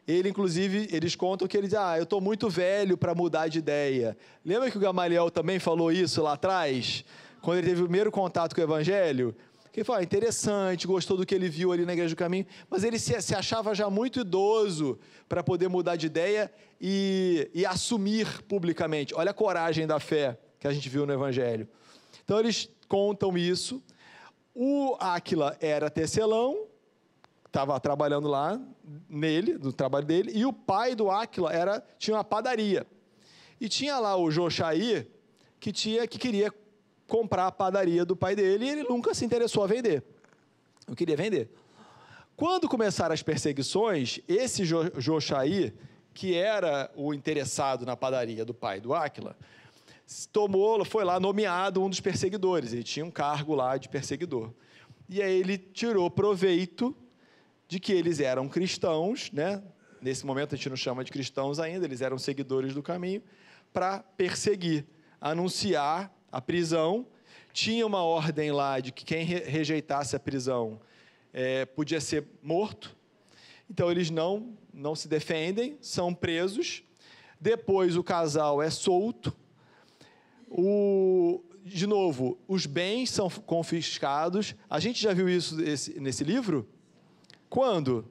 Ele, 0.07 0.29
inclusive, 0.29 0.89
eles 0.91 1.15
contam 1.15 1.47
que 1.47 1.55
ele 1.55 1.67
diz: 1.67 1.75
Ah, 1.75 1.97
eu 1.97 2.03
estou 2.03 2.19
muito 2.19 2.49
velho 2.49 2.97
para 2.97 3.13
mudar 3.13 3.47
de 3.47 3.59
ideia. 3.59 4.17
Lembra 4.43 4.71
que 4.71 4.77
o 4.77 4.81
Gamaliel 4.81 5.29
também 5.29 5.59
falou 5.59 5.91
isso 5.91 6.21
lá 6.21 6.33
atrás? 6.33 7.05
quando 7.41 7.57
ele 7.57 7.67
teve 7.67 7.81
o 7.81 7.85
primeiro 7.85 8.11
contato 8.11 8.53
com 8.53 8.61
o 8.61 8.63
Evangelho, 8.63 9.35
que 9.71 9.79
ele 9.79 9.85
falou, 9.85 9.99
ah, 9.99 10.03
interessante, 10.03 10.85
gostou 10.85 11.17
do 11.17 11.25
que 11.25 11.33
ele 11.33 11.49
viu 11.49 11.71
ali 11.71 11.85
na 11.85 11.93
Igreja 11.93 12.13
do 12.13 12.17
Caminho, 12.17 12.45
mas 12.69 12.83
ele 12.83 12.99
se, 12.99 13.19
se 13.21 13.33
achava 13.33 13.73
já 13.73 13.89
muito 13.89 14.19
idoso 14.19 14.99
para 15.27 15.41
poder 15.41 15.69
mudar 15.69 15.95
de 15.95 16.05
ideia 16.05 16.51
e, 16.79 17.49
e 17.53 17.65
assumir 17.65 18.43
publicamente. 18.43 19.15
Olha 19.15 19.31
a 19.31 19.33
coragem 19.33 19.87
da 19.87 19.99
fé 19.99 20.37
que 20.59 20.67
a 20.67 20.73
gente 20.73 20.87
viu 20.89 21.05
no 21.05 21.13
Evangelho. 21.13 21.67
Então 22.23 22.37
eles 22.39 22.69
contam 22.87 23.37
isso. 23.37 23.81
O 24.53 24.97
Áquila 24.99 25.57
era 25.61 25.89
tecelão, 25.89 26.67
estava 27.51 27.77
trabalhando 27.81 28.29
lá 28.29 28.59
nele, 29.09 29.57
no 29.57 29.73
trabalho 29.73 30.05
dele, 30.05 30.31
e 30.33 30.45
o 30.45 30.53
pai 30.53 30.95
do 30.95 31.11
Áquila 31.11 31.51
era, 31.51 31.85
tinha 31.99 32.15
uma 32.15 32.23
padaria. 32.23 32.87
E 33.59 33.67
tinha 33.67 33.99
lá 33.99 34.15
o 34.15 34.31
Jochaí, 34.31 35.05
que, 35.59 35.73
tinha, 35.73 36.07
que 36.07 36.17
queria 36.17 36.51
comprar 37.07 37.47
a 37.47 37.51
padaria 37.51 38.05
do 38.05 38.15
pai 38.15 38.37
dele 38.37 38.65
e 38.65 38.69
ele 38.69 38.83
nunca 38.83 39.13
se 39.13 39.25
interessou 39.25 39.65
a 39.65 39.67
vender. 39.67 40.01
Não 40.87 40.95
queria 40.95 41.17
vender. 41.17 41.51
Quando 42.37 42.69
começaram 42.69 43.13
as 43.13 43.21
perseguições, 43.21 44.21
esse 44.29 44.63
Jochaí, 44.65 45.73
que 46.13 46.33
era 46.33 46.89
o 46.95 47.13
interessado 47.13 47.85
na 47.85 47.97
padaria 47.97 48.45
do 48.45 48.53
pai 48.53 48.79
do 48.79 48.93
Áquila, 48.93 49.35
tomou, 50.31 50.83
foi 50.85 51.03
lá 51.03 51.19
nomeado 51.19 51.83
um 51.83 51.89
dos 51.89 51.99
perseguidores. 51.99 52.71
Ele 52.71 52.83
tinha 52.83 53.05
um 53.05 53.11
cargo 53.11 53.53
lá 53.53 53.75
de 53.75 53.89
perseguidor. 53.89 54.51
E 55.09 55.21
aí 55.21 55.37
ele 55.37 55.57
tirou 55.57 56.09
proveito 56.09 56.95
de 57.71 57.79
que 57.79 57.93
eles 57.93 58.19
eram 58.19 58.49
cristãos, 58.49 59.31
né? 59.31 59.63
Nesse 60.01 60.25
momento 60.25 60.53
a 60.53 60.57
gente 60.57 60.67
não 60.67 60.75
chama 60.75 61.05
de 61.05 61.11
cristãos 61.11 61.57
ainda, 61.57 61.85
eles 61.85 62.01
eram 62.01 62.17
seguidores 62.17 62.73
do 62.73 62.83
caminho, 62.83 63.23
para 63.71 63.99
perseguir, 63.99 64.85
anunciar 65.21 66.13
a 66.29 66.41
prisão. 66.41 67.07
Tinha 67.53 67.87
uma 67.87 68.03
ordem 68.03 68.51
lá 68.51 68.81
de 68.81 68.91
que 68.91 69.05
quem 69.05 69.23
rejeitasse 69.23 70.17
a 70.17 70.19
prisão 70.19 70.81
é, 71.31 71.65
podia 71.65 72.01
ser 72.01 72.27
morto. 72.43 72.93
Então 73.69 73.89
eles 73.89 74.09
não, 74.09 74.53
não 74.73 74.93
se 74.93 75.07
defendem, 75.07 75.77
são 75.79 76.13
presos. 76.13 76.83
Depois 77.39 77.95
o 77.95 78.03
casal 78.03 78.61
é 78.61 78.69
solto. 78.69 79.33
o, 80.49 81.41
de 81.63 81.87
novo, 81.87 82.37
os 82.49 82.65
bens 82.65 83.11
são 83.11 83.29
confiscados. 83.29 84.55
A 84.69 84.77
gente 84.77 85.01
já 85.01 85.13
viu 85.13 85.29
isso 85.29 85.61
esse, 85.61 85.97
nesse 86.01 86.25
livro? 86.25 86.67
Quando? 87.51 88.05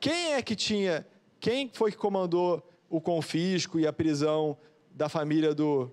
Quem 0.00 0.32
é 0.32 0.42
que 0.42 0.56
tinha. 0.56 1.06
Quem 1.38 1.70
foi 1.72 1.92
que 1.92 1.96
comandou 1.96 2.68
o 2.90 3.00
confisco 3.00 3.78
e 3.78 3.86
a 3.86 3.92
prisão 3.92 4.58
da 4.90 5.08
família 5.08 5.54
do. 5.54 5.88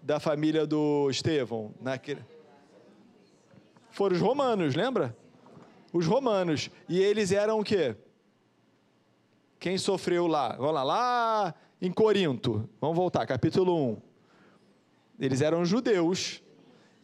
Da 0.00 0.18
família 0.18 0.66
do 0.66 1.10
Estevão? 1.10 1.74
Naquele... 1.78 2.24
Foram 3.90 4.16
os 4.16 4.22
romanos, 4.22 4.74
lembra? 4.74 5.14
Os 5.92 6.06
romanos. 6.06 6.70
E 6.88 6.98
eles 6.98 7.30
eram 7.30 7.60
o 7.60 7.64
quê? 7.64 7.96
Quem 9.60 9.76
sofreu 9.76 10.26
lá? 10.26 10.56
Vamos 10.56 10.72
lá, 10.72 10.82
lá 10.82 11.54
em 11.82 11.92
Corinto. 11.92 12.66
Vamos 12.80 12.96
voltar, 12.96 13.26
capítulo 13.26 13.90
1. 13.90 13.96
Eles 15.20 15.42
eram 15.42 15.66
judeus. 15.66 16.42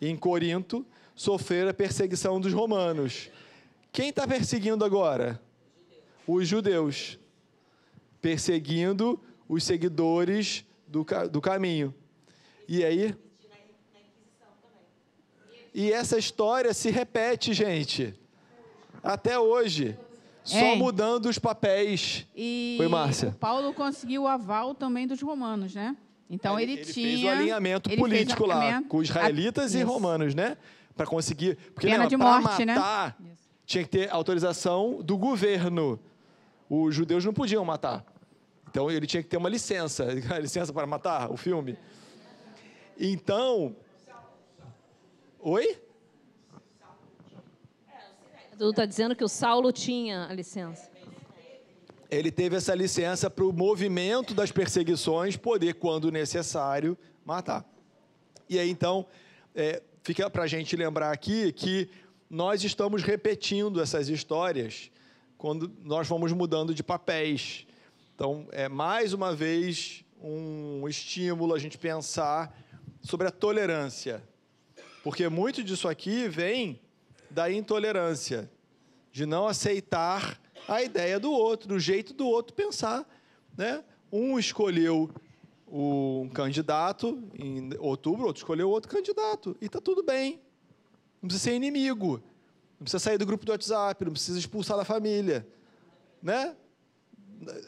Em 0.01 0.17
Corinto 0.17 0.87
sofreram 1.15 1.71
a 1.71 1.75
perseguição 1.75 2.41
dos 2.41 2.53
romanos. 2.53 3.31
Quem 3.93 4.09
está 4.09 4.27
perseguindo 4.27 4.85
agora? 4.85 5.41
Os 6.27 6.47
judeus. 6.49 7.19
Perseguindo 8.21 9.21
os 9.49 9.63
seguidores 9.65 10.65
do, 10.89 11.07
do 11.31 11.41
caminho. 11.41 11.95
E 12.67 12.85
aí? 12.85 13.15
E 15.75 15.93
essa 15.93 16.19
história 16.19 16.73
se 16.73 16.91
repete, 16.91 17.53
gente. 17.53 18.15
Até 19.03 19.39
hoje. 19.39 19.97
Só 20.45 20.59
É. 20.59 20.75
mudando 20.77 21.27
os 21.27 21.39
papéis. 21.39 22.27
E 22.37 22.77
Oi, 22.79 22.87
Márcia. 22.89 23.35
Paulo 23.41 23.73
conseguiu 23.73 24.23
o 24.25 24.29
aval 24.29 24.75
também 24.75 25.07
dos 25.07 25.21
romanos, 25.23 25.75
né? 25.75 25.97
Então 26.29 26.59
ele, 26.61 26.73
ele 26.73 26.85
tinha. 26.85 27.09
fez 27.19 27.25
o 27.25 27.29
alinhamento 27.29 27.91
político 27.97 28.45
lá 28.47 28.61
alinhamento- 28.61 28.89
com 28.89 29.03
israelitas 29.03 29.75
Ah, 29.75 29.79
e 29.79 29.83
romanos, 29.83 30.35
né? 30.35 30.57
Para 30.97 31.07
conseguir, 31.07 31.57
porque 31.75 31.89
Pena 31.89 32.05
lembra, 32.05 32.09
de 32.09 32.17
morte, 32.17 32.65
né? 32.65 32.75
matar, 32.75 33.19
tinha 33.67 33.83
que 33.83 33.91
ter 33.91 34.11
autorização 34.11 35.03
do 35.03 35.19
governo. 35.19 35.99
Os 36.69 36.95
judeus 36.95 37.25
não 37.25 37.33
podiam 37.33 37.65
matar. 37.65 38.05
Então 38.69 38.91
ele 38.91 39.07
tinha 39.07 39.23
que 39.23 39.29
ter 39.29 39.37
uma 39.37 39.49
licença, 39.49 40.05
licença 40.41 40.73
para 40.73 40.87
matar 40.87 41.31
o 41.31 41.37
filme. 41.37 41.77
Então, 42.99 43.75
oi? 45.41 45.81
Tu 48.57 48.71
está 48.71 48.87
dizendo 48.87 49.17
que 49.17 49.25
o 49.25 49.29
Saulo 49.29 49.73
tinha 49.73 50.27
a 50.27 50.33
licença. 50.33 50.91
Ele 52.11 52.31
teve 52.31 52.57
essa 52.57 52.75
licença 52.75 53.29
para 53.29 53.45
o 53.45 53.53
movimento 53.53 54.35
das 54.35 54.53
perseguições 54.53 55.37
poder, 55.37 55.75
quando 55.75 56.13
necessário, 56.13 56.97
matar. 57.25 57.65
E 58.49 58.59
aí, 58.59 58.71
então, 58.71 59.07
é, 59.55 59.83
fica 60.05 60.29
para 60.29 60.45
a 60.45 60.47
gente 60.47 60.77
lembrar 60.77 61.11
aqui 61.11 61.51
que 61.51 61.89
nós 62.29 62.63
estamos 62.63 63.03
repetindo 63.03 63.81
essas 63.81 64.11
histórias 64.11 64.91
quando 65.39 65.73
nós 65.83 66.07
vamos 66.07 66.31
mudando 66.31 66.75
de 66.75 66.83
papéis. 66.83 67.67
Então, 68.15 68.47
é 68.53 68.69
mais 68.69 69.15
uma 69.15 69.35
vez 69.35 70.05
um 70.21 70.87
estímulo 70.87 71.55
a 71.55 71.59
gente 71.59 71.79
pensar 71.79 72.55
sobre 73.01 73.27
a 73.27 73.31
tolerância. 73.31 74.23
Porque 75.03 75.27
muito 75.27 75.65
disso 75.65 75.89
aqui 75.89 76.29
vem 76.29 76.83
da 77.31 77.51
intolerância, 77.51 78.51
de 79.11 79.25
não 79.25 79.47
aceitar 79.47 80.39
a 80.69 80.83
ideia 80.83 81.19
do 81.19 81.33
outro, 81.33 81.67
do 81.67 81.79
jeito 81.79 82.13
do 82.13 82.27
outro 82.27 82.55
pensar. 82.55 83.09
Né? 83.57 83.83
Um 84.13 84.39
escolheu 84.39 85.11
um 85.67 86.29
candidato 86.33 87.23
em 87.35 87.71
outubro, 87.79 88.27
outro 88.27 88.41
escolheu 88.41 88.71
outro 88.71 88.91
candidato. 88.91 89.57
E 89.61 89.67
está 89.67 89.81
tudo 89.81 90.03
bem. 90.03 90.41
Não 91.21 91.29
precisa 91.29 91.51
ser 91.51 91.57
inimigo. 91.57 92.23
Não 92.79 92.85
precisa 92.85 92.99
sair 92.99 93.19
do 93.19 93.27
grupo 93.27 93.45
do 93.45 93.53
WhatsApp, 93.53 94.05
não 94.05 94.13
precisa 94.13 94.39
expulsar 94.39 94.77
da 94.77 94.85
família. 94.85 95.47
Né? 96.23 96.55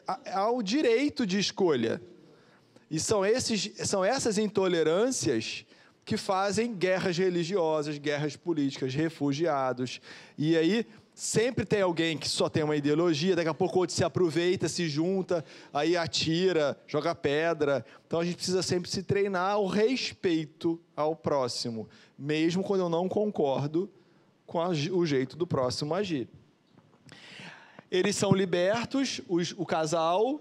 Há- 0.06 0.50
o 0.50 0.62
direito 0.62 1.26
de 1.26 1.38
escolha. 1.38 2.02
E 2.90 3.00
são, 3.00 3.24
esses, 3.24 3.72
são 3.88 4.04
essas 4.04 4.38
intolerâncias 4.38 5.64
que 6.04 6.16
fazem 6.16 6.72
guerras 6.72 7.18
religiosas, 7.18 7.98
guerras 7.98 8.36
políticas, 8.36 8.94
refugiados. 8.94 10.00
E 10.38 10.56
aí 10.56 10.86
sempre 11.18 11.64
tem 11.64 11.80
alguém 11.80 12.18
que 12.18 12.28
só 12.28 12.46
tem 12.46 12.62
uma 12.62 12.76
ideologia, 12.76 13.34
daqui 13.34 13.48
a 13.48 13.54
pouco 13.54 13.78
outro 13.78 13.96
se 13.96 14.04
aproveita, 14.04 14.68
se 14.68 14.86
junta, 14.86 15.42
aí 15.72 15.96
atira, 15.96 16.78
joga 16.86 17.14
pedra. 17.14 17.82
Então 18.06 18.20
a 18.20 18.24
gente 18.24 18.36
precisa 18.36 18.62
sempre 18.62 18.90
se 18.90 19.02
treinar 19.02 19.58
o 19.58 19.66
respeito 19.66 20.78
ao 20.94 21.16
próximo, 21.16 21.88
mesmo 22.18 22.62
quando 22.62 22.82
eu 22.82 22.90
não 22.90 23.08
concordo 23.08 23.90
com 24.46 24.60
a- 24.60 24.68
o 24.68 25.06
jeito 25.06 25.38
do 25.38 25.46
próximo 25.46 25.94
agir. 25.94 26.28
Eles 27.90 28.14
são 28.14 28.32
libertos, 28.34 29.22
os- 29.26 29.54
o 29.56 29.64
casal, 29.64 30.38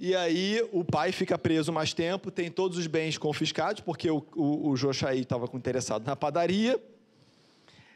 e 0.00 0.14
aí 0.16 0.66
o 0.72 0.82
pai 0.82 1.12
fica 1.12 1.36
preso 1.36 1.70
mais 1.70 1.92
tempo, 1.92 2.30
tem 2.30 2.50
todos 2.50 2.78
os 2.78 2.86
bens 2.86 3.18
confiscados, 3.18 3.82
porque 3.82 4.10
o, 4.10 4.24
o, 4.34 4.70
o 4.70 4.76
estava 5.20 5.44
interessado 5.52 6.06
na 6.06 6.16
padaria. 6.16 6.82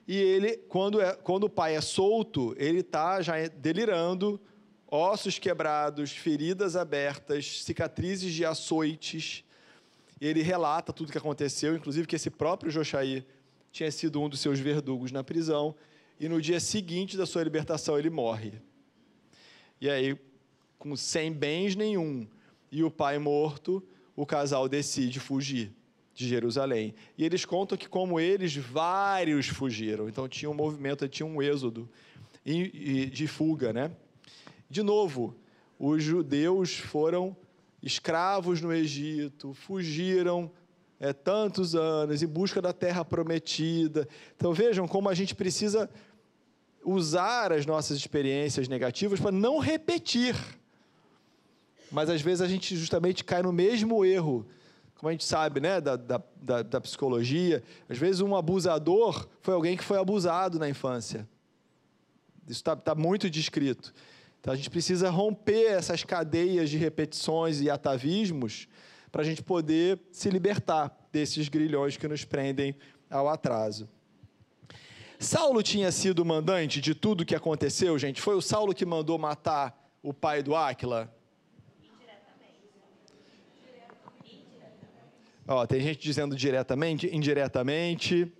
E 0.08 0.16
ele, 0.16 0.56
quando, 0.56 1.02
é, 1.02 1.14
quando 1.14 1.44
o 1.44 1.50
pai 1.50 1.76
é 1.76 1.82
solto, 1.82 2.54
ele 2.56 2.80
está 2.80 3.20
já 3.20 3.46
delirando, 3.46 4.40
ossos 4.90 5.38
quebrados, 5.38 6.12
feridas 6.12 6.76
abertas, 6.76 7.62
cicatrizes 7.62 8.32
de 8.32 8.42
açoites. 8.42 9.44
Ele 10.18 10.40
relata 10.40 10.94
tudo 10.94 11.10
o 11.10 11.12
que 11.12 11.18
aconteceu, 11.18 11.76
inclusive 11.76 12.06
que 12.06 12.16
esse 12.16 12.30
próprio 12.30 12.72
Joshai 12.72 13.22
tinha 13.70 13.90
sido 13.92 14.18
um 14.18 14.30
dos 14.30 14.40
seus 14.40 14.58
verdugos 14.58 15.12
na 15.12 15.22
prisão. 15.22 15.74
E 16.18 16.26
no 16.26 16.40
dia 16.40 16.58
seguinte 16.58 17.14
da 17.14 17.26
sua 17.26 17.44
libertação, 17.44 17.98
ele 17.98 18.08
morre. 18.08 18.54
E 19.78 19.90
aí, 19.90 20.18
com 20.78 20.96
sem 20.96 21.30
bens 21.30 21.76
nenhum 21.76 22.26
e 22.72 22.82
o 22.82 22.90
pai 22.90 23.18
morto, 23.18 23.86
o 24.16 24.24
casal 24.24 24.70
decide 24.70 25.20
fugir 25.20 25.77
de 26.18 26.28
Jerusalém. 26.28 26.96
E 27.16 27.24
eles 27.24 27.44
contam 27.44 27.78
que, 27.78 27.88
como 27.88 28.18
eles, 28.18 28.56
vários 28.56 29.46
fugiram. 29.46 30.08
Então 30.08 30.28
tinha 30.28 30.50
um 30.50 30.54
movimento, 30.54 31.08
tinha 31.08 31.24
um 31.24 31.40
êxodo 31.40 31.88
de 32.44 33.26
fuga, 33.28 33.72
né? 33.72 33.92
De 34.68 34.82
novo, 34.82 35.36
os 35.78 36.02
judeus 36.02 36.76
foram 36.76 37.36
escravos 37.80 38.60
no 38.60 38.72
Egito, 38.72 39.54
fugiram 39.54 40.50
é, 40.98 41.12
tantos 41.12 41.76
anos 41.76 42.20
em 42.20 42.26
busca 42.26 42.60
da 42.60 42.72
terra 42.72 43.04
prometida. 43.04 44.08
Então 44.34 44.52
vejam 44.52 44.88
como 44.88 45.08
a 45.08 45.14
gente 45.14 45.36
precisa 45.36 45.88
usar 46.84 47.52
as 47.52 47.64
nossas 47.64 47.96
experiências 47.96 48.66
negativas 48.66 49.20
para 49.20 49.30
não 49.30 49.60
repetir. 49.60 50.34
Mas 51.92 52.10
às 52.10 52.20
vezes 52.20 52.40
a 52.40 52.48
gente 52.48 52.76
justamente 52.76 53.22
cai 53.22 53.40
no 53.40 53.52
mesmo 53.52 54.04
erro. 54.04 54.44
Como 54.98 55.08
a 55.08 55.12
gente 55.12 55.24
sabe, 55.24 55.60
né, 55.60 55.80
da, 55.80 55.94
da, 55.94 56.62
da, 56.62 56.80
psicologia, 56.80 57.62
às 57.88 57.96
vezes 57.96 58.20
um 58.20 58.34
abusador 58.34 59.28
foi 59.40 59.54
alguém 59.54 59.76
que 59.76 59.84
foi 59.84 59.96
abusado 59.96 60.58
na 60.58 60.68
infância. 60.68 61.26
Isso 62.48 62.58
está 62.58 62.74
tá 62.74 62.96
muito 62.96 63.30
descrito. 63.30 63.94
Então 64.40 64.52
a 64.52 64.56
gente 64.56 64.68
precisa 64.68 65.08
romper 65.08 65.66
essas 65.66 66.02
cadeias 66.02 66.68
de 66.68 66.76
repetições 66.76 67.60
e 67.60 67.70
atavismos 67.70 68.66
para 69.12 69.22
a 69.22 69.24
gente 69.24 69.40
poder 69.40 70.00
se 70.10 70.28
libertar 70.30 70.92
desses 71.12 71.48
grilhões 71.48 71.96
que 71.96 72.08
nos 72.08 72.24
prendem 72.24 72.74
ao 73.08 73.28
atraso. 73.28 73.88
Saulo 75.20 75.62
tinha 75.62 75.92
sido 75.92 76.20
o 76.20 76.24
mandante 76.24 76.80
de 76.80 76.92
tudo 76.92 77.24
que 77.24 77.36
aconteceu, 77.36 77.96
gente? 78.00 78.20
Foi 78.20 78.34
o 78.34 78.42
Saulo 78.42 78.74
que 78.74 78.84
mandou 78.84 79.16
matar 79.16 79.76
o 80.02 80.12
pai 80.12 80.42
do 80.42 80.56
Áquila? 80.56 81.12
Ó, 85.48 85.66
tem 85.66 85.80
gente 85.80 85.98
dizendo 86.00 86.36
diretamente, 86.36 87.08
indiretamente. 87.14 88.30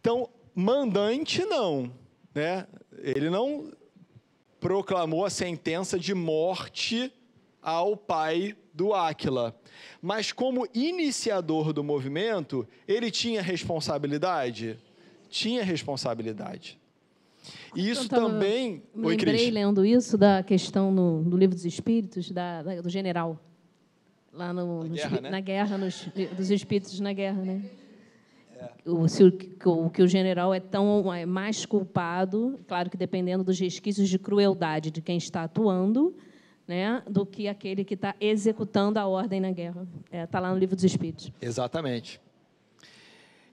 Então, 0.00 0.30
mandante 0.54 1.44
não, 1.44 1.92
né? 2.34 2.66
Ele 2.98 3.28
não 3.28 3.72
proclamou 4.60 5.24
a 5.24 5.30
sentença 5.30 5.98
de 5.98 6.14
morte 6.14 7.12
ao 7.60 7.96
pai 7.96 8.56
do 8.72 8.94
Áquila. 8.94 9.54
Mas 10.00 10.32
como 10.32 10.66
iniciador 10.72 11.72
do 11.72 11.82
movimento, 11.82 12.66
ele 12.86 13.10
tinha 13.10 13.42
responsabilidade? 13.42 14.78
Tinha 15.28 15.64
responsabilidade. 15.64 16.78
E 17.74 17.88
isso 17.88 18.08
tava- 18.08 18.28
também... 18.28 18.82
Me 18.94 19.06
Oi, 19.06 19.16
lembrei, 19.16 19.34
Cris. 19.34 19.50
lendo 19.52 19.84
isso, 19.84 20.16
da 20.16 20.42
questão 20.42 20.92
no, 20.92 21.22
do 21.22 21.36
livro 21.36 21.54
dos 21.56 21.64
Espíritos, 21.64 22.30
da, 22.30 22.62
da- 22.62 22.80
do 22.80 22.88
general. 22.88 23.38
Lá 24.32 24.52
no, 24.52 24.84
nos 24.84 24.90
guerra, 24.90 25.20
né? 25.20 25.30
na 25.30 25.40
guerra, 25.40 25.78
nos, 25.78 26.08
dos 26.36 26.50
Espíritos 26.50 27.00
na 27.00 27.12
guerra, 27.12 27.42
né? 27.42 27.62
É. 28.56 28.90
O, 28.90 29.08
se 29.08 29.24
o, 29.24 29.32
que 29.90 30.02
o 30.02 30.06
general 30.06 30.52
é 30.54 30.60
tão 30.60 31.12
é 31.12 31.26
mais 31.26 31.64
culpado, 31.66 32.60
claro 32.68 32.90
que 32.90 32.96
dependendo 32.96 33.42
dos 33.42 33.58
resquícios 33.58 34.08
de 34.08 34.18
crueldade 34.18 34.90
de 34.90 35.00
quem 35.00 35.16
está 35.16 35.44
atuando, 35.44 36.14
né, 36.68 37.02
do 37.10 37.26
que 37.26 37.48
aquele 37.48 37.84
que 37.84 37.94
está 37.94 38.14
executando 38.20 38.98
a 38.98 39.06
ordem 39.06 39.40
na 39.40 39.50
guerra. 39.50 39.88
Está 40.12 40.38
lá 40.38 40.52
no 40.52 40.58
livro 40.58 40.76
dos 40.76 40.84
Espíritos. 40.84 41.32
Exatamente. 41.42 42.20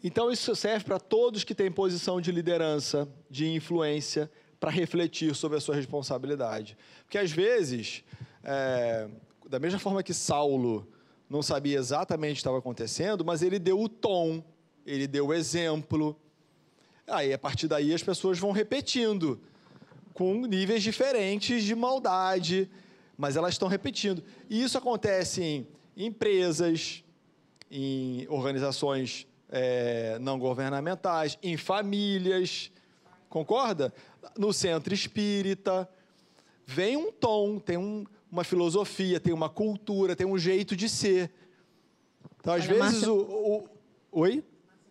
Então, 0.04 0.32
isso 0.32 0.56
serve 0.56 0.86
para 0.86 1.00
todos 1.00 1.44
que 1.44 1.56
têm 1.56 1.72
posição 1.72 2.22
de 2.22 2.32
liderança, 2.32 3.08
de 3.28 3.48
influência, 3.48 4.30
para 4.60 4.70
refletir 4.70 5.34
sobre 5.34 5.58
a 5.58 5.62
sua 5.62 5.74
responsabilidade. 5.76 6.78
Porque, 7.04 7.18
às 7.18 7.32
vezes, 7.32 8.04
é, 8.44 9.08
da 9.50 9.60
mesma 9.60 9.80
forma 9.80 10.04
que 10.04 10.14
Saulo 10.14 10.88
não 11.30 11.42
sabia 11.42 11.78
exatamente 11.78 12.32
o 12.32 12.36
que 12.36 12.40
estava 12.40 12.58
acontecendo, 12.58 13.24
mas 13.24 13.42
ele 13.42 13.60
deu 13.60 13.80
o 13.80 13.90
tom, 13.90 14.44
ele 14.86 15.08
deu 15.08 15.28
o 15.28 15.34
exemplo. 15.34 16.20
Aí, 17.08 17.34
a 17.34 17.38
partir 17.38 17.68
daí, 17.68 17.94
as 17.94 18.04
pessoas 18.04 18.38
vão 18.38 18.52
repetindo, 18.52 19.40
com 20.14 20.46
níveis 20.46 20.84
diferentes 20.84 21.64
de 21.64 21.76
maldade, 21.76 22.70
mas 23.18 23.36
elas 23.36 23.54
estão 23.54 23.68
repetindo. 23.68 24.24
E 24.50 24.62
isso 24.62 24.78
acontece 24.78 25.42
em 25.44 25.68
empresas, 25.96 27.04
em 27.70 28.28
organizações 28.30 29.28
é, 29.50 30.18
não 30.20 30.40
governamentais, 30.40 31.38
em 31.42 31.56
famílias, 31.56 32.72
concorda? 33.30 33.94
No 34.38 34.52
centro 34.52 34.94
espírita. 34.94 35.90
Vem 36.66 36.98
um 36.98 37.12
tom, 37.12 37.60
tem 37.60 37.78
um, 37.78 38.06
uma 38.32 38.44
filosofia, 38.44 39.20
tem 39.20 39.34
uma 39.34 39.50
cultura, 39.50 40.16
tem 40.16 40.28
um 40.28 40.38
jeito 40.38 40.76
de 40.76 40.88
ser. 40.90 41.32
Então, 42.40 42.54
às 42.54 42.64
Olha, 42.68 42.74
vezes, 42.74 42.94
Márcia- 43.04 43.14
o, 43.14 43.58
o- 43.64 43.70
Oi? 44.12 44.44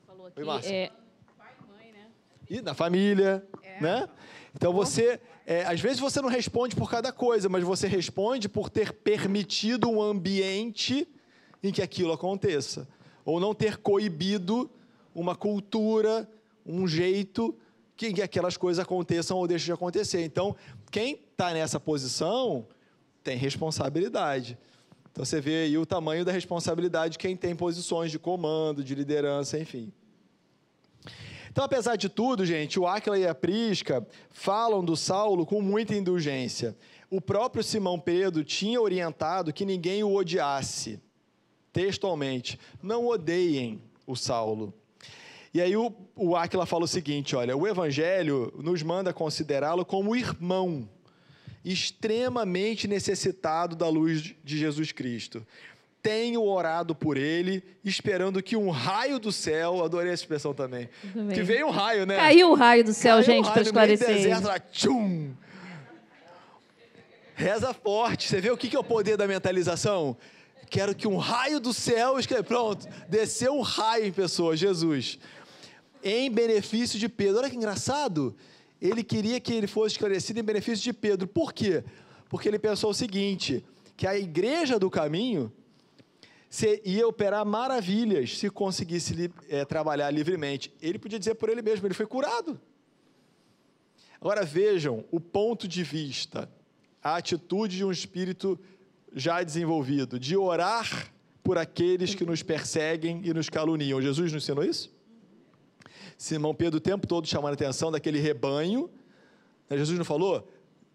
Falou 0.07 0.31
Oi, 0.37 0.45
Márcia. 0.45 0.73
é, 0.75 0.93
E 2.49 2.61
na 2.61 2.75
família, 2.75 3.45
né? 3.81 4.09
Então 4.55 4.73
você, 4.73 5.21
é, 5.45 5.65
às 5.65 5.81
vezes 5.81 5.99
você 5.99 6.21
não 6.21 6.29
responde 6.29 6.75
por 6.77 6.89
cada 6.91 7.13
coisa, 7.13 7.49
mas 7.49 7.63
você 7.65 7.87
responde 7.89 8.49
por 8.49 8.71
ter 8.71 8.93
permitido 8.93 9.89
um 9.91 10.01
ambiente 10.01 11.07
em 11.63 11.73
que 11.73 11.83
aquilo 11.83 12.13
aconteça, 12.13 12.89
ou 13.25 13.41
não 13.41 13.53
ter 13.55 13.79
coibido 13.79 14.71
uma 15.15 15.35
cultura, 15.35 16.31
um 16.65 16.87
jeito 16.87 17.55
que 17.97 18.23
aquelas 18.23 18.57
coisas 18.57 18.79
aconteçam 18.83 19.37
ou 19.37 19.47
deixem 19.49 19.67
de 19.67 19.73
acontecer. 19.73 20.25
Então, 20.25 20.55
quem 20.91 21.15
está 21.33 21.53
nessa 21.53 21.81
posição 21.81 22.67
tem 23.27 23.37
responsabilidade. 23.37 24.57
Então 25.11 25.25
você 25.25 25.41
vê 25.41 25.65
aí 25.65 25.77
o 25.77 25.85
tamanho 25.85 26.25
da 26.25 26.31
responsabilidade 26.31 27.13
de 27.13 27.19
quem 27.19 27.35
tem 27.37 27.57
posições 27.57 28.13
de 28.13 28.21
comando, 28.21 28.85
de 28.85 28.95
liderança, 28.95 29.59
enfim. 29.59 29.93
Então, 31.51 31.65
apesar 31.65 31.97
de 31.97 32.09
tudo, 32.09 32.47
gente, 32.47 32.79
o 32.79 32.87
Áquila 32.87 33.19
e 33.19 33.27
a 33.27 33.35
Prisca 33.35 34.07
falam 34.31 34.85
do 34.85 34.95
Saulo 34.95 35.45
com 35.45 35.61
muita 35.61 35.95
indulgência. 35.95 36.77
O 37.11 37.21
próprio 37.21 37.65
Simão 37.65 37.99
Pedro 37.99 38.45
tinha 38.45 38.81
orientado 38.81 39.53
que 39.53 39.65
ninguém 39.65 40.05
o 40.05 40.15
odiasse, 40.15 41.01
textualmente. 41.73 42.61
Não 42.81 43.07
odeiem 43.07 43.83
o 44.07 44.15
Saulo. 44.15 44.73
E 45.53 45.61
aí 45.61 45.77
o, 45.77 45.93
o 46.15 46.37
Áquila 46.37 46.67
fala 46.67 46.85
o 46.85 46.89
seguinte: 46.89 47.35
olha, 47.35 47.57
o 47.57 47.67
Evangelho 47.67 48.53
nos 48.63 48.83
manda 48.83 49.13
considerá-lo 49.13 49.85
como 49.85 50.15
irmão, 50.15 50.87
extremamente 51.71 52.87
necessitado 52.87 53.75
da 53.75 53.89
luz 53.89 54.35
de 54.45 54.59
Jesus 54.59 54.93
Cristo. 54.93 55.45
Tenho 56.01 56.41
orado 56.45 56.95
por 56.95 57.17
ele, 57.17 57.65
esperando 57.85 58.41
que 58.41 58.57
um 58.57 58.71
raio 58.71 59.19
do 59.19 59.33
céu, 59.33 59.85
adorei 59.85 60.13
essa 60.13 60.23
expressão 60.23 60.55
também, 60.55 60.89
Também. 61.13 61.37
que 61.37 61.43
veio 61.43 61.67
um 61.67 61.71
raio, 61.71 62.07
né? 62.07 62.17
Caiu 62.17 62.51
o 62.51 62.55
raio 62.55 62.85
do 62.85 62.95
céu, 62.95 63.17
Caiu 63.17 63.23
um 63.23 63.25
gente, 63.25 63.45
para 63.47 63.55
meio 63.55 63.65
do 63.65 63.69
esclarecer. 63.69 64.15
deserto, 64.15 64.45
lá, 64.47 64.61
tchum. 64.61 65.35
Reza 67.35 67.75
forte. 67.75 68.29
Você 68.29 68.41
vê 68.41 68.51
o 68.51 68.57
que 68.57 68.75
é 68.75 68.79
o 68.79 68.85
poder 68.85 69.17
da 69.17 69.27
mentalização? 69.27 70.17
Quero 70.71 70.95
que 70.95 71.07
um 71.09 71.17
raio 71.17 71.61
do 71.61 71.73
céu. 71.73 72.15
Pronto, 72.47 72.87
desceu 73.09 73.55
um 73.55 73.61
raio 73.61 74.07
em 74.07 74.13
pessoa, 74.13 74.57
Jesus. 74.57 75.19
Em 76.03 76.31
benefício 76.31 76.99
de 76.99 77.09
Pedro. 77.09 77.41
Olha 77.41 77.51
que 77.51 77.57
engraçado. 77.57 78.35
Ele 78.81 79.03
queria 79.03 79.41
que 79.41 79.53
ele 79.53 79.67
fosse 79.67 79.95
esclarecido 79.95 80.39
em 80.39 80.43
benefício 80.43 80.85
de 80.85 80.93
Pedro. 80.93 81.27
Por 81.27 81.53
quê? 81.53 81.83
Porque 82.29 82.49
ele 82.49 82.59
pensou 82.59 82.91
o 82.91 82.95
seguinte: 82.95 83.65
que 83.97 84.07
a 84.07 84.17
igreja 84.17 84.79
do 84.79 84.91
caminho 84.91 85.53
ia 86.85 87.07
operar 87.07 87.45
maravilhas 87.45 88.39
se 88.39 88.49
conseguisse 88.51 89.31
eh, 89.49 89.65
trabalhar 89.65 90.11
livremente. 90.11 90.73
Ele 90.81 90.99
podia 90.99 91.19
dizer 91.19 91.35
por 91.35 91.49
ele 91.49 91.63
mesmo, 91.63 91.87
ele 91.87 91.95
foi 91.95 92.07
curado. 92.07 92.61
Agora 94.21 94.45
vejam 94.45 95.05
o 95.11 95.21
ponto 95.21 95.69
de 95.69 95.83
vista, 95.83 96.51
a 97.03 97.17
atitude 97.17 97.77
de 97.77 97.85
um 97.85 97.93
espírito 97.93 98.59
já 99.15 99.43
desenvolvido, 99.43 100.19
de 100.19 100.37
orar 100.37 101.13
por 101.43 101.59
aqueles 101.59 102.15
que 102.15 102.25
nos 102.25 102.43
perseguem 102.43 103.21
e 103.25 103.33
nos 103.33 103.49
caluniam. 103.49 104.01
Jesus 104.03 104.33
nos 104.33 104.43
ensinou 104.43 104.65
isso? 104.65 104.96
Simão 106.17 106.55
Pedro 106.55 106.79
o 106.79 106.81
tempo 106.81 107.07
todo 107.07 107.27
chamando 107.27 107.53
a 107.53 107.55
atenção 107.55 107.91
daquele 107.91 108.19
rebanho. 108.19 108.91
Né, 109.69 109.77
Jesus 109.77 109.99
não 109.99 110.05
falou? 110.05 110.49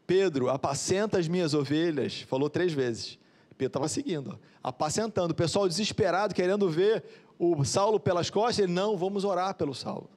Pedro, 0.08 0.50
apacenta 0.50 1.20
as 1.20 1.28
minhas 1.28 1.54
ovelhas. 1.54 2.22
Falou 2.22 2.50
três 2.50 2.74
vezes. 2.74 3.20
Pedro 3.58 3.68
estava 3.68 3.88
seguindo, 3.88 4.32
ó, 4.32 4.70
apacentando. 4.70 5.32
O 5.32 5.36
pessoal 5.36 5.68
desesperado, 5.68 6.34
querendo 6.34 6.68
ver 6.70 7.04
o 7.38 7.64
Saulo 7.64 8.00
pelas 8.00 8.30
costas. 8.30 8.60
Ele, 8.60 8.74
não, 8.74 8.98
vamos 8.98 9.24
orar 9.24 9.54
pelo 9.56 9.76
Saulo. 9.76 10.10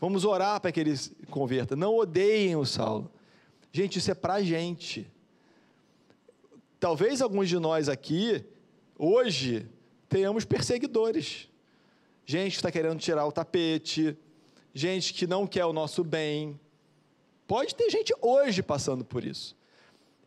Vamos 0.00 0.24
orar 0.24 0.60
para 0.60 0.72
que 0.72 0.80
ele 0.80 0.96
se 0.96 1.14
converta. 1.30 1.76
Não 1.76 1.96
odeiem 1.96 2.56
o 2.56 2.64
Saulo. 2.64 3.10
Gente, 3.70 3.98
isso 3.98 4.10
é 4.10 4.14
para 4.14 4.34
a 4.34 4.42
gente. 4.42 5.06
Talvez 6.80 7.22
alguns 7.22 7.48
de 7.48 7.58
nós 7.58 7.88
aqui, 7.88 8.44
hoje, 8.98 9.68
tenhamos 10.08 10.44
perseguidores. 10.44 11.48
Gente 12.24 12.52
que 12.52 12.56
está 12.56 12.72
querendo 12.72 12.98
tirar 12.98 13.26
o 13.26 13.32
tapete, 13.32 14.16
gente 14.74 15.12
que 15.12 15.26
não 15.26 15.46
quer 15.46 15.64
o 15.64 15.72
nosso 15.72 16.04
bem. 16.04 16.58
Pode 17.46 17.74
ter 17.74 17.90
gente 17.90 18.14
hoje 18.20 18.62
passando 18.62 19.04
por 19.04 19.24
isso. 19.24 19.56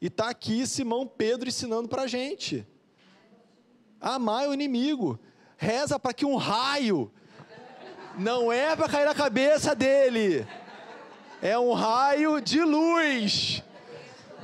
E 0.01 0.07
está 0.07 0.29
aqui 0.29 0.67
Simão 0.67 1.07
Pedro 1.07 1.47
ensinando 1.47 1.87
para 1.87 2.03
a 2.03 2.07
gente. 2.07 2.67
Amar 3.99 4.49
o 4.49 4.53
inimigo. 4.53 5.19
Reza 5.55 5.97
para 5.97 6.13
que 6.13 6.25
um 6.25 6.35
raio 6.35 7.11
não 8.17 8.51
é 8.51 8.75
para 8.75 8.89
cair 8.89 9.05
na 9.05 9.15
cabeça 9.15 9.73
dele. 9.73 10.45
É 11.41 11.57
um 11.57 11.71
raio 11.71 12.41
de 12.41 12.61
luz. 12.61 13.63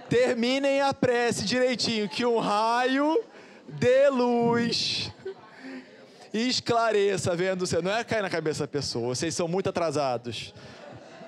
Terminem 0.10 0.82
a 0.82 0.93
prece 0.93 1.45
direitinho, 1.45 2.10
que 2.10 2.26
um 2.26 2.39
raio 2.39 3.24
de 3.68 4.10
luz 4.10 5.12
esclareça 6.34 7.36
vendo 7.36 7.66
você. 7.66 7.82
Não 7.82 7.92
é 7.92 8.04
cair 8.04 8.22
na 8.22 8.30
cabeça 8.30 8.64
da 8.64 8.68
pessoa. 8.68 9.16
Vocês 9.16 9.34
são 9.34 9.48
muito 9.48 9.70
atrasados 9.70 10.54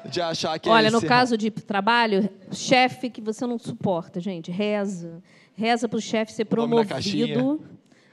de 0.06 0.22
achar 0.22 0.58
que 0.60 0.68
é 0.68 0.72
Olha, 0.72 0.89
no 0.91 0.97
esse 0.97 1.06
caso 1.08 1.38
de 1.38 1.52
trabalho, 1.52 2.30
chefe 2.52 3.10
que 3.10 3.22
você 3.22 3.45
não 3.45 3.58
suporta, 3.60 4.20
gente, 4.20 4.52
reza. 4.52 5.22
Reza 5.56 5.88
para 5.88 5.97
o 5.97 6.02
chefe 6.02 6.32
ser 6.34 6.47
nome 6.56 6.86
promovido. 6.86 7.62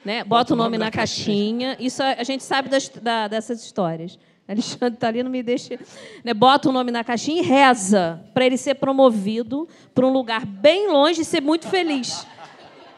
Né? 0.05 0.23
Bota, 0.25 0.55
o 0.55 0.57
nome, 0.57 0.79
na, 0.79 0.91
caixinha. 0.91 1.77
Isso 1.81 2.03
a 2.03 2.23
gente 2.25 2.43
sabe 2.45 2.69
das- 2.69 2.89
da- 2.89 3.29
dessas 3.29 3.63
histórias. 3.63 4.19
Alexandre 4.47 4.95
está 4.95 5.09
ali, 5.09 5.23
não 5.23 5.31
me 5.31 5.43
deixa. 5.43 5.79
Né? 6.25 6.33
Bota 6.33 6.71
o 6.71 6.73
nome 6.73 6.91
na 6.91 7.05
caixinha 7.05 7.43
e 7.43 7.45
reza 7.45 8.23
para 8.33 8.47
ele 8.47 8.57
ser 8.57 8.77
promovido 8.77 9.69
para 9.95 10.07
um 10.07 10.13
lugar 10.13 10.47
bem 10.47 10.91
longe 10.91 11.21
e 11.21 11.25
ser 11.25 11.43
muito 11.43 11.69
feliz. 11.69 12.27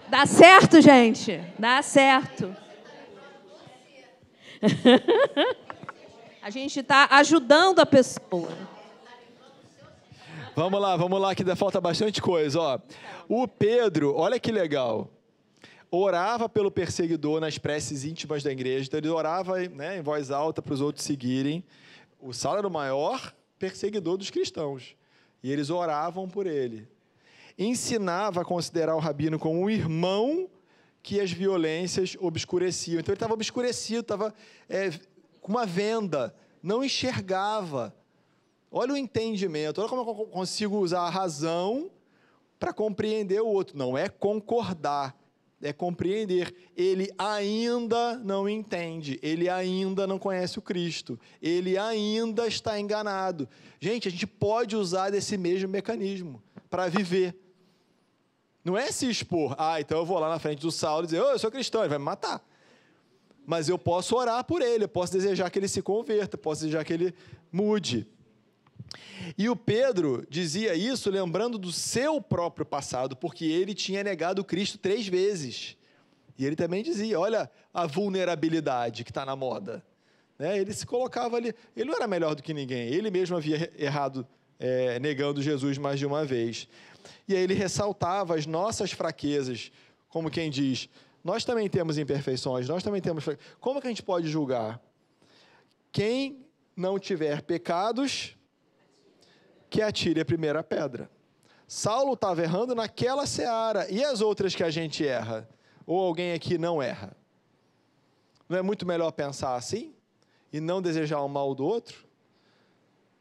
Dá 0.08 0.26
certo, 0.26 0.80
gente? 0.80 1.40
Dá 1.58 1.82
certo. 1.82 2.54
a 6.42 6.50
gente 6.50 6.80
está 6.80 7.08
ajudando 7.10 7.80
a 7.80 7.86
pessoa. 7.86 8.50
Vamos 10.54 10.80
lá, 10.80 10.96
vamos 10.96 11.20
lá, 11.20 11.34
que 11.34 11.42
ainda 11.42 11.56
falta 11.56 11.80
bastante 11.80 12.20
coisa. 12.20 12.60
Ó. 12.60 12.78
O 13.28 13.48
Pedro, 13.48 14.14
olha 14.14 14.38
que 14.38 14.52
legal, 14.52 15.08
orava 15.90 16.48
pelo 16.48 16.70
perseguidor 16.70 17.40
nas 17.40 17.56
preces 17.56 18.04
íntimas 18.04 18.42
da 18.42 18.52
igreja. 18.52 18.86
Então, 18.86 18.98
ele 18.98 19.08
orava 19.08 19.58
né, 19.68 19.98
em 19.98 20.02
voz 20.02 20.30
alta 20.30 20.60
para 20.60 20.74
os 20.74 20.80
outros 20.80 21.04
seguirem. 21.04 21.64
O 22.20 22.32
Saulo 22.32 22.58
era 22.58 22.68
o 22.68 22.70
maior 22.70 23.32
perseguidor 23.58 24.16
dos 24.16 24.30
cristãos. 24.30 24.94
E 25.42 25.50
eles 25.50 25.70
oravam 25.70 26.28
por 26.28 26.46
ele. 26.46 26.86
Ensinava 27.58 28.42
a 28.42 28.44
considerar 28.44 28.94
o 28.94 28.98
rabino 28.98 29.38
como 29.38 29.60
um 29.60 29.70
irmão 29.70 30.48
que 31.02 31.20
as 31.20 31.30
violências 31.30 32.16
obscureciam. 32.20 33.00
Então, 33.00 33.12
ele 33.12 33.16
estava 33.16 33.34
obscurecido, 33.34 34.00
estava 34.00 34.34
é, 34.68 34.90
com 35.40 35.50
uma 35.50 35.66
venda, 35.66 36.34
não 36.62 36.84
enxergava. 36.84 37.94
Olha 38.70 38.92
o 38.92 38.96
entendimento, 38.96 39.80
olha 39.80 39.88
como 39.88 40.08
eu 40.08 40.26
consigo 40.26 40.78
usar 40.78 41.00
a 41.00 41.10
razão 41.10 41.90
para 42.58 42.72
compreender 42.72 43.40
o 43.40 43.46
outro. 43.46 43.76
Não 43.76 43.96
é 43.96 44.08
concordar, 44.08 45.18
é 45.62 45.72
compreender. 45.72 46.54
Ele 46.76 47.10
ainda 47.18 48.16
não 48.18 48.48
entende, 48.48 49.18
ele 49.22 49.48
ainda 49.48 50.06
não 50.06 50.18
conhece 50.18 50.58
o 50.58 50.62
Cristo, 50.62 51.18
ele 51.42 51.76
ainda 51.76 52.46
está 52.46 52.78
enganado. 52.78 53.48
Gente, 53.80 54.06
a 54.06 54.10
gente 54.10 54.26
pode 54.26 54.76
usar 54.76 55.10
desse 55.10 55.36
mesmo 55.36 55.68
mecanismo 55.68 56.42
para 56.68 56.88
viver. 56.88 57.34
Não 58.70 58.78
é 58.78 58.92
se 58.92 59.10
expor. 59.10 59.56
Ah, 59.58 59.80
então 59.80 59.98
eu 59.98 60.06
vou 60.06 60.20
lá 60.20 60.28
na 60.28 60.38
frente 60.38 60.60
do 60.60 60.70
Saulo 60.70 61.02
e 61.02 61.06
dizer, 61.06 61.20
oh, 61.20 61.30
eu 61.30 61.38
sou 61.40 61.50
cristão, 61.50 61.80
ele 61.80 61.88
vai 61.88 61.98
me 61.98 62.04
matar. 62.04 62.40
Mas 63.44 63.68
eu 63.68 63.76
posso 63.76 64.14
orar 64.14 64.44
por 64.44 64.62
ele, 64.62 64.84
eu 64.84 64.88
posso 64.88 65.12
desejar 65.12 65.50
que 65.50 65.58
ele 65.58 65.66
se 65.66 65.82
converta, 65.82 66.38
posso 66.38 66.60
desejar 66.60 66.84
que 66.84 66.92
ele 66.92 67.12
mude. 67.50 68.06
E 69.36 69.48
o 69.48 69.56
Pedro 69.56 70.24
dizia 70.30 70.76
isso 70.76 71.10
lembrando 71.10 71.58
do 71.58 71.72
seu 71.72 72.20
próprio 72.20 72.64
passado, 72.64 73.16
porque 73.16 73.44
ele 73.44 73.74
tinha 73.74 74.04
negado 74.04 74.44
Cristo 74.44 74.78
três 74.78 75.08
vezes. 75.08 75.76
E 76.38 76.46
ele 76.46 76.54
também 76.54 76.84
dizia: 76.84 77.18
olha 77.18 77.50
a 77.74 77.88
vulnerabilidade 77.88 79.02
que 79.02 79.10
está 79.10 79.26
na 79.26 79.34
moda. 79.34 79.84
Né? 80.38 80.60
Ele 80.60 80.72
se 80.72 80.86
colocava 80.86 81.36
ali, 81.36 81.52
ele 81.76 81.90
não 81.90 81.96
era 81.96 82.06
melhor 82.06 82.36
do 82.36 82.42
que 82.42 82.54
ninguém, 82.54 82.86
ele 82.86 83.10
mesmo 83.10 83.36
havia 83.36 83.68
errado, 83.76 84.24
é, 84.60 85.00
negando 85.00 85.42
Jesus 85.42 85.76
mais 85.76 85.98
de 85.98 86.06
uma 86.06 86.24
vez. 86.24 86.68
E 87.26 87.34
aí 87.34 87.42
ele 87.42 87.54
ressaltava 87.54 88.34
as 88.34 88.46
nossas 88.46 88.92
fraquezas, 88.92 89.70
como 90.08 90.30
quem 90.30 90.50
diz: 90.50 90.88
nós 91.22 91.44
também 91.44 91.68
temos 91.68 91.98
imperfeições, 91.98 92.68
nós 92.68 92.82
também 92.82 93.00
temos. 93.00 93.24
Como 93.60 93.80
que 93.80 93.86
a 93.86 93.90
gente 93.90 94.02
pode 94.02 94.28
julgar? 94.28 94.80
Quem 95.92 96.46
não 96.76 96.98
tiver 96.98 97.42
pecados, 97.42 98.36
que 99.68 99.80
atire 99.82 100.20
a 100.20 100.24
primeira 100.24 100.62
pedra. 100.62 101.10
Saulo 101.66 102.14
estava 102.14 102.42
errando 102.42 102.74
naquela 102.74 103.26
seara. 103.26 103.88
E 103.90 104.02
as 104.02 104.20
outras 104.20 104.54
que 104.54 104.64
a 104.64 104.70
gente 104.70 105.06
erra? 105.06 105.48
Ou 105.86 106.00
alguém 106.00 106.32
aqui 106.32 106.58
não 106.58 106.82
erra? 106.82 107.16
Não 108.48 108.58
é 108.58 108.62
muito 108.62 108.84
melhor 108.84 109.12
pensar 109.12 109.54
assim? 109.54 109.94
E 110.52 110.58
não 110.58 110.82
desejar 110.82 111.20
o 111.20 111.28
mal 111.28 111.54
do 111.54 111.64
outro? 111.64 112.04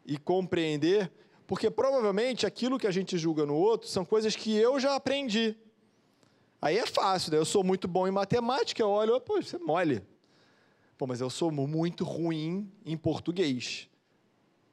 E 0.03 0.17
compreender? 0.17 1.11
Porque 1.49 1.71
provavelmente 1.71 2.45
aquilo 2.45 2.77
que 2.77 2.85
a 2.85 2.91
gente 2.91 3.17
julga 3.17 3.43
no 3.43 3.55
outro 3.55 3.87
são 3.87 4.05
coisas 4.05 4.35
que 4.35 4.55
eu 4.55 4.79
já 4.79 4.93
aprendi. 4.93 5.57
Aí 6.61 6.77
é 6.77 6.85
fácil, 6.85 7.31
né? 7.31 7.39
Eu 7.39 7.43
sou 7.43 7.63
muito 7.63 7.87
bom 7.87 8.07
em 8.07 8.11
matemática, 8.11 8.79
eu 8.83 8.87
olho, 8.87 9.19
pô, 9.19 9.41
você 9.41 9.55
é 9.55 9.59
mole. 9.59 10.03
Pô, 10.95 11.07
mas 11.07 11.21
eu 11.21 11.29
sou 11.31 11.49
muito 11.49 12.03
ruim 12.03 12.71
em 12.85 12.95
português. 12.95 13.89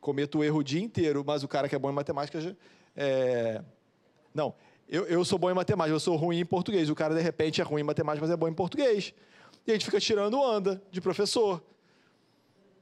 Cometo 0.02 0.44
erro 0.44 0.58
o 0.58 0.62
dia 0.62 0.82
inteiro, 0.82 1.24
mas 1.26 1.42
o 1.42 1.48
cara 1.48 1.66
que 1.66 1.74
é 1.74 1.78
bom 1.78 1.88
em 1.88 1.94
matemática 1.94 2.42
já. 2.42 2.54
É... 2.94 3.64
Não, 4.34 4.54
eu, 4.86 5.06
eu 5.06 5.24
sou 5.24 5.38
bom 5.38 5.50
em 5.50 5.54
matemática, 5.54 5.94
eu 5.94 5.98
sou 5.98 6.14
ruim 6.14 6.40
em 6.40 6.44
português. 6.44 6.90
O 6.90 6.94
cara, 6.94 7.14
de 7.14 7.22
repente, 7.22 7.58
é 7.58 7.64
ruim 7.64 7.80
em 7.80 7.84
matemática, 7.84 8.26
mas 8.26 8.34
é 8.34 8.36
bom 8.36 8.48
em 8.48 8.54
português. 8.54 9.14
E 9.66 9.70
a 9.70 9.74
gente 9.74 9.86
fica 9.86 9.98
tirando 9.98 10.38
onda 10.38 10.82
de 10.90 11.00
professor. 11.00 11.64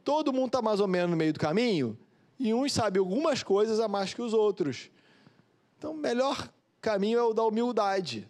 Todo 0.02 0.32
mundo 0.32 0.46
está 0.46 0.60
mais 0.60 0.80
ou 0.80 0.88
menos 0.88 1.12
no 1.12 1.16
meio 1.16 1.32
do 1.32 1.38
caminho, 1.38 1.96
e 2.38 2.52
uns 2.52 2.72
sabem 2.72 3.00
algumas 3.00 3.42
coisas 3.42 3.80
a 3.80 3.88
mais 3.88 4.12
que 4.12 4.22
os 4.22 4.32
outros. 4.32 4.90
Então, 5.78 5.92
o 5.92 5.96
melhor 5.96 6.48
caminho 6.80 7.18
é 7.18 7.22
o 7.22 7.32
da 7.32 7.44
humildade 7.44 8.28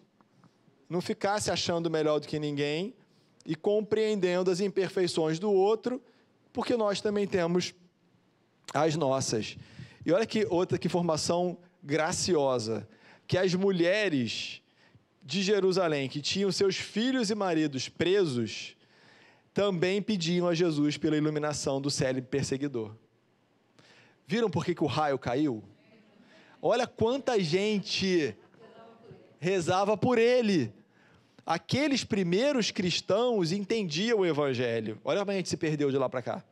não 0.88 1.00
ficar 1.00 1.40
se 1.40 1.50
achando 1.50 1.90
melhor 1.90 2.20
do 2.20 2.26
que 2.26 2.38
ninguém 2.38 2.94
e 3.44 3.54
compreendendo 3.54 4.50
as 4.50 4.60
imperfeições 4.60 5.38
do 5.38 5.50
outro, 5.50 6.00
porque 6.52 6.76
nós 6.76 7.00
também 7.00 7.26
temos 7.26 7.74
as 8.72 8.96
nossas. 8.96 9.56
E 10.04 10.12
olha 10.12 10.26
que 10.26 10.46
outra 10.48 10.78
que 10.78 10.88
formação 10.88 11.58
graciosa, 11.82 12.88
que 13.26 13.36
as 13.36 13.54
mulheres 13.54 14.62
de 15.22 15.42
Jerusalém 15.42 16.08
que 16.08 16.20
tinham 16.20 16.52
seus 16.52 16.76
filhos 16.76 17.30
e 17.30 17.34
maridos 17.34 17.88
presos, 17.88 18.76
também 19.52 20.02
pediam 20.02 20.48
a 20.48 20.54
Jesus 20.54 20.96
pela 20.96 21.16
iluminação 21.16 21.80
do 21.80 21.90
célebre 21.90 22.28
perseguidor. 22.30 22.94
Viram 24.26 24.50
por 24.50 24.64
que, 24.64 24.74
que 24.74 24.84
o 24.84 24.86
raio 24.86 25.18
caiu? 25.18 25.62
Olha 26.60 26.86
quanta 26.86 27.38
gente 27.40 28.34
rezava 29.38 29.96
por 29.96 30.18
ele. 30.18 30.72
Aqueles 31.44 32.04
primeiros 32.04 32.70
cristãos 32.70 33.52
entendiam 33.52 34.20
o 34.20 34.26
evangelho. 34.26 34.98
Olha 35.04 35.20
como 35.20 35.30
a 35.30 35.34
gente 35.34 35.50
se 35.50 35.56
perdeu 35.58 35.90
de 35.90 35.98
lá 35.98 36.08
para 36.08 36.22
cá. 36.22 36.44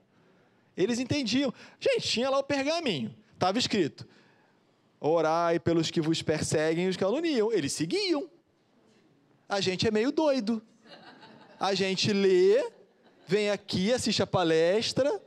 Eles 0.76 0.98
entendiam. 0.98 1.52
Gente, 1.80 2.06
tinha 2.06 2.28
lá 2.28 2.38
o 2.38 2.44
pergaminho. 2.44 3.14
Estava 3.32 3.58
escrito: 3.58 4.06
Orai 5.00 5.58
pelos 5.58 5.90
que 5.90 6.00
vos 6.00 6.20
perseguem 6.20 6.86
e 6.86 6.88
os 6.88 6.96
caluniam. 6.96 7.50
Eles 7.50 7.72
seguiam. 7.72 8.28
A 9.48 9.60
gente 9.60 9.88
é 9.88 9.90
meio 9.90 10.12
doido. 10.12 10.62
A 11.58 11.74
gente 11.74 12.12
lê, 12.12 12.70
vem 13.26 13.48
aqui, 13.48 13.92
assiste 13.92 14.22
a 14.22 14.26
palestra, 14.26 15.22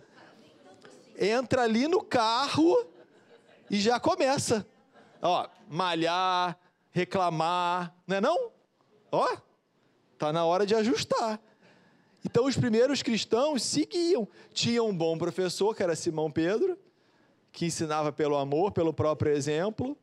entra 1.20 1.64
ali 1.64 1.88
no 1.88 2.04
carro 2.04 2.86
e 3.70 3.80
já 3.80 4.00
começa. 4.00 4.66
Ó, 5.22 5.48
malhar, 5.68 6.58
reclamar, 6.92 7.96
não 8.08 8.18
é 8.18 8.22
não? 8.22 8.52
Ó, 9.12 9.38
Está 10.16 10.32
na 10.32 10.46
hora 10.46 10.66
de 10.66 10.74
ajustar. 10.74 11.42
Então, 12.24 12.46
os 12.46 12.56
primeiros 12.56 13.04
cristãos 13.04 13.62
seguiam. 13.64 14.28
Tinham 14.54 14.88
um 14.88 14.98
bom 14.98 15.18
professor, 15.18 15.76
que 15.76 15.84
era 15.84 15.94
Simão 15.94 16.32
Pedro, 16.32 16.80
que 17.52 17.66
ensinava 17.66 18.14
pelo 18.14 18.38
amor, 18.38 18.72
pelo 18.72 18.94
próprio 18.94 19.34
exemplo, 19.34 19.96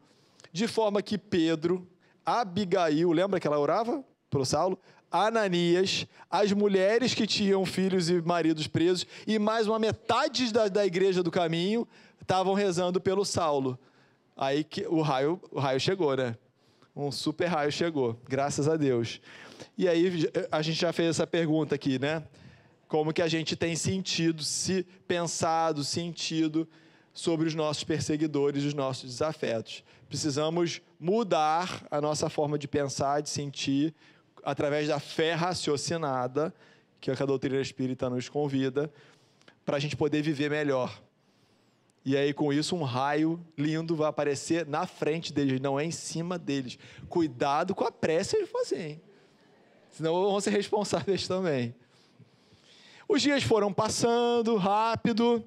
de 0.52 0.68
forma 0.68 1.02
que 1.02 1.16
Pedro, 1.16 1.88
Abigail, 2.26 3.10
lembra 3.10 3.40
que 3.40 3.46
ela 3.46 3.58
orava 3.58 4.04
pelo 4.28 4.44
Saulo? 4.44 4.78
Ananias, 5.12 6.06
as 6.30 6.52
mulheres 6.52 7.14
que 7.14 7.26
tinham 7.26 7.64
filhos 7.66 8.08
e 8.08 8.20
maridos 8.22 8.66
presos, 8.66 9.06
e 9.26 9.38
mais 9.38 9.66
uma 9.66 9.78
metade 9.78 10.52
da, 10.52 10.68
da 10.68 10.86
igreja 10.86 11.22
do 11.22 11.30
caminho 11.30 11.86
estavam 12.20 12.54
rezando 12.54 13.00
pelo 13.00 13.24
Saulo. 13.24 13.78
Aí 14.36 14.64
que 14.64 14.86
o 14.86 15.02
raio, 15.02 15.40
o 15.50 15.60
raio 15.60 15.78
chegou, 15.78 16.16
né? 16.16 16.36
Um 16.96 17.12
super 17.12 17.46
raio 17.46 17.70
chegou, 17.70 18.18
graças 18.28 18.66
a 18.68 18.76
Deus. 18.76 19.20
E 19.76 19.86
aí 19.86 20.30
a 20.50 20.62
gente 20.62 20.80
já 20.80 20.92
fez 20.92 21.10
essa 21.10 21.26
pergunta 21.26 21.74
aqui, 21.74 21.98
né? 21.98 22.22
Como 22.88 23.12
que 23.12 23.22
a 23.22 23.28
gente 23.28 23.54
tem 23.56 23.76
sentido, 23.76 24.42
se 24.42 24.86
pensado, 25.06 25.84
sentido 25.84 26.68
sobre 27.12 27.46
os 27.46 27.54
nossos 27.54 27.84
perseguidores, 27.84 28.64
os 28.64 28.74
nossos 28.74 29.10
desafetos. 29.10 29.84
Precisamos 30.08 30.80
mudar 30.98 31.86
a 31.90 32.00
nossa 32.00 32.28
forma 32.28 32.58
de 32.58 32.68
pensar, 32.68 33.22
de 33.22 33.30
sentir, 33.30 33.94
através 34.44 34.88
da 34.88 34.98
fé 34.98 35.34
raciocinada, 35.34 36.54
que 37.00 37.10
a 37.10 37.14
doutrina 37.14 37.60
espírita 37.60 38.08
nos 38.08 38.28
convida, 38.28 38.92
para 39.64 39.76
a 39.76 39.80
gente 39.80 39.96
poder 39.96 40.22
viver 40.22 40.50
melhor. 40.50 41.00
E 42.04 42.16
aí, 42.16 42.32
com 42.32 42.52
isso, 42.52 42.74
um 42.74 42.82
raio 42.82 43.40
lindo 43.56 43.94
vai 43.94 44.08
aparecer 44.08 44.66
na 44.66 44.86
frente 44.86 45.32
deles, 45.32 45.60
não 45.60 45.78
é 45.78 45.84
em 45.84 45.90
cima 45.92 46.36
deles. 46.38 46.78
Cuidado 47.08 47.74
com 47.74 47.84
a 47.84 47.92
pressa 47.92 48.36
de 48.36 48.46
fazer, 48.46 48.90
hein? 48.90 49.00
senão 49.90 50.14
vão 50.14 50.40
ser 50.40 50.50
responsáveis 50.50 51.28
também. 51.28 51.74
Os 53.08 53.22
dias 53.22 53.42
foram 53.42 53.72
passando 53.72 54.56
rápido, 54.56 55.44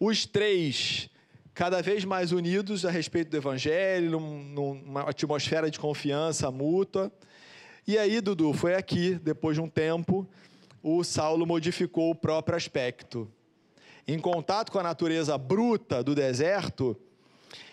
os 0.00 0.26
três 0.26 1.10
cada 1.52 1.80
vez 1.80 2.04
mais 2.04 2.32
unidos 2.32 2.84
a 2.84 2.90
respeito 2.90 3.30
do 3.30 3.36
Evangelho, 3.36 4.18
numa 4.18 5.02
atmosfera 5.02 5.70
de 5.70 5.78
confiança 5.78 6.50
mútua. 6.50 7.12
E 7.86 7.98
aí, 7.98 8.20
Dudu, 8.20 8.52
foi 8.52 8.74
aqui, 8.74 9.14
depois 9.16 9.56
de 9.56 9.60
um 9.60 9.68
tempo, 9.68 10.26
o 10.82 11.04
Saulo 11.04 11.46
modificou 11.46 12.10
o 12.10 12.14
próprio 12.14 12.56
aspecto. 12.56 13.30
Em 14.06 14.18
contato 14.18 14.72
com 14.72 14.78
a 14.78 14.82
natureza 14.82 15.36
bruta 15.36 16.02
do 16.02 16.14
deserto, 16.14 16.96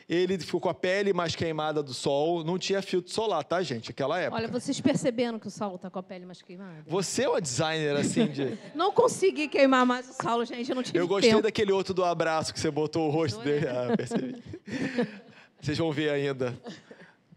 ele 0.09 0.37
ficou 0.39 0.59
com 0.59 0.67
a 0.67 0.73
pele 0.73 1.13
mais 1.13 1.33
queimada 1.35 1.81
do 1.81 1.93
sol, 1.93 2.43
não 2.43 2.57
tinha 2.59 2.81
filtro 2.81 3.13
solar, 3.13 3.43
tá, 3.45 3.63
gente? 3.63 3.91
Aquela 3.91 4.19
época. 4.19 4.35
Olha, 4.35 4.47
vocês 4.49 4.79
perceberam 4.81 5.39
que 5.39 5.47
o 5.47 5.49
Saulo 5.49 5.77
tá 5.77 5.89
com 5.89 5.99
a 5.99 6.03
pele 6.03 6.25
mais 6.25 6.41
queimada? 6.41 6.83
Você 6.85 7.23
é 7.23 7.29
uma 7.29 7.41
designer 7.41 7.95
assim 7.95 8.27
de. 8.27 8.57
não 8.75 8.91
consegui 8.91 9.47
queimar 9.47 9.85
mais 9.85 10.09
o 10.09 10.13
Saulo, 10.13 10.43
gente, 10.43 10.69
eu 10.69 10.75
não 10.75 10.83
tive 10.83 10.97
Eu 10.97 11.07
gostei 11.07 11.31
tempo. 11.31 11.41
daquele 11.41 11.71
outro 11.71 11.93
do 11.93 12.03
abraço 12.03 12.53
que 12.53 12.59
você 12.59 12.69
botou 12.69 13.07
o 13.07 13.11
rosto 13.11 13.41
dele. 13.41 13.67
Ah, 13.67 13.95
percebi. 13.95 14.43
Vocês 15.61 15.77
vão 15.77 15.91
ver 15.91 16.09
ainda. 16.09 16.59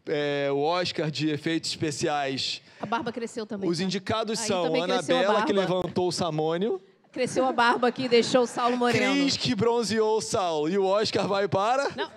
É, 0.07 0.51
o 0.53 0.59
Oscar 0.59 1.11
de 1.11 1.31
efeitos 1.31 1.71
especiais. 1.71 2.61
A 2.81 2.87
barba 2.87 3.11
cresceu 3.11 3.47
também. 3.47 3.69
Os 3.69 3.79
tá? 3.79 3.85
indicados 3.85 4.41
Aí 4.41 4.47
são 4.47 4.65
também 4.65 4.83
Ana 4.83 4.95
cresceu 4.97 5.17
a 5.17 5.21
Bela, 5.21 5.47
que 5.47 5.53
levantou 5.53 6.09
o 6.09 6.13
Samônio. 6.13 6.81
Cresceu 7.11 7.47
a 7.47 7.53
barba 7.53 7.89
aqui 7.89 8.05
e 8.05 8.09
deixou 8.09 8.43
o 8.43 8.47
Saulo 8.47 8.77
moreno. 8.77 9.15
Cris, 9.15 9.37
que 9.37 9.55
bronzeou 9.55 10.19
o 10.19 10.21
Saulo. 10.21 10.69
E 10.69 10.77
o 10.77 10.85
Oscar 10.85 11.27
vai 11.27 11.49
para. 11.49 11.89
Não. 11.97 12.11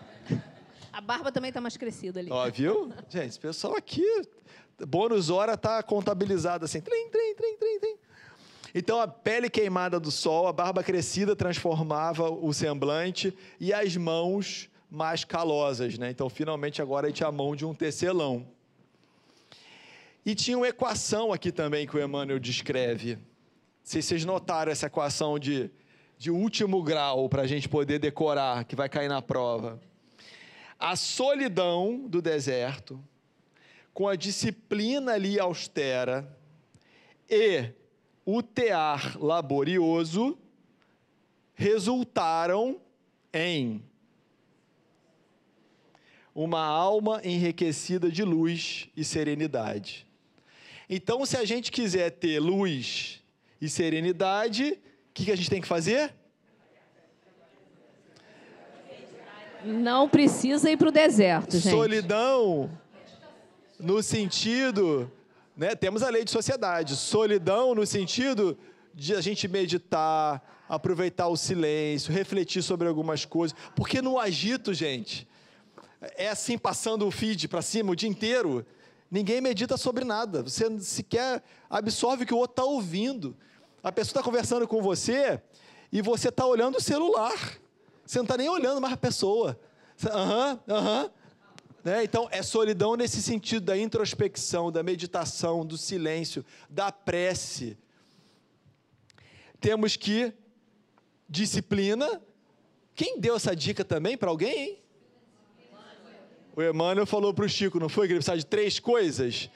A 0.91 0.99
barba 0.99 1.31
também 1.31 1.51
tá 1.51 1.61
mais 1.61 1.77
crescida 1.77 2.19
ali. 2.19 2.31
Ó, 2.31 2.49
viu? 2.49 2.91
Gente, 3.07 3.27
esse 3.27 3.39
pessoal 3.39 3.75
aqui, 3.75 4.03
bônus 4.87 5.29
hora 5.29 5.55
tá 5.55 5.81
contabilizado 5.83 6.65
assim. 6.65 6.81
Trim, 6.81 7.09
trim, 7.09 7.35
trim, 7.35 7.55
trim, 7.57 7.79
trim. 7.79 7.95
Então, 8.73 8.99
a 8.99 9.07
pele 9.07 9.49
queimada 9.49 9.99
do 9.99 10.11
sol, 10.11 10.47
a 10.47 10.53
barba 10.53 10.83
crescida 10.83 11.35
transformava 11.35 12.29
o 12.29 12.51
semblante 12.51 13.35
e 13.59 13.71
as 13.71 13.95
mãos 13.95 14.69
mais 14.89 15.23
calosas, 15.23 15.97
né? 15.97 16.09
Então, 16.09 16.29
finalmente, 16.29 16.81
agora 16.81 17.07
a 17.07 17.09
gente 17.09 17.17
tinha 17.17 17.29
a 17.29 17.31
mão 17.31 17.55
de 17.55 17.65
um 17.65 17.73
tecelão. 17.73 18.47
E 20.25 20.35
tinha 20.35 20.57
uma 20.57 20.67
equação 20.67 21.31
aqui 21.31 21.51
também 21.51 21.87
que 21.87 21.95
o 21.95 22.03
Emmanuel 22.03 22.39
descreve. 22.39 23.17
Se 23.83 24.01
vocês 24.01 24.25
notaram 24.25 24.71
essa 24.71 24.87
equação 24.87 25.39
de, 25.39 25.71
de 26.17 26.31
último 26.31 26.83
grau 26.83 27.29
para 27.29 27.43
a 27.43 27.47
gente 27.47 27.69
poder 27.69 27.99
decorar, 27.99 28.65
que 28.65 28.75
vai 28.75 28.89
cair 28.89 29.07
na 29.07 29.21
prova. 29.21 29.79
A 30.79 30.95
solidão 30.95 32.07
do 32.07 32.21
deserto, 32.21 33.01
com 33.93 34.07
a 34.07 34.15
disciplina 34.15 35.13
ali 35.13 35.39
austera 35.39 36.27
e 37.29 37.71
o 38.25 38.43
tear 38.43 39.17
laborioso, 39.17 40.37
resultaram 41.55 42.79
em 43.33 43.81
uma 46.37 46.63
alma 46.63 47.19
enriquecida 47.23 48.11
de 48.11 48.23
luz 48.23 48.89
e 48.95 49.03
serenidade. 49.03 50.05
Então, 50.87 51.25
se 51.25 51.35
a 51.35 51.43
gente 51.43 51.71
quiser 51.71 52.11
ter 52.11 52.39
luz 52.39 53.23
e 53.59 53.67
serenidade, 53.67 54.73
o 55.09 55.13
que, 55.15 55.25
que 55.25 55.31
a 55.31 55.35
gente 55.35 55.49
tem 55.49 55.59
que 55.59 55.67
fazer? 55.67 56.13
Não 59.65 60.07
precisa 60.07 60.69
ir 60.69 60.77
para 60.77 60.89
o 60.89 60.91
deserto, 60.91 61.57
gente. 61.57 61.71
Solidão, 61.71 62.69
no 63.79 64.03
sentido, 64.03 65.11
né, 65.57 65.73
temos 65.73 66.03
a 66.03 66.09
lei 66.11 66.23
de 66.23 66.29
sociedade. 66.29 66.95
Solidão 66.97 67.73
no 67.73 67.83
sentido 67.83 68.55
de 68.93 69.15
a 69.15 69.21
gente 69.21 69.47
meditar, 69.47 70.63
aproveitar 70.69 71.29
o 71.29 71.35
silêncio, 71.35 72.13
refletir 72.13 72.61
sobre 72.61 72.87
algumas 72.87 73.25
coisas. 73.25 73.57
Porque 73.75 74.03
no 74.03 74.19
agito, 74.19 74.71
gente, 74.71 75.27
é 76.15 76.29
assim 76.29 76.57
passando 76.57 77.07
o 77.07 77.11
feed 77.11 77.47
para 77.47 77.61
cima 77.61 77.91
o 77.91 77.95
dia 77.95 78.09
inteiro. 78.09 78.65
Ninguém 79.09 79.41
medita 79.41 79.77
sobre 79.77 80.03
nada. 80.03 80.43
Você 80.43 80.79
sequer 80.79 81.43
absorve 81.69 82.23
o 82.23 82.27
que 82.27 82.33
o 82.33 82.37
outro 82.37 82.53
está 82.53 82.63
ouvindo. 82.63 83.35
A 83.81 83.91
pessoa 83.91 84.11
está 84.11 84.23
conversando 84.23 84.67
com 84.67 84.81
você 84.81 85.41
e 85.91 86.01
você 86.01 86.29
está 86.29 86.45
olhando 86.45 86.77
o 86.77 86.81
celular. 86.81 87.57
Você 88.05 88.19
não 88.19 88.23
está 88.23 88.37
nem 88.37 88.49
olhando 88.49 88.81
mais 88.81 88.93
a 88.93 88.97
pessoa. 88.97 89.59
Aham, 90.05 90.59
uhum, 90.67 90.75
aham. 90.75 91.03
Uhum. 91.03 91.09
Né? 91.83 92.03
Então, 92.03 92.27
é 92.31 92.43
solidão 92.43 92.97
nesse 92.97 93.21
sentido 93.21 93.67
da 93.67 93.77
introspecção, 93.77 94.69
da 94.69 94.83
meditação, 94.83 95.65
do 95.65 95.77
silêncio, 95.77 96.43
da 96.69 96.91
prece. 96.91 97.77
Temos 99.61 99.95
que 99.95 100.33
disciplina. 101.29 102.21
Quem 102.93 103.19
deu 103.19 103.37
essa 103.37 103.55
dica 103.55 103.85
também 103.85 104.17
para 104.17 104.29
alguém, 104.29 104.57
hein? 104.57 104.83
O 106.57 106.63
Emmanuel 106.63 107.05
falou 107.05 107.35
para 107.35 107.45
o 107.45 107.47
Chico, 107.47 107.79
não 107.79 107.87
foi? 107.87 108.07
Que 108.07 108.13
ele 108.13 108.17
precisava 108.17 108.39
de 108.39 108.45
três 108.47 108.79
coisas. 108.79 109.47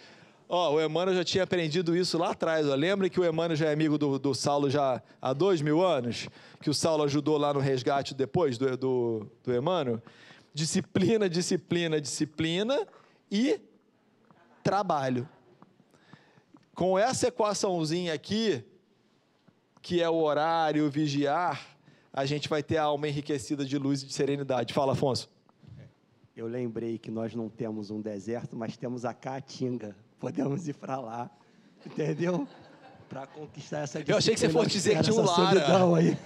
Ó, 0.48 0.76
o 0.76 0.80
Emmanuel 0.80 1.18
já 1.18 1.24
tinha 1.24 1.44
aprendido 1.44 1.98
isso 1.98 2.16
lá 2.16 2.30
atrás. 2.30 2.70
Ó. 2.70 2.76
Lembra 2.76 3.10
que 3.10 3.20
o 3.20 3.26
Emmanuel 3.26 3.56
já 3.56 3.70
é 3.70 3.74
amigo 3.74 3.98
do, 3.98 4.20
do 4.20 4.36
Saulo 4.36 4.70
já 4.70 5.02
há 5.20 5.34
dois 5.34 5.64
mil 5.64 5.84
anos? 5.84 6.30
Que 6.62 6.70
o 6.70 6.76
Saulo 6.76 7.02
ajudou 7.02 7.40
lá 7.40 7.56
no 7.56 7.60
resgate 7.60 8.14
depois 8.14 8.56
do, 8.56 8.78
do, 8.78 9.28
do 9.44 9.52
Emmanuel? 9.52 10.00
Disciplina, 10.54 11.28
disciplina, 11.28 12.00
disciplina 12.00 12.88
e 13.32 13.60
trabalho. 14.64 15.28
Com 16.76 17.00
essa 17.00 17.30
equaçãozinha 17.30 18.14
aqui, 18.14 18.64
que 19.82 20.04
é 20.04 20.08
o 20.08 20.22
horário, 20.22 20.86
o 20.86 20.92
vigiar, 20.92 21.66
a 22.14 22.28
gente 22.28 22.48
vai 22.48 22.62
ter 22.62 22.78
a 22.78 22.84
alma 22.84 23.08
enriquecida 23.08 23.66
de 23.66 23.76
luz 23.80 24.04
e 24.04 24.06
de 24.06 24.14
serenidade. 24.14 24.72
Fala, 24.72 24.94
Afonso. 24.94 25.28
Eu 26.42 26.48
lembrei 26.48 26.98
que 26.98 27.12
nós 27.12 27.36
não 27.36 27.48
temos 27.48 27.92
um 27.92 28.02
deserto, 28.02 28.56
mas 28.56 28.76
temos 28.76 29.06
a 29.06 29.14
Caatinga 29.14 29.96
podemos 30.20 30.68
ir 30.68 30.74
para 30.74 31.00
lá, 31.00 31.30
entendeu? 31.86 32.48
Para 33.08 33.28
conquistar 33.28 33.82
essa 33.82 34.04
Eu 34.08 34.18
achei 34.18 34.34
que 34.34 34.40
você 34.40 34.50
fosse 34.50 34.72
dizer 34.72 34.98
que 34.98 35.04
tinha 35.04 35.16
um 35.16 35.24
Lara. 35.24 35.96
Aí. 35.96 36.18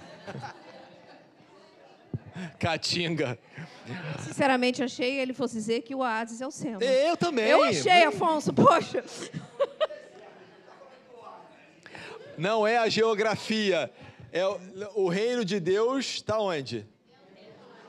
Caatinga. 2.58 3.38
Sinceramente, 4.20 4.82
achei 4.82 5.20
ele 5.20 5.34
fosse 5.34 5.56
dizer 5.56 5.82
que 5.82 5.94
o 5.94 5.98
Oasis 5.98 6.40
é 6.40 6.46
o 6.46 6.50
centro. 6.50 6.82
Eu 6.82 7.14
também. 7.18 7.48
Eu 7.48 7.62
achei, 7.64 8.04
Afonso, 8.04 8.54
poxa. 8.54 9.04
Não 12.38 12.66
é 12.66 12.78
a 12.78 12.88
geografia. 12.88 13.92
É 14.32 14.46
o, 14.46 14.58
o 14.94 15.08
reino 15.10 15.44
de 15.44 15.60
Deus 15.60 16.06
está 16.06 16.40
onde? 16.40 16.86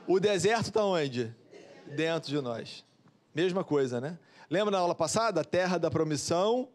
O 0.06 0.20
deserto 0.20 0.66
está 0.66 0.84
onde? 0.84 1.34
Dentro 1.88 2.30
de 2.30 2.40
nós. 2.40 2.84
Mesma 3.34 3.62
coisa, 3.64 4.00
né? 4.00 4.18
Lembra 4.50 4.70
na 4.70 4.78
aula 4.78 4.94
passada? 4.94 5.40
A 5.40 5.44
terra 5.44 5.78
da 5.78 5.90
promissão 5.90 6.68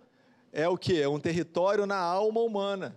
é 0.52 0.68
o 0.68 0.78
que? 0.78 1.02
É 1.02 1.08
um 1.08 1.20
território 1.20 1.86
na 1.86 1.98
alma 1.98 2.42
humana. 2.42 2.96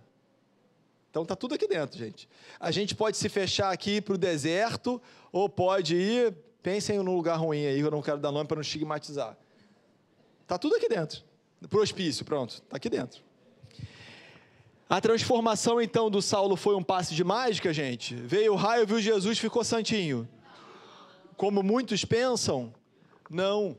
Então 1.09 1.23
está 1.23 1.35
tudo 1.35 1.55
aqui 1.55 1.67
dentro, 1.67 1.97
gente. 1.97 2.29
A 2.59 2.69
gente 2.69 2.93
pode 2.93 3.17
se 3.17 3.27
fechar 3.27 3.71
aqui 3.71 3.99
para 3.99 4.13
o 4.13 4.17
deserto 4.17 5.01
ou 5.31 5.49
pode 5.49 5.95
ir. 5.95 6.35
Pensem 6.61 6.97
num 6.99 7.15
lugar 7.15 7.37
ruim 7.37 7.65
aí, 7.65 7.79
eu 7.79 7.89
não 7.89 8.01
quero 8.01 8.19
dar 8.19 8.31
nome 8.31 8.47
para 8.47 8.55
não 8.55 8.61
estigmatizar. 8.61 9.35
Está 10.43 10.57
tudo 10.57 10.75
aqui 10.75 10.87
dentro. 10.87 11.23
Para 11.67 11.79
o 11.79 11.81
hospício, 11.81 12.23
pronto, 12.23 12.61
está 12.63 12.77
aqui 12.77 12.89
dentro. 12.89 13.21
A 14.89 15.01
transformação 15.01 15.81
então 15.81 16.09
do 16.09 16.21
Saulo 16.21 16.55
foi 16.55 16.75
um 16.75 16.83
passe 16.83 17.13
de 17.13 17.23
mágica, 17.23 17.73
gente. 17.73 18.15
Veio 18.15 18.53
o 18.53 18.55
raio, 18.55 18.85
viu 18.85 19.01
Jesus, 19.01 19.39
ficou 19.39 19.63
santinho. 19.63 20.27
Como 21.37 21.61
muitos 21.61 22.03
pensam, 22.03 22.73
não 23.29 23.77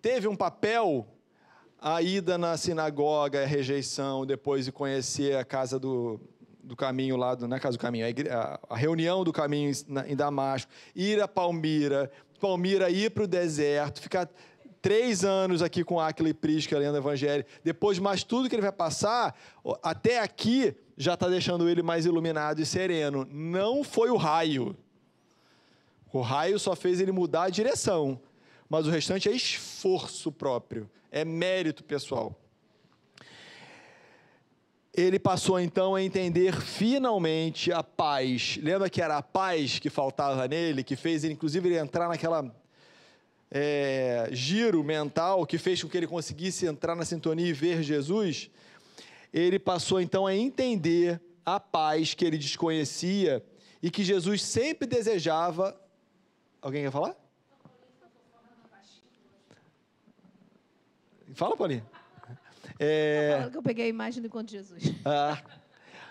teve 0.00 0.26
um 0.26 0.34
papel 0.34 1.06
a 1.78 2.00
ida 2.00 2.38
na 2.38 2.56
sinagoga, 2.56 3.42
a 3.42 3.46
rejeição, 3.46 4.24
depois 4.24 4.64
de 4.64 4.72
conhecer 4.72 5.36
a 5.36 5.44
casa 5.44 5.78
do, 5.78 6.18
do 6.62 6.74
caminho 6.74 7.18
lá, 7.18 7.34
do, 7.34 7.46
na 7.46 7.56
é 7.56 7.60
casa 7.60 7.76
do 7.76 7.80
caminho, 7.80 8.06
a, 8.06 8.34
a, 8.34 8.60
a 8.70 8.76
reunião 8.76 9.22
do 9.22 9.30
caminho 9.30 9.70
em, 9.70 10.12
em 10.12 10.16
Damasco, 10.16 10.72
ir 10.96 11.20
a 11.20 11.28
Palmira, 11.28 12.10
Palmira 12.40 12.88
ir 12.88 13.10
para 13.10 13.24
o 13.24 13.26
deserto, 13.26 14.00
ficar 14.00 14.26
três 14.80 15.22
anos 15.22 15.60
aqui 15.60 15.84
com 15.84 16.00
Aquila 16.00 16.30
e 16.30 16.34
Prisca 16.34 16.78
lendo 16.78 16.94
o 16.94 16.98
Evangelho, 16.98 17.44
depois 17.62 17.98
de 17.98 18.02
mais 18.02 18.24
tudo 18.24 18.48
que 18.48 18.54
ele 18.54 18.62
vai 18.62 18.72
passar, 18.72 19.38
até 19.82 20.20
aqui 20.20 20.74
já 20.96 21.12
está 21.12 21.28
deixando 21.28 21.68
ele 21.68 21.82
mais 21.82 22.06
iluminado 22.06 22.62
e 22.62 22.64
sereno. 22.64 23.28
Não 23.30 23.84
foi 23.84 24.08
o 24.08 24.16
raio. 24.16 24.74
O 26.14 26.22
raio 26.22 26.58
só 26.58 26.74
fez 26.74 27.00
ele 27.00 27.12
mudar 27.12 27.44
a 27.44 27.50
direção 27.50 28.18
mas 28.68 28.86
o 28.86 28.90
restante 28.90 29.28
é 29.28 29.32
esforço 29.32 30.32
próprio, 30.32 30.90
é 31.10 31.24
mérito 31.24 31.84
pessoal. 31.84 32.36
Ele 34.92 35.18
passou 35.18 35.58
então 35.58 35.94
a 35.94 36.02
entender 36.02 36.54
finalmente 36.60 37.72
a 37.72 37.82
paz. 37.82 38.58
Lembra 38.62 38.88
que 38.88 39.02
era 39.02 39.18
a 39.18 39.22
paz 39.22 39.78
que 39.78 39.90
faltava 39.90 40.46
nele, 40.46 40.84
que 40.84 40.94
fez 40.96 41.24
ele, 41.24 41.34
inclusive, 41.34 41.68
ele 41.68 41.78
entrar 41.78 42.08
naquela 42.08 42.52
é, 43.50 44.28
giro 44.32 44.82
mental 44.82 45.46
que 45.46 45.58
fez 45.58 45.82
com 45.82 45.88
que 45.88 45.96
ele 45.96 46.06
conseguisse 46.06 46.66
entrar 46.66 46.94
na 46.94 47.04
sintonia 47.04 47.46
e 47.46 47.52
ver 47.52 47.82
Jesus? 47.82 48.50
Ele 49.32 49.58
passou 49.58 50.00
então 50.00 50.26
a 50.26 50.34
entender 50.34 51.20
a 51.44 51.58
paz 51.58 52.14
que 52.14 52.24
ele 52.24 52.38
desconhecia 52.38 53.44
e 53.82 53.90
que 53.90 54.04
Jesus 54.04 54.42
sempre 54.42 54.86
desejava. 54.86 55.80
Alguém 56.64 56.82
quer 56.82 56.90
falar? 56.90 57.14
Fala, 61.34 61.54
Paulinho. 61.54 61.86
É... 62.78 63.36
Fala 63.36 63.50
que 63.50 63.56
eu 63.58 63.62
peguei 63.62 63.84
a 63.84 63.88
imagem 63.88 64.22
do 64.22 64.28
encontro 64.28 64.46
de 64.46 64.56
Jesus. 64.56 64.82
Ah. 65.04 65.42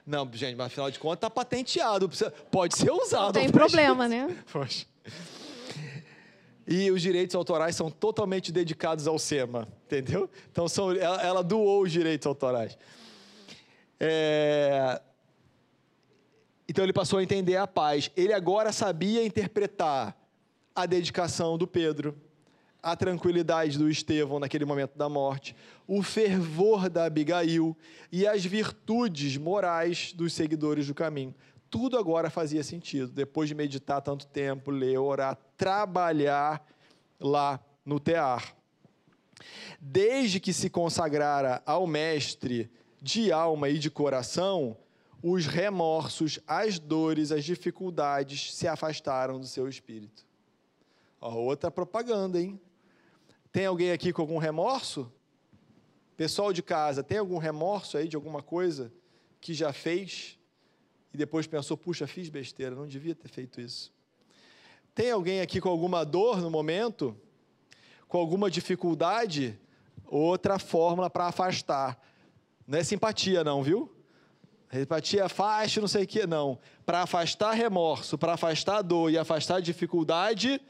Não, 0.05 0.29
gente, 0.33 0.55
mas 0.55 0.67
afinal 0.67 0.91
de 0.91 0.99
contas 0.99 1.17
está 1.17 1.29
patenteado. 1.29 2.07
Pode 2.51 2.77
ser 2.77 2.91
usado. 2.91 3.23
Não 3.23 3.31
tem 3.31 3.49
problema, 3.49 4.07
né? 4.07 4.37
Poxa. 4.51 4.85
E 6.67 6.91
os 6.91 7.01
direitos 7.01 7.35
autorais 7.35 7.75
são 7.75 7.89
totalmente 7.89 8.51
dedicados 8.51 9.07
ao 9.07 9.17
SEMA, 9.17 9.67
entendeu? 9.85 10.29
Então 10.51 10.67
são, 10.67 10.91
ela, 10.91 11.21
ela 11.21 11.43
doou 11.43 11.81
os 11.81 11.91
direitos 11.91 12.27
autorais. 12.27 12.77
É... 13.99 15.01
Então 16.67 16.83
ele 16.83 16.93
passou 16.93 17.17
a 17.17 17.23
entender 17.23 17.55
a 17.55 17.65
paz. 17.65 18.11
Ele 18.15 18.33
agora 18.33 18.71
sabia 18.71 19.25
interpretar 19.25 20.15
a 20.75 20.85
dedicação 20.85 21.57
do 21.57 21.67
Pedro, 21.67 22.15
a 22.81 22.95
tranquilidade 22.95 23.77
do 23.77 23.89
Estevão 23.89 24.39
naquele 24.39 24.65
momento 24.65 24.97
da 24.97 25.07
morte, 25.07 25.55
o 25.87 26.03
fervor 26.03 26.89
da 26.89 27.05
Abigail 27.05 27.77
e 28.11 28.27
as 28.27 28.43
virtudes 28.43 29.37
morais 29.37 30.11
dos 30.13 30.33
seguidores 30.33 30.87
do 30.87 30.93
caminho. 30.93 31.33
Tudo 31.69 31.97
agora 31.97 32.29
fazia 32.29 32.63
sentido, 32.63 33.11
depois 33.11 33.47
de 33.47 33.55
meditar 33.55 34.01
tanto 34.01 34.27
tempo, 34.27 34.69
ler, 34.69 34.97
orar, 34.97 35.37
trabalhar 35.57 36.63
lá 37.19 37.59
no 37.85 37.99
tear. 37.99 38.55
Desde 39.79 40.39
que 40.39 40.53
se 40.53 40.69
consagrara 40.69 41.63
ao 41.65 41.87
Mestre 41.87 42.69
de 43.01 43.31
alma 43.31 43.69
e 43.69 43.79
de 43.79 43.89
coração, 43.89 44.77
os 45.21 45.45
remorsos, 45.45 46.39
as 46.45 46.79
dores, 46.79 47.31
as 47.31 47.43
dificuldades 47.45 48.53
se 48.53 48.67
afastaram 48.67 49.39
do 49.39 49.47
seu 49.47 49.67
espírito. 49.67 50.25
Ó, 51.25 51.35
outra 51.35 51.71
propaganda, 51.71 52.41
hein? 52.41 52.59
Tem 53.51 53.65
alguém 53.65 53.91
aqui 53.91 54.11
com 54.11 54.21
algum 54.21 54.37
remorso? 54.37 55.09
Pessoal 56.17 56.51
de 56.51 56.61
casa, 56.61 57.01
tem 57.01 57.17
algum 57.17 57.37
remorso 57.37 57.97
aí 57.97 58.09
de 58.09 58.15
alguma 58.17 58.43
coisa 58.43 58.91
que 59.39 59.53
já 59.53 59.71
fez 59.71 60.37
e 61.13 61.17
depois 61.17 61.47
pensou, 61.47 61.77
puxa, 61.77 62.05
fiz 62.05 62.27
besteira, 62.27 62.75
não 62.75 62.85
devia 62.85 63.15
ter 63.15 63.29
feito 63.29 63.61
isso? 63.61 63.93
Tem 64.93 65.11
alguém 65.11 65.39
aqui 65.39 65.61
com 65.61 65.69
alguma 65.69 66.03
dor 66.03 66.41
no 66.41 66.51
momento? 66.51 67.15
Com 68.07 68.17
alguma 68.17 68.51
dificuldade? 68.51 69.57
outra 70.05 70.59
fórmula 70.59 71.09
para 71.09 71.27
afastar. 71.27 71.97
Não 72.67 72.77
é 72.77 72.83
simpatia, 72.83 73.43
não, 73.43 73.63
viu? 73.63 73.91
Simpatia 74.71 75.25
afaste, 75.25 75.79
não 75.79 75.87
sei 75.87 76.03
o 76.03 76.07
que, 76.07 76.27
não. 76.27 76.59
Para 76.85 77.01
afastar 77.01 77.53
remorso, 77.53 78.17
para 78.17 78.33
afastar 78.33 78.81
dor 78.81 79.09
e 79.09 79.17
afastar 79.17 79.61
dificuldade, 79.61 80.61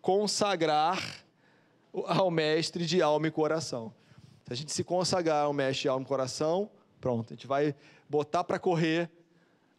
consagrar 0.00 1.24
ao 2.06 2.30
mestre 2.30 2.86
de 2.86 3.02
alma 3.02 3.26
e 3.26 3.30
coração. 3.30 3.92
Se 4.46 4.52
a 4.52 4.56
gente 4.56 4.72
se 4.72 4.82
consagrar 4.84 5.44
ao 5.44 5.52
mestre 5.52 5.82
de 5.82 5.88
alma 5.88 6.04
e 6.04 6.08
coração, 6.08 6.70
pronto, 7.00 7.32
a 7.32 7.36
gente 7.36 7.46
vai 7.46 7.74
botar 8.08 8.44
para 8.44 8.58
correr 8.58 9.10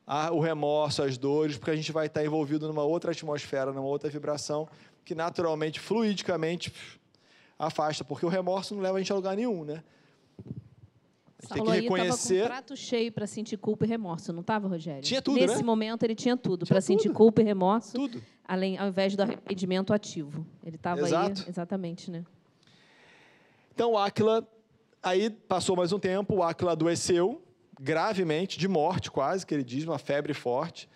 a, 0.06 0.32
o 0.32 0.40
remorso, 0.40 1.04
as 1.04 1.18
dores, 1.18 1.58
porque 1.58 1.72
a 1.72 1.76
gente 1.76 1.92
vai 1.92 2.08
estar 2.08 2.24
envolvido 2.24 2.68
numa 2.68 2.84
outra 2.84 3.12
atmosfera, 3.12 3.72
numa 3.72 3.88
outra 3.88 4.10
vibração, 4.10 4.68
que 5.06 5.16
naturalmente, 5.16 5.80
fluidicamente, 5.80 6.74
afasta, 7.58 8.04
porque 8.04 8.26
o 8.26 8.30
remorso 8.30 8.76
não 8.76 8.82
leva 8.82 8.98
a 8.98 9.00
gente 9.02 9.12
a 9.12 9.16
lugar 9.16 9.36
nenhum, 9.36 9.64
né? 9.64 9.84
A 11.40 11.44
gente 11.44 11.54
tem 11.54 11.64
que 11.64 11.70
Saulo 11.70 11.72
aí 11.72 11.80
estava 11.80 11.88
com 11.88 11.94
reconhecer. 11.96 12.44
um 12.44 12.48
prato 12.48 12.78
cheio 12.78 13.12
para 13.12 13.26
sentir 13.26 13.58
culpa 13.58 13.86
e 13.86 13.88
remorso, 13.88 14.32
não 14.32 14.42
estava, 14.42 14.68
Rogério? 14.68 15.02
Tinha 15.02 15.22
tudo, 15.22 15.40
Nesse 15.40 15.58
né? 15.58 15.64
momento 15.64 16.04
ele 16.04 16.14
tinha 16.16 16.38
tudo 16.38 16.66
para 16.68 16.80
sentir 16.82 17.10
culpa 17.12 17.42
e 17.42 17.44
remorso, 17.46 17.94
Tudo. 17.94 18.22
Além, 18.48 18.78
ao 18.78 18.88
invés 18.88 19.16
do 19.16 19.22
arrependimento 19.24 19.94
ativo. 19.94 20.46
Ele 20.66 20.76
estava 20.76 21.02
aí, 21.06 21.34
exatamente, 21.48 22.10
né? 22.12 22.24
Então, 23.74 23.94
o 23.94 23.98
Áquila, 23.98 24.48
aí 25.02 25.30
passou 25.30 25.76
mais 25.76 25.92
um 25.92 26.00
tempo, 26.00 26.36
o 26.36 26.44
Áquila 26.44 26.74
adoeceu 26.74 27.42
gravemente, 27.80 28.60
de 28.60 28.68
morte 28.68 29.10
quase, 29.10 29.46
que 29.46 29.54
ele 29.54 29.64
diz, 29.64 29.84
uma 29.86 29.98
febre 29.98 30.34
forte. 30.34 30.88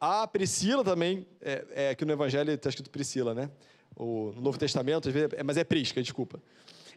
A 0.00 0.26
Priscila 0.26 0.84
também, 0.84 1.26
é, 1.40 1.64
é 1.70 1.90
aqui 1.90 2.04
no 2.04 2.12
Evangelho 2.12 2.50
está 2.50 2.68
escrito 2.68 2.90
Priscila, 2.90 3.32
né? 3.34 3.48
O, 3.96 4.32
no 4.34 4.42
Novo 4.42 4.58
Testamento, 4.58 5.08
às 5.08 5.14
vezes, 5.14 5.30
é- 5.34 5.42
mas 5.42 5.56
é 5.56 5.64
Prisca, 5.64 6.02
desculpa. 6.02 6.38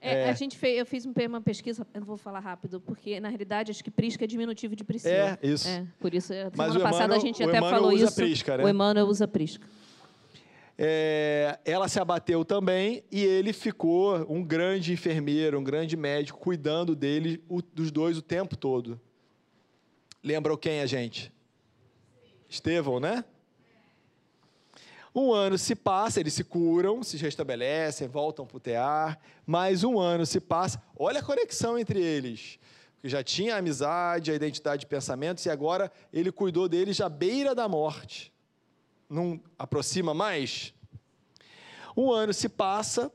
É, 0.01 0.23
É. 0.25 0.29
A 0.29 0.33
gente 0.33 0.57
fez, 0.57 0.77
eu 0.77 0.85
fiz 0.85 1.05
um- 1.05 1.13
uma 1.27 1.39
pesquisa, 1.41 1.85
eu 1.93 2.01
não 2.01 2.07
vou 2.07 2.17
falar 2.17 2.39
rápido, 2.39 2.81
porque 2.81 3.19
na 3.19 3.29
realidade 3.29 3.71
acho 3.71 3.83
que 3.83 3.89
Prisca 3.89 4.25
é 4.25 4.27
diminutivo 4.27 4.75
de 4.75 4.83
Priscila. 4.83 5.13
É, 5.13 5.39
isso. 5.41 5.67
É, 5.67 5.85
por 5.99 6.13
isso, 6.13 6.33
eh, 6.33 6.51
Mas 6.55 6.73
semana 6.73 6.91
passada 6.91 7.15
a 7.15 7.19
gente 7.19 7.41
até 7.41 7.57
Emmanuel 7.57 7.75
falou 7.81 7.91
isso. 7.93 8.15
Prisca, 8.15 8.57
né? 8.57 8.63
O 8.65 8.67
Emmanuel 8.69 9.05
usa 9.07 9.27
Prisca. 9.27 9.65
É, 10.77 11.59
ela 11.65 11.87
se 11.87 11.99
abateu 11.99 12.45
também 12.45 13.03
e 13.11 13.23
ele 13.23 13.51
ficou 13.51 14.17
um 14.31 14.43
grande 14.43 14.93
enfermeiro, 14.93 15.57
um 15.59 15.63
grande 15.63 15.97
médico, 15.97 16.37
cuidando 16.39 16.95
dele, 16.95 17.43
o- 17.49 17.61
dos 17.61 17.89
dois 17.91 18.17
o 18.17 18.21
tempo 18.21 18.55
todo. 18.55 18.99
Lembrou 20.23 20.57
quem 20.57 20.81
a 20.81 20.85
gente? 20.85 21.33
Estevão, 22.47 22.99
né? 22.99 23.25
Um 25.15 25.33
ano 25.33 25.57
se 25.57 25.73
passa, 25.75 26.19
eles 26.19 26.33
se 26.33 26.43
curam, 26.43 27.01
se 27.01 27.17
restabelecem, 27.17 28.07
voltam 28.07 28.45
para 28.45 28.57
o 28.57 28.59
tear, 28.59 29.19
mais 29.47 29.83
um 29.83 29.97
ano 29.99 30.27
se 30.27 30.39
passa. 30.39 30.79
Olha 30.95 31.21
a 31.21 31.23
conexão 31.23 31.77
entre 31.79 31.99
eles. 31.99 32.59
Porque 32.93 33.09
já 33.09 33.23
tinha 33.23 33.55
a 33.55 33.57
amizade, 33.57 34.31
a 34.31 34.35
identidade 34.35 34.81
de 34.81 34.85
pensamentos, 34.85 35.43
e 35.45 35.49
agora 35.49 35.91
ele 36.13 36.31
cuidou 36.31 36.69
deles 36.69 37.01
à 37.01 37.09
beira 37.09 37.55
da 37.55 37.67
morte. 37.67 38.31
Não 39.09 39.41
aproxima 39.57 40.13
mais? 40.13 40.73
Um 41.95 42.11
ano 42.11 42.33
se 42.33 42.49
passa, 42.49 43.11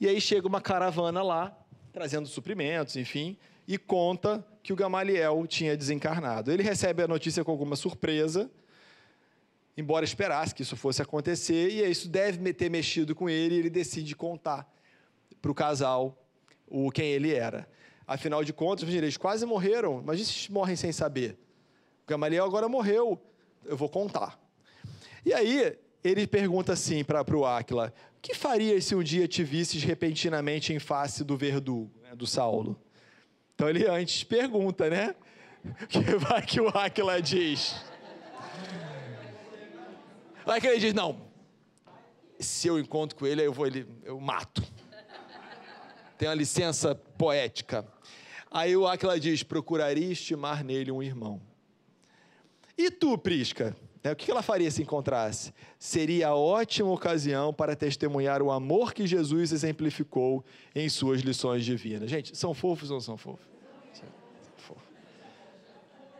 e 0.00 0.08
aí 0.08 0.20
chega 0.20 0.48
uma 0.48 0.60
caravana 0.60 1.22
lá, 1.22 1.56
trazendo 1.92 2.26
suprimentos, 2.26 2.96
enfim, 2.96 3.36
e 3.68 3.78
conta 3.78 4.46
que 4.62 4.72
o 4.72 4.76
Gamaliel 4.76 5.46
tinha 5.46 5.76
desencarnado. 5.76 6.50
Ele 6.50 6.62
recebe 6.62 7.02
a 7.02 7.08
notícia 7.08 7.44
com 7.44 7.50
alguma 7.50 7.76
surpresa, 7.76 8.50
embora 9.76 10.04
esperasse 10.04 10.54
que 10.54 10.62
isso 10.62 10.76
fosse 10.76 11.02
acontecer, 11.02 11.70
e 11.70 11.88
isso 11.88 12.08
deve 12.08 12.52
ter 12.52 12.70
mexido 12.70 13.14
com 13.14 13.28
ele, 13.28 13.54
e 13.54 13.58
ele 13.58 13.70
decide 13.70 14.16
contar 14.16 14.66
para 15.40 15.50
o 15.50 15.54
casal 15.54 16.18
o 16.66 16.90
quem 16.90 17.06
ele 17.06 17.32
era. 17.32 17.68
Afinal 18.06 18.42
de 18.42 18.52
contas, 18.52 18.88
eles 18.88 19.16
quase 19.16 19.44
morreram, 19.44 20.00
imagina 20.00 20.26
se 20.26 20.50
morrem 20.50 20.76
sem 20.76 20.92
saber. 20.92 21.38
O 22.04 22.08
Gamaliel 22.08 22.44
agora 22.44 22.68
morreu, 22.68 23.20
eu 23.64 23.76
vou 23.76 23.88
contar. 23.88 24.45
E 25.26 25.34
aí, 25.34 25.76
ele 26.04 26.24
pergunta 26.24 26.72
assim 26.72 27.02
para 27.02 27.36
o 27.36 27.44
Áquila: 27.44 27.92
O 28.16 28.20
que 28.22 28.32
farias 28.32 28.84
se 28.84 28.94
um 28.94 29.02
dia 29.02 29.26
te 29.26 29.42
visses 29.42 29.82
repentinamente 29.82 30.72
em 30.72 30.78
face 30.78 31.24
do 31.24 31.36
verdugo, 31.36 31.90
né, 32.00 32.14
do 32.14 32.28
Saulo? 32.28 32.80
Então 33.52 33.68
ele 33.68 33.88
antes 33.88 34.22
pergunta, 34.22 34.88
né? 34.88 35.16
Que 35.88 35.98
vai 36.16 36.46
que 36.46 36.60
o 36.60 36.68
Áquila 36.68 37.20
diz. 37.20 37.74
O 40.46 40.50
Áquila 40.52 40.78
diz: 40.78 40.94
Não, 40.94 41.20
se 42.38 42.68
eu 42.68 42.78
encontro 42.78 43.18
com 43.18 43.26
ele, 43.26 43.42
eu 43.42 43.52
vou, 43.52 43.66
ele, 43.66 43.84
eu 44.04 44.20
mato. 44.20 44.62
Tem 46.16 46.28
uma 46.28 46.36
licença 46.36 46.94
poética. 46.94 47.84
Aí 48.48 48.76
o 48.76 48.86
Áquila 48.86 49.18
diz: 49.18 49.42
Procuraria 49.42 50.12
estimar 50.12 50.62
nele 50.62 50.92
um 50.92 51.02
irmão. 51.02 51.42
E 52.78 52.92
tu, 52.92 53.18
Prisca? 53.18 53.76
Né, 54.06 54.12
O 54.12 54.16
que 54.16 54.30
ela 54.30 54.42
faria 54.42 54.70
se 54.70 54.82
encontrasse? 54.82 55.52
Seria 55.80 56.28
a 56.28 56.34
ótima 56.36 56.92
ocasião 56.92 57.52
para 57.52 57.74
testemunhar 57.74 58.40
o 58.40 58.52
amor 58.52 58.94
que 58.94 59.04
Jesus 59.04 59.50
exemplificou 59.50 60.44
em 60.76 60.88
suas 60.88 61.22
lições 61.22 61.64
divinas. 61.64 62.08
Gente, 62.08 62.36
são 62.36 62.54
fofos 62.54 62.88
ou 62.88 62.96
não 62.96 63.00
são 63.00 63.16
fofos? 63.16 63.44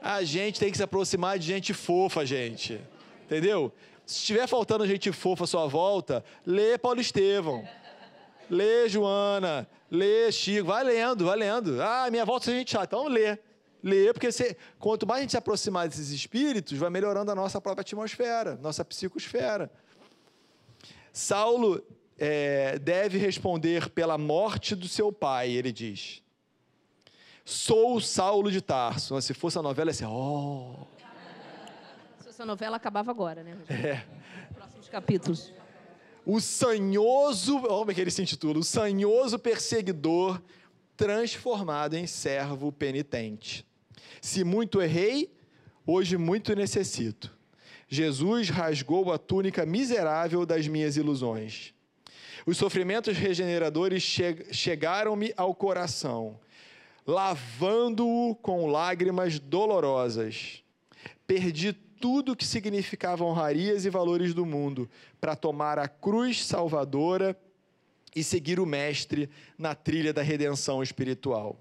A 0.03 0.25
gente 0.25 0.59
tem 0.59 0.71
que 0.71 0.77
se 0.77 0.83
aproximar 0.83 1.39
de 1.39 1.47
gente 1.47 1.73
fofa, 1.73 2.27
gente. 2.27 2.81
Entendeu? 3.25 3.73
Se 4.05 4.19
estiver 4.19 4.49
faltando 4.49 4.87
gente 4.87 5.13
fofa 5.13 5.45
à 5.45 5.47
sua 5.47 5.67
volta, 5.69 6.25
lê 6.45 6.77
Paulo 6.77 7.01
Estevão. 7.01 7.67
Lê 8.51 8.89
Joana, 8.89 9.69
lê 9.91 10.31
Chico, 10.33 10.67
vai 10.67 10.83
lendo, 10.83 11.25
vai 11.25 11.37
lendo. 11.37 11.81
Ah, 11.81 12.09
minha 12.11 12.25
volta 12.25 12.51
é 12.51 12.55
gente 12.55 12.71
chata, 12.73 12.97
então 12.97 13.09
lê. 13.09 13.39
Lê, 13.87 14.13
porque 14.13 14.33
você, 14.33 14.57
quanto 14.81 15.07
mais 15.07 15.21
a 15.21 15.23
gente 15.23 15.31
se 15.31 15.37
aproximar 15.37 15.87
desses 15.87 16.11
espíritos, 16.11 16.77
vai 16.77 16.91
melhorando 16.91 17.31
a 17.31 17.37
nossa 17.37 17.61
própria 17.61 17.83
atmosfera, 17.83 18.57
nossa 18.57 18.85
psicosfera. 18.85 19.71
Saulo 21.13 21.81
é, 22.19 22.81
deve 22.81 23.17
responder 23.17 23.89
pela 23.91 24.19
morte 24.19 24.75
do 24.75 24.89
seu 24.89 25.13
pai, 25.13 25.53
ele 25.53 25.71
diz. 25.71 26.21
Sou 27.45 28.01
Saulo 28.01 28.51
de 28.51 28.61
Tarso. 28.61 29.23
Se 29.23 29.33
fosse 29.33 29.57
a 29.57 29.63
novela, 29.63 29.91
ia 29.91 29.95
ser, 29.95 30.07
oh. 30.07 30.85
Se 32.19 32.31
essa 32.31 32.45
novela 32.45 32.77
acabava 32.77 33.13
agora, 33.13 33.45
né? 33.45 33.57
É. 33.69 34.03
Próximos 34.53 34.89
capítulos. 34.89 35.53
O 36.25 36.41
sanhoso, 36.41 37.61
como 37.61 37.93
é 37.93 37.95
que 37.95 38.01
ele 38.01 38.11
se 38.11 38.21
intitula, 38.21 38.59
o 38.59 38.65
sanhoso 38.65 39.39
perseguidor 39.39 40.43
transformado 40.97 41.95
em 41.95 42.07
servo 42.07 42.73
penitente. 42.73 43.66
Se 44.27 44.43
muito 44.43 44.83
errei, 44.83 45.33
hoje 45.87 46.17
muito 46.17 46.53
necessito. 46.53 47.33
Jesus 47.87 48.49
rasgou 48.49 49.13
a 49.13 49.19
túnica 49.19 49.65
miserável 49.65 50.45
das 50.45 50.67
minhas 50.67 50.97
ilusões. 50.97 51.73
Os 52.45 52.57
sofrimentos 52.57 53.17
regeneradores 53.17 54.03
che 54.03 54.53
chegaram-me 54.53 55.33
ao 55.37 55.55
coração, 55.55 56.41
lavando-o 57.07 58.35
com 58.35 58.67
lágrimas 58.67 59.39
dolorosas. 59.39 60.61
Perdi 61.25 61.73
tudo 61.73 62.35
que 62.35 62.45
significava 62.45 63.23
honrarias 63.23 63.85
e 63.85 63.91
valores 63.91 64.35
do 64.35 64.45
mundo 64.45 64.91
para 65.21 65.37
tomar 65.37 65.79
a 65.79 65.87
cruz 65.87 66.45
salvadora 66.45 67.39
e 68.13 68.25
seguir 68.25 68.59
o 68.59 68.67
Mestre 68.67 69.31
na 69.57 69.73
trilha 69.77 70.13
da 70.13 70.21
redenção 70.21 70.83
espiritual. 70.83 71.57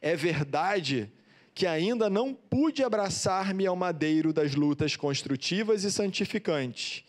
É 0.00 0.14
verdade 0.14 1.10
que 1.10 1.23
ainda 1.66 2.10
não 2.10 2.34
pude 2.34 2.82
abraçar-me 2.82 3.64
ao 3.64 3.76
madeiro 3.76 4.32
das 4.32 4.54
lutas 4.56 4.96
construtivas 4.96 5.84
e 5.84 5.92
santificantes, 5.92 7.04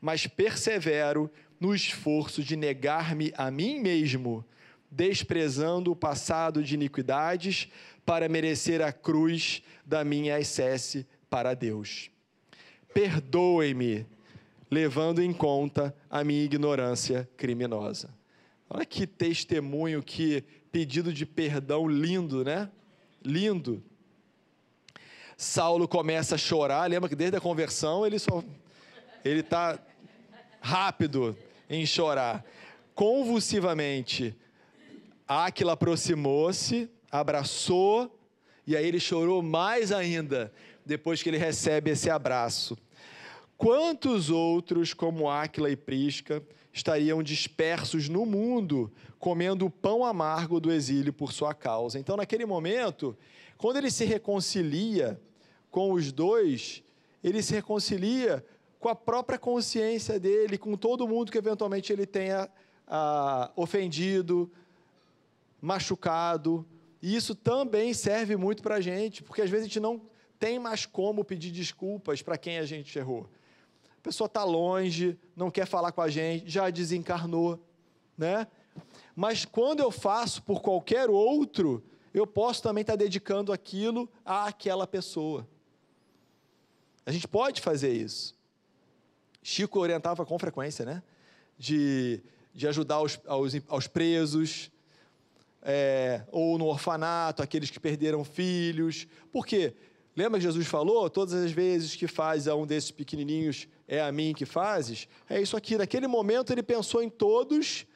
mas 0.00 0.26
persevero 0.26 1.30
no 1.58 1.74
esforço 1.74 2.42
de 2.42 2.56
negar-me 2.56 3.32
a 3.36 3.50
mim 3.50 3.80
mesmo, 3.80 4.44
desprezando 4.90 5.90
o 5.90 5.96
passado 5.96 6.62
de 6.62 6.74
iniquidades 6.74 7.68
para 8.04 8.28
merecer 8.28 8.82
a 8.82 8.92
cruz 8.92 9.62
da 9.84 10.04
minha 10.04 10.38
excesse 10.38 11.06
para 11.30 11.54
Deus. 11.54 12.10
Perdoe-me, 12.92 14.06
levando 14.70 15.22
em 15.22 15.32
conta 15.32 15.94
a 16.10 16.22
minha 16.22 16.44
ignorância 16.44 17.28
criminosa. 17.36 18.10
Olha 18.68 18.84
que 18.84 19.06
testemunho, 19.06 20.02
que 20.02 20.44
pedido 20.70 21.12
de 21.12 21.24
perdão 21.24 21.88
lindo, 21.88 22.44
né? 22.44 22.70
Lindo. 23.26 23.82
Saulo 25.36 25.88
começa 25.88 26.36
a 26.36 26.38
chorar, 26.38 26.88
lembra 26.88 27.08
que 27.08 27.16
desde 27.16 27.36
a 27.36 27.40
conversão 27.40 28.06
ele 28.06 28.20
só 28.20 28.42
ele 29.24 29.40
está 29.40 29.78
rápido 30.60 31.36
em 31.68 31.84
chorar. 31.84 32.44
Convulsivamente, 32.94 34.34
Áquila 35.26 35.72
aproximou-se, 35.72 36.88
abraçou, 37.10 38.16
e 38.64 38.76
aí 38.76 38.86
ele 38.86 39.00
chorou 39.00 39.42
mais 39.42 39.90
ainda 39.90 40.52
depois 40.84 41.20
que 41.20 41.28
ele 41.28 41.36
recebe 41.36 41.90
esse 41.90 42.08
abraço. 42.08 42.78
Quantos 43.58 44.30
outros, 44.30 44.94
como 44.94 45.28
Áquila 45.28 45.68
e 45.68 45.76
Prisca, 45.76 46.42
estariam 46.76 47.22
dispersos 47.22 48.06
no 48.06 48.26
mundo, 48.26 48.92
comendo 49.18 49.64
o 49.64 49.70
pão 49.70 50.04
amargo 50.04 50.60
do 50.60 50.70
exílio 50.70 51.10
por 51.10 51.32
sua 51.32 51.54
causa. 51.54 51.98
Então, 51.98 52.18
naquele 52.18 52.44
momento, 52.44 53.16
quando 53.56 53.78
ele 53.78 53.90
se 53.90 54.04
reconcilia 54.04 55.18
com 55.70 55.92
os 55.92 56.12
dois, 56.12 56.82
ele 57.24 57.42
se 57.42 57.54
reconcilia 57.54 58.44
com 58.78 58.90
a 58.90 58.94
própria 58.94 59.38
consciência 59.38 60.20
dele, 60.20 60.58
com 60.58 60.76
todo 60.76 61.08
mundo 61.08 61.32
que 61.32 61.38
eventualmente 61.38 61.90
ele 61.94 62.04
tenha 62.04 62.46
ah, 62.86 63.50
ofendido, 63.56 64.52
machucado. 65.62 66.66
E 67.00 67.16
isso 67.16 67.34
também 67.34 67.94
serve 67.94 68.36
muito 68.36 68.62
para 68.62 68.74
a 68.74 68.80
gente, 68.82 69.22
porque 69.22 69.40
às 69.40 69.48
vezes 69.48 69.64
a 69.64 69.68
gente 69.68 69.80
não 69.80 70.02
tem 70.38 70.58
mais 70.58 70.84
como 70.84 71.24
pedir 71.24 71.50
desculpas 71.50 72.20
para 72.20 72.36
quem 72.36 72.58
a 72.58 72.66
gente 72.66 72.98
errou. 72.98 73.26
Pessoa 74.06 74.26
está 74.26 74.44
longe, 74.44 75.18
não 75.34 75.50
quer 75.50 75.66
falar 75.66 75.90
com 75.90 76.00
a 76.00 76.08
gente, 76.08 76.48
já 76.48 76.70
desencarnou, 76.70 77.58
né? 78.16 78.46
Mas 79.16 79.44
quando 79.44 79.80
eu 79.80 79.90
faço 79.90 80.44
por 80.44 80.62
qualquer 80.62 81.10
outro, 81.10 81.82
eu 82.14 82.24
posso 82.24 82.62
também 82.62 82.82
estar 82.82 82.92
tá 82.92 82.98
dedicando 82.98 83.52
aquilo 83.52 84.08
àquela 84.24 84.86
pessoa. 84.86 85.44
A 87.04 87.10
gente 87.10 87.26
pode 87.26 87.60
fazer 87.60 87.94
isso. 87.94 88.36
Chico 89.42 89.80
orientava 89.80 90.24
com 90.24 90.38
frequência, 90.38 90.84
né? 90.84 91.02
De, 91.58 92.22
de 92.54 92.68
ajudar 92.68 92.94
aos, 92.96 93.18
aos, 93.26 93.54
aos 93.66 93.88
presos, 93.88 94.70
é, 95.62 96.22
ou 96.30 96.56
no 96.58 96.66
orfanato, 96.66 97.42
aqueles 97.42 97.70
que 97.70 97.80
perderam 97.80 98.22
filhos. 98.22 99.08
Por 99.32 99.44
quê? 99.44 99.74
Lembra 100.14 100.38
que 100.38 100.44
Jesus 100.44 100.68
falou? 100.68 101.10
Todas 101.10 101.34
as 101.34 101.50
vezes 101.50 101.96
que 101.96 102.06
faz 102.06 102.46
a 102.46 102.54
um 102.54 102.64
desses 102.64 102.92
pequenininhos, 102.92 103.66
é 103.88 104.00
a 104.00 104.10
mim 104.10 104.34
que 104.34 104.44
fazes. 104.44 105.08
É 105.28 105.40
isso 105.40 105.56
aqui. 105.56 105.76
Naquele 105.76 106.06
momento 106.06 106.52
ele 106.52 106.62
pensou 106.62 107.02
em 107.02 107.08
todos 107.08 107.86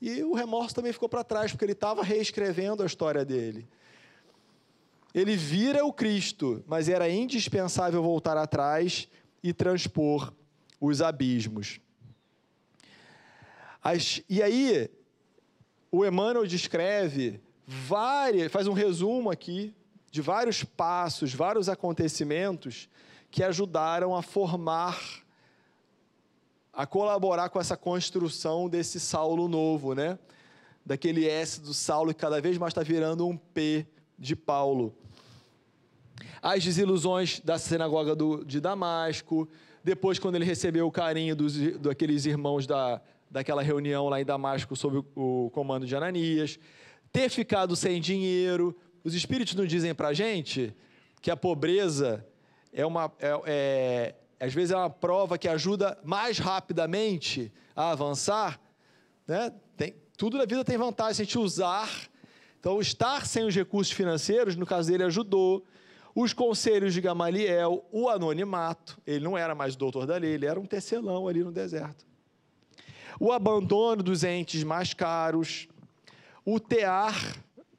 e 0.00 0.22
o 0.22 0.32
remorso 0.32 0.74
também 0.74 0.92
ficou 0.92 1.08
para 1.08 1.22
trás, 1.24 1.50
porque 1.50 1.64
ele 1.64 1.72
estava 1.72 2.02
reescrevendo 2.02 2.82
a 2.82 2.86
história 2.86 3.24
dele. 3.24 3.68
Ele 5.14 5.36
vira 5.36 5.84
o 5.84 5.92
Cristo, 5.92 6.64
mas 6.66 6.88
era 6.88 7.08
indispensável 7.08 8.02
voltar 8.02 8.36
atrás 8.36 9.08
e 9.42 9.52
transpor 9.52 10.32
os 10.80 11.02
abismos. 11.02 11.80
As, 13.82 14.22
e 14.28 14.42
aí, 14.42 14.90
o 15.90 16.04
Emmanuel 16.06 16.46
descreve 16.46 17.40
várias, 17.66 18.52
faz 18.52 18.66
um 18.66 18.72
resumo 18.72 19.30
aqui 19.30 19.74
de 20.10 20.20
vários 20.20 20.64
passos, 20.64 21.34
vários 21.34 21.68
acontecimentos 21.68 22.88
que 23.30 23.42
ajudaram 23.42 24.14
a 24.14 24.22
formar, 24.22 24.98
a 26.72 26.86
colaborar 26.86 27.48
com 27.48 27.60
essa 27.60 27.76
construção 27.76 28.68
desse 28.68 29.00
Saulo 29.00 29.48
novo, 29.48 29.94
né? 29.94 30.18
Daquele 30.84 31.28
S 31.28 31.60
do 31.60 31.74
Saulo 31.74 32.14
que 32.14 32.20
cada 32.20 32.40
vez 32.40 32.56
mais 32.58 32.70
está 32.70 32.82
virando 32.82 33.26
um 33.26 33.36
P 33.36 33.86
de 34.18 34.34
Paulo. 34.36 34.94
As 36.42 36.64
desilusões 36.64 37.40
da 37.40 37.58
sinagoga 37.58 38.14
do, 38.14 38.44
de 38.44 38.60
Damasco, 38.60 39.48
depois, 39.82 40.18
quando 40.18 40.36
ele 40.36 40.44
recebeu 40.44 40.86
o 40.86 40.92
carinho 40.92 41.34
dos, 41.34 41.56
daqueles 41.78 42.26
irmãos 42.26 42.66
da, 42.66 43.00
daquela 43.30 43.62
reunião 43.62 44.08
lá 44.08 44.20
em 44.20 44.24
Damasco 44.24 44.76
sob 44.76 44.98
o, 45.14 45.46
o 45.46 45.50
comando 45.50 45.86
de 45.86 45.94
Ananias, 45.96 46.58
ter 47.12 47.28
ficado 47.28 47.74
sem 47.76 48.00
dinheiro. 48.00 48.76
Os 49.02 49.14
espíritos 49.14 49.54
nos 49.54 49.68
dizem 49.68 49.94
para 49.94 50.08
a 50.08 50.12
gente 50.12 50.74
que 51.22 51.30
a 51.30 51.36
pobreza 51.36 52.26
é 52.72 52.84
uma, 52.84 53.10
é, 53.18 53.40
é, 53.46 54.14
às 54.40 54.54
vezes 54.54 54.70
é 54.70 54.76
uma 54.76 54.88
prova 54.88 55.36
que 55.36 55.46
ajuda 55.46 55.98
mais 56.02 56.38
rapidamente 56.38 57.52
a 57.76 57.90
avançar. 57.90 58.58
Né? 59.28 59.52
Tem, 59.76 59.94
tudo 60.16 60.38
na 60.38 60.46
vida 60.46 60.64
tem 60.64 60.78
vantagem 60.78 61.14
se 61.14 61.22
a 61.22 61.24
gente 61.26 61.38
usar. 61.38 61.90
Então, 62.58 62.80
estar 62.80 63.26
sem 63.26 63.44
os 63.44 63.54
recursos 63.54 63.92
financeiros, 63.92 64.56
no 64.56 64.64
caso 64.64 64.90
dele, 64.90 65.04
ajudou 65.04 65.64
os 66.14 66.32
conselhos 66.32 66.92
de 66.94 67.00
Gamaliel, 67.00 67.84
o 67.92 68.08
anonimato, 68.08 69.00
ele 69.06 69.24
não 69.24 69.38
era 69.38 69.54
mais 69.54 69.76
doutor 69.76 70.06
da 70.06 70.16
lei, 70.16 70.32
ele 70.32 70.46
era 70.46 70.58
um 70.58 70.66
tecelão 70.66 71.28
ali 71.28 71.44
no 71.44 71.52
deserto. 71.52 72.06
O 73.18 73.32
abandono 73.32 74.02
dos 74.02 74.24
entes 74.24 74.64
mais 74.64 74.92
caros, 74.92 75.68
o 76.44 76.58
tear 76.58 77.14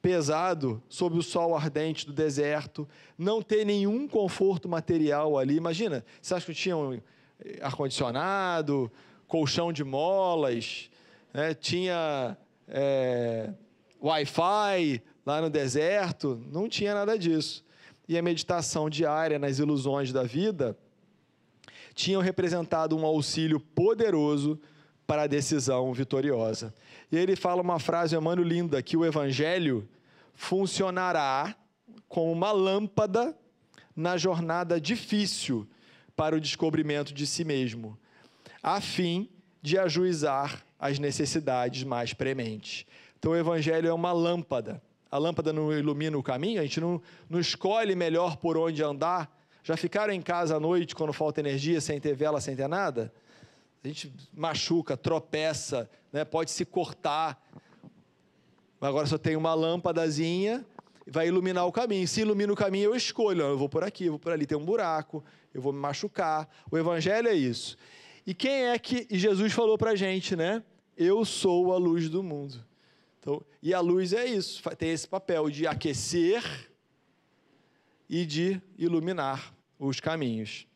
pesado 0.01 0.81
sob 0.89 1.17
o 1.17 1.21
sol 1.21 1.55
ardente 1.55 2.05
do 2.05 2.13
deserto, 2.13 2.87
não 3.17 3.41
ter 3.41 3.65
nenhum 3.65 4.07
conforto 4.07 4.67
material 4.67 5.37
ali. 5.37 5.55
Imagina, 5.55 6.03
você 6.21 6.33
acha 6.33 6.45
que 6.45 6.53
tinham 6.53 6.93
eh, 7.39 7.59
ar-condicionado, 7.61 8.91
colchão 9.27 9.71
de 9.71 9.83
molas, 9.83 10.89
né? 11.33 11.53
tinha 11.53 12.37
é, 12.67 13.53
Wi-Fi 14.01 15.01
lá 15.25 15.41
no 15.41 15.49
deserto? 15.49 16.43
Não 16.51 16.67
tinha 16.67 16.93
nada 16.93 17.17
disso 17.17 17.63
e 18.11 18.17
a 18.17 18.21
meditação 18.21 18.89
diária 18.89 19.39
nas 19.39 19.57
ilusões 19.57 20.11
da 20.11 20.23
vida 20.23 20.77
tinham 21.93 22.21
representado 22.21 22.97
um 22.97 23.05
auxílio 23.05 23.57
poderoso 23.57 24.59
para 25.11 25.23
a 25.23 25.27
decisão 25.27 25.91
vitoriosa. 25.91 26.73
E 27.11 27.17
ele 27.17 27.35
fala 27.35 27.61
uma 27.61 27.79
frase, 27.79 28.15
Emmanuel, 28.15 28.47
linda, 28.47 28.81
que 28.81 28.95
o 28.95 29.03
evangelho 29.03 29.85
funcionará 30.33 31.53
como 32.07 32.31
uma 32.31 32.53
lâmpada 32.53 33.37
na 33.93 34.15
jornada 34.15 34.79
difícil 34.79 35.67
para 36.15 36.33
o 36.33 36.39
descobrimento 36.39 37.13
de 37.13 37.27
si 37.27 37.43
mesmo, 37.43 37.99
a 38.63 38.79
fim 38.79 39.29
de 39.61 39.77
ajuizar 39.77 40.63
as 40.79 40.97
necessidades 40.97 41.83
mais 41.83 42.13
prementes. 42.13 42.85
Então, 43.19 43.33
o 43.33 43.35
Evangelho 43.35 43.89
é 43.89 43.93
uma 43.93 44.13
lâmpada 44.13 44.81
a 45.11 45.17
lâmpada 45.17 45.51
não 45.51 45.77
ilumina 45.77 46.17
o 46.17 46.23
caminho, 46.23 46.61
a 46.61 46.63
gente 46.63 46.79
não, 46.79 47.01
não 47.29 47.37
escolhe 47.37 47.97
melhor 47.97 48.37
por 48.37 48.55
onde 48.55 48.81
andar. 48.81 49.29
Já 49.61 49.75
ficaram 49.75 50.13
em 50.13 50.21
casa 50.21 50.55
à 50.55 50.59
noite 50.59 50.95
quando 50.95 51.11
falta 51.11 51.41
energia, 51.41 51.81
sem 51.81 51.99
ter 51.99 52.15
vela, 52.15 52.39
sem 52.39 52.55
ter 52.55 52.69
nada? 52.69 53.11
A 53.83 53.87
gente 53.87 54.13
machuca, 54.33 54.95
tropeça, 54.95 55.89
né? 56.13 56.23
pode 56.23 56.51
se 56.51 56.65
cortar. 56.65 57.41
Agora 58.79 59.07
só 59.07 59.17
tem 59.17 59.35
uma 59.35 59.53
lâmpadazinha, 59.53 60.65
vai 61.07 61.27
iluminar 61.27 61.65
o 61.65 61.71
caminho. 61.71 62.07
Se 62.07 62.21
ilumina 62.21 62.53
o 62.53 62.55
caminho, 62.55 62.85
eu 62.85 62.95
escolho. 62.95 63.41
Eu 63.41 63.57
vou 63.57 63.69
por 63.69 63.83
aqui, 63.83 64.05
eu 64.05 64.13
vou 64.13 64.19
por 64.19 64.31
ali, 64.31 64.45
tem 64.45 64.57
um 64.57 64.65
buraco, 64.65 65.23
eu 65.53 65.61
vou 65.61 65.73
me 65.73 65.79
machucar. 65.79 66.47
O 66.71 66.77
evangelho 66.77 67.27
é 67.27 67.33
isso. 67.33 67.75
E 68.25 68.33
quem 68.33 68.65
é 68.65 68.77
que 68.77 69.07
e 69.09 69.17
Jesus 69.17 69.51
falou 69.51 69.77
para 69.77 69.91
a 69.91 69.95
gente, 69.95 70.35
né? 70.35 70.63
Eu 70.95 71.25
sou 71.25 71.73
a 71.73 71.77
luz 71.77 72.07
do 72.09 72.21
mundo. 72.21 72.63
Então, 73.19 73.43
e 73.61 73.73
a 73.73 73.79
luz 73.79 74.13
é 74.13 74.25
isso, 74.25 74.61
tem 74.77 74.91
esse 74.91 75.07
papel 75.07 75.49
de 75.49 75.67
aquecer 75.67 76.43
e 78.09 78.25
de 78.25 78.61
iluminar 78.77 79.53
os 79.77 79.99
caminhos. 79.99 80.67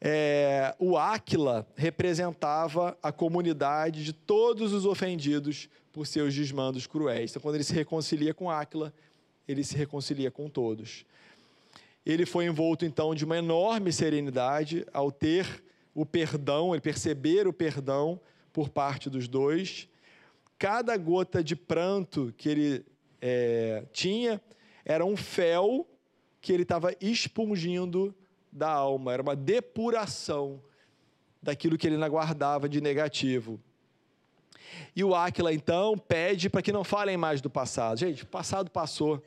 É, 0.00 0.74
o 0.78 0.96
Áquila 0.96 1.66
representava 1.76 2.96
a 3.02 3.12
comunidade 3.12 4.02
de 4.02 4.12
todos 4.12 4.72
os 4.72 4.86
ofendidos 4.86 5.68
por 5.92 6.06
seus 6.06 6.34
desmandos 6.34 6.86
cruéis. 6.86 7.30
Então, 7.30 7.42
quando 7.42 7.56
ele 7.56 7.64
se 7.64 7.74
reconcilia 7.74 8.32
com 8.32 8.50
Áquila, 8.50 8.94
ele 9.46 9.62
se 9.62 9.76
reconcilia 9.76 10.30
com 10.30 10.48
todos. 10.48 11.04
Ele 12.06 12.24
foi 12.24 12.46
envolto, 12.46 12.84
então, 12.84 13.14
de 13.14 13.24
uma 13.24 13.36
enorme 13.36 13.92
serenidade 13.92 14.86
ao 14.92 15.12
ter 15.12 15.62
o 15.94 16.06
perdão, 16.06 16.72
ele 16.74 16.80
perceber 16.80 17.46
o 17.46 17.52
perdão 17.52 18.18
por 18.52 18.70
parte 18.70 19.10
dos 19.10 19.28
dois 19.28 19.88
cada 20.60 20.94
gota 20.98 21.42
de 21.42 21.56
pranto 21.56 22.34
que 22.36 22.46
ele 22.46 22.84
é, 23.18 23.82
tinha 23.94 24.38
era 24.84 25.06
um 25.06 25.16
fel 25.16 25.88
que 26.38 26.52
ele 26.52 26.64
estava 26.64 26.94
expungindo 27.00 28.14
da 28.52 28.70
alma, 28.70 29.12
era 29.12 29.22
uma 29.22 29.36
depuração 29.36 30.62
daquilo 31.42 31.78
que 31.78 31.86
ele 31.86 31.96
não 31.96 32.08
guardava 32.08 32.68
de 32.68 32.80
negativo. 32.80 33.60
E 34.94 35.02
o 35.02 35.14
Áquila, 35.14 35.52
então, 35.52 35.96
pede 35.96 36.48
para 36.48 36.62
que 36.62 36.72
não 36.72 36.84
falem 36.84 37.16
mais 37.16 37.40
do 37.40 37.50
passado. 37.50 37.98
Gente, 37.98 38.22
o 38.22 38.26
passado 38.26 38.70
passou. 38.70 39.22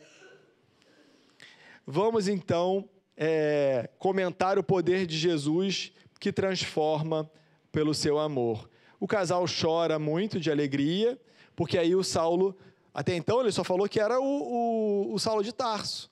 Vamos, 1.85 2.27
então, 2.27 2.87
é, 3.17 3.89
comentar 3.97 4.57
o 4.57 4.63
poder 4.63 5.05
de 5.05 5.17
Jesus 5.17 5.91
que 6.19 6.31
transforma 6.31 7.29
pelo 7.71 7.93
seu 7.93 8.19
amor. 8.19 8.69
O 8.99 9.07
casal 9.07 9.45
chora 9.45 9.99
muito 9.99 10.39
de 10.39 10.49
alegria, 10.49 11.19
porque 11.55 11.77
aí 11.77 11.95
o 11.95 12.03
Saulo, 12.03 12.57
até 12.93 13.15
então 13.15 13.41
ele 13.41 13.51
só 13.51 13.63
falou 13.63 13.89
que 13.89 13.99
era 13.99 14.19
o, 14.19 14.23
o, 14.23 15.13
o 15.13 15.19
Saulo 15.19 15.43
de 15.43 15.51
Tarso. 15.51 16.09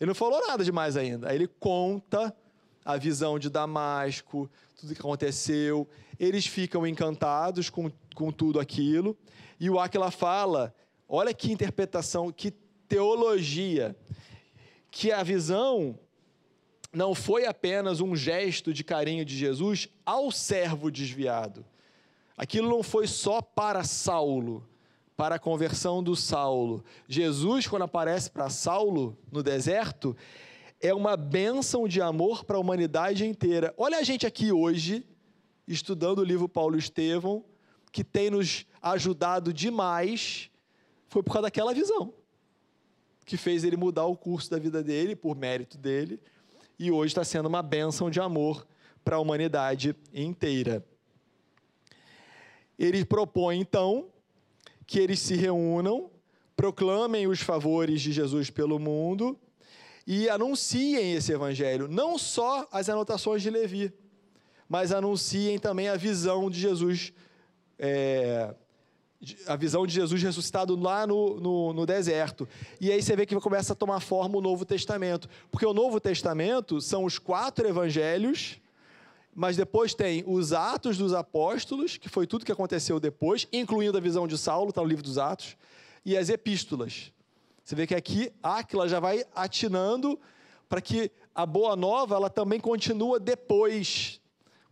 Ele 0.00 0.08
não 0.08 0.14
falou 0.14 0.46
nada 0.46 0.64
demais 0.64 0.96
ainda. 0.96 1.28
Aí 1.28 1.36
ele 1.36 1.46
conta 1.46 2.34
a 2.84 2.96
visão 2.96 3.38
de 3.38 3.50
Damasco, 3.50 4.50
tudo 4.76 4.94
que 4.94 5.00
aconteceu. 5.00 5.88
Eles 6.18 6.46
ficam 6.46 6.86
encantados 6.86 7.70
com, 7.70 7.90
com 8.14 8.30
tudo 8.30 8.60
aquilo. 8.60 9.16
E 9.58 9.68
o 9.68 9.78
Aquila 9.78 10.10
fala: 10.10 10.74
olha 11.08 11.32
que 11.34 11.52
interpretação, 11.52 12.30
que 12.32 12.50
teologia, 12.88 13.96
que 14.90 15.12
a 15.12 15.22
visão 15.22 15.98
não 16.92 17.14
foi 17.14 17.46
apenas 17.46 18.00
um 18.00 18.16
gesto 18.16 18.72
de 18.72 18.82
carinho 18.82 19.24
de 19.24 19.36
Jesus 19.36 19.88
ao 20.04 20.30
servo 20.32 20.90
desviado, 20.90 21.64
Aquilo 22.40 22.70
não 22.70 22.82
foi 22.82 23.06
só 23.06 23.42
para 23.42 23.84
Saulo, 23.84 24.66
para 25.14 25.34
a 25.34 25.38
conversão 25.38 26.02
do 26.02 26.16
Saulo. 26.16 26.82
Jesus, 27.06 27.66
quando 27.66 27.82
aparece 27.82 28.30
para 28.30 28.48
Saulo 28.48 29.14
no 29.30 29.42
deserto, 29.42 30.16
é 30.80 30.94
uma 30.94 31.14
bênção 31.16 31.86
de 31.86 32.00
amor 32.00 32.44
para 32.44 32.56
a 32.56 32.60
humanidade 32.60 33.26
inteira. 33.26 33.74
Olha 33.76 33.98
a 33.98 34.02
gente 34.02 34.26
aqui 34.26 34.50
hoje, 34.50 35.06
estudando 35.68 36.20
o 36.20 36.24
livro 36.24 36.48
Paulo 36.48 36.78
Estevão, 36.78 37.44
que 37.92 38.02
tem 38.02 38.30
nos 38.30 38.64
ajudado 38.80 39.52
demais, 39.52 40.50
foi 41.08 41.22
por 41.22 41.32
causa 41.32 41.46
daquela 41.46 41.74
visão, 41.74 42.14
que 43.26 43.36
fez 43.36 43.62
ele 43.62 43.76
mudar 43.76 44.06
o 44.06 44.16
curso 44.16 44.50
da 44.50 44.58
vida 44.58 44.82
dele, 44.82 45.14
por 45.14 45.36
mérito 45.36 45.76
dele, 45.76 46.18
e 46.78 46.90
hoje 46.90 47.10
está 47.10 47.24
sendo 47.24 47.46
uma 47.46 47.62
bênção 47.62 48.10
de 48.10 48.18
amor 48.18 48.66
para 49.04 49.16
a 49.16 49.20
humanidade 49.20 49.94
inteira. 50.14 50.84
Ele 52.78 53.04
propõe, 53.04 53.60
então, 53.60 54.08
que 54.86 54.98
eles 54.98 55.18
se 55.18 55.36
reúnam, 55.36 56.10
proclamem 56.56 57.26
os 57.26 57.40
favores 57.40 58.00
de 58.00 58.12
Jesus 58.12 58.48
pelo 58.48 58.78
mundo 58.78 59.38
e 60.12 60.28
anunciem 60.28 61.14
esse 61.14 61.32
evangelho, 61.32 61.86
não 61.86 62.18
só 62.18 62.66
as 62.72 62.88
anotações 62.88 63.42
de 63.42 63.48
Levi, 63.48 63.92
mas 64.68 64.90
anunciem 64.90 65.56
também 65.56 65.88
a 65.88 65.96
visão 65.96 66.50
de 66.50 66.58
Jesus, 66.58 67.12
é, 67.78 68.52
a 69.46 69.54
visão 69.54 69.86
de 69.86 69.94
Jesus 69.94 70.20
ressuscitado 70.20 70.74
lá 70.74 71.06
no, 71.06 71.38
no, 71.38 71.72
no, 71.72 71.86
deserto. 71.86 72.48
E 72.80 72.90
aí 72.90 73.00
você 73.00 73.14
vê 73.14 73.24
que 73.24 73.36
começa 73.36 73.72
a 73.72 73.76
tomar 73.76 74.00
forma 74.00 74.36
o 74.36 74.40
Novo 74.40 74.64
Testamento, 74.64 75.28
porque 75.48 75.64
o 75.64 75.72
Novo 75.72 76.00
Testamento 76.00 76.80
são 76.80 77.04
os 77.04 77.16
quatro 77.16 77.68
evangelhos 77.68 78.60
mas 79.32 79.56
depois 79.56 79.94
tem 79.94 80.24
os 80.26 80.52
Atos 80.52 80.98
dos 80.98 81.14
Apóstolos, 81.14 81.96
que 81.96 82.08
foi 82.08 82.26
tudo 82.26 82.44
que 82.44 82.50
aconteceu 82.50 82.98
depois, 82.98 83.46
incluindo 83.52 83.96
a 83.96 84.00
visão 84.00 84.26
de 84.26 84.36
Saulo, 84.36 84.70
está 84.70 84.82
no 84.82 84.88
livro 84.88 85.04
dos 85.04 85.18
Atos, 85.18 85.56
e 86.04 86.16
as 86.16 86.28
epístolas. 86.28 87.12
Você 87.70 87.76
vê 87.76 87.86
que 87.86 87.94
aqui 87.94 88.32
Áquila 88.42 88.88
já 88.88 88.98
vai 88.98 89.24
atinando 89.32 90.18
para 90.68 90.80
que 90.80 91.08
a 91.32 91.46
boa 91.46 91.76
nova 91.76 92.16
ela 92.16 92.28
também 92.28 92.58
continua 92.58 93.20
depois, 93.20 94.20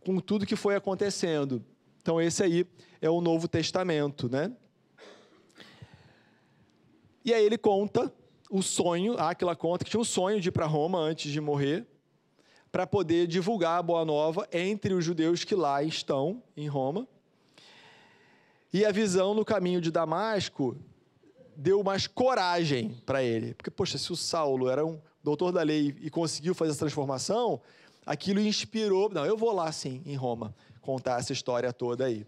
com 0.01 0.19
tudo 0.19 0.45
que 0.45 0.57
foi 0.57 0.75
acontecendo. 0.75 1.63
Então 2.01 2.19
esse 2.19 2.43
aí 2.43 2.67
é 2.99 3.09
o 3.09 3.21
Novo 3.21 3.47
Testamento, 3.47 4.27
né? 4.27 4.51
E 7.23 7.33
aí 7.33 7.45
ele 7.45 7.57
conta 7.57 8.13
o 8.51 8.61
sonho, 8.61 9.17
Áquila 9.17 9.55
conta 9.55 9.85
que 9.85 9.91
tinha 9.91 10.01
um 10.01 10.03
sonho 10.03 10.41
de 10.41 10.49
ir 10.49 10.51
para 10.51 10.65
Roma 10.65 10.99
antes 10.99 11.31
de 11.31 11.39
morrer, 11.39 11.87
para 12.69 12.85
poder 12.85 13.27
divulgar 13.27 13.79
a 13.79 13.81
boa 13.81 14.03
nova 14.03 14.45
entre 14.51 14.93
os 14.93 15.05
judeus 15.05 15.45
que 15.45 15.55
lá 15.55 15.81
estão, 15.81 16.43
em 16.57 16.67
Roma. 16.67 17.07
E 18.73 18.83
a 18.83 18.91
visão 18.91 19.33
no 19.33 19.45
caminho 19.45 19.79
de 19.79 19.89
Damasco 19.89 20.75
deu 21.59 21.83
mais 21.83 22.07
coragem 22.07 22.95
para 23.05 23.21
ele. 23.21 23.53
Porque, 23.53 23.69
poxa, 23.69 23.97
se 23.97 24.11
o 24.11 24.15
Saulo 24.15 24.69
era 24.69 24.85
um 24.85 24.99
doutor 25.21 25.51
da 25.51 25.61
lei 25.61 25.93
e 25.99 26.09
conseguiu 26.09 26.55
fazer 26.55 26.71
essa 26.71 26.79
transformação, 26.79 27.61
aquilo 28.05 28.39
inspirou. 28.39 29.09
Não, 29.09 29.25
eu 29.25 29.35
vou 29.35 29.51
lá 29.53 29.69
sim, 29.71 30.01
em 30.05 30.15
Roma, 30.15 30.55
contar 30.81 31.19
essa 31.19 31.33
história 31.33 31.73
toda 31.73 32.05
aí. 32.05 32.25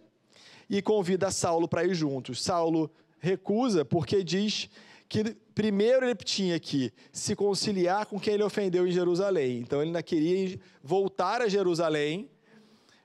E 0.70 0.82
convida 0.82 1.32
Saulo 1.32 1.68
para 1.68 1.86
ir 1.86 1.94
juntos. 1.94 2.44
Saulo 2.44 2.92
recusa 3.20 3.86
porque 3.86 4.24
diz 4.24 4.70
que 5.08 5.36
primeiro 5.56 6.06
ele 6.06 6.16
tinha 6.16 6.60
que 6.60 6.92
se 7.12 7.36
conciliar 7.36 8.06
com 8.06 8.20
quem 8.20 8.34
ele 8.34 8.44
ofendeu 8.44 8.86
em 8.86 8.92
Jerusalém. 8.92 9.60
Então 9.60 9.80
ele 9.80 9.88
ainda 9.88 10.04
queria 10.04 10.60
voltar 10.84 11.42
a 11.42 11.48
Jerusalém 11.48 12.30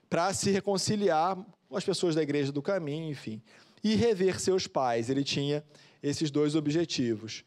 para 0.09 0.33
se 0.33 0.51
reconciliar 0.51 1.37
com 1.67 1.75
as 1.75 1.83
pessoas 1.83 2.15
da 2.15 2.23
igreja 2.23 2.51
do 2.51 2.61
caminho, 2.61 3.11
enfim, 3.11 3.41
e 3.83 3.95
rever 3.95 4.39
seus 4.39 4.67
pais. 4.67 5.09
Ele 5.09 5.23
tinha 5.23 5.63
esses 6.01 6.31
dois 6.31 6.55
objetivos. 6.55 7.43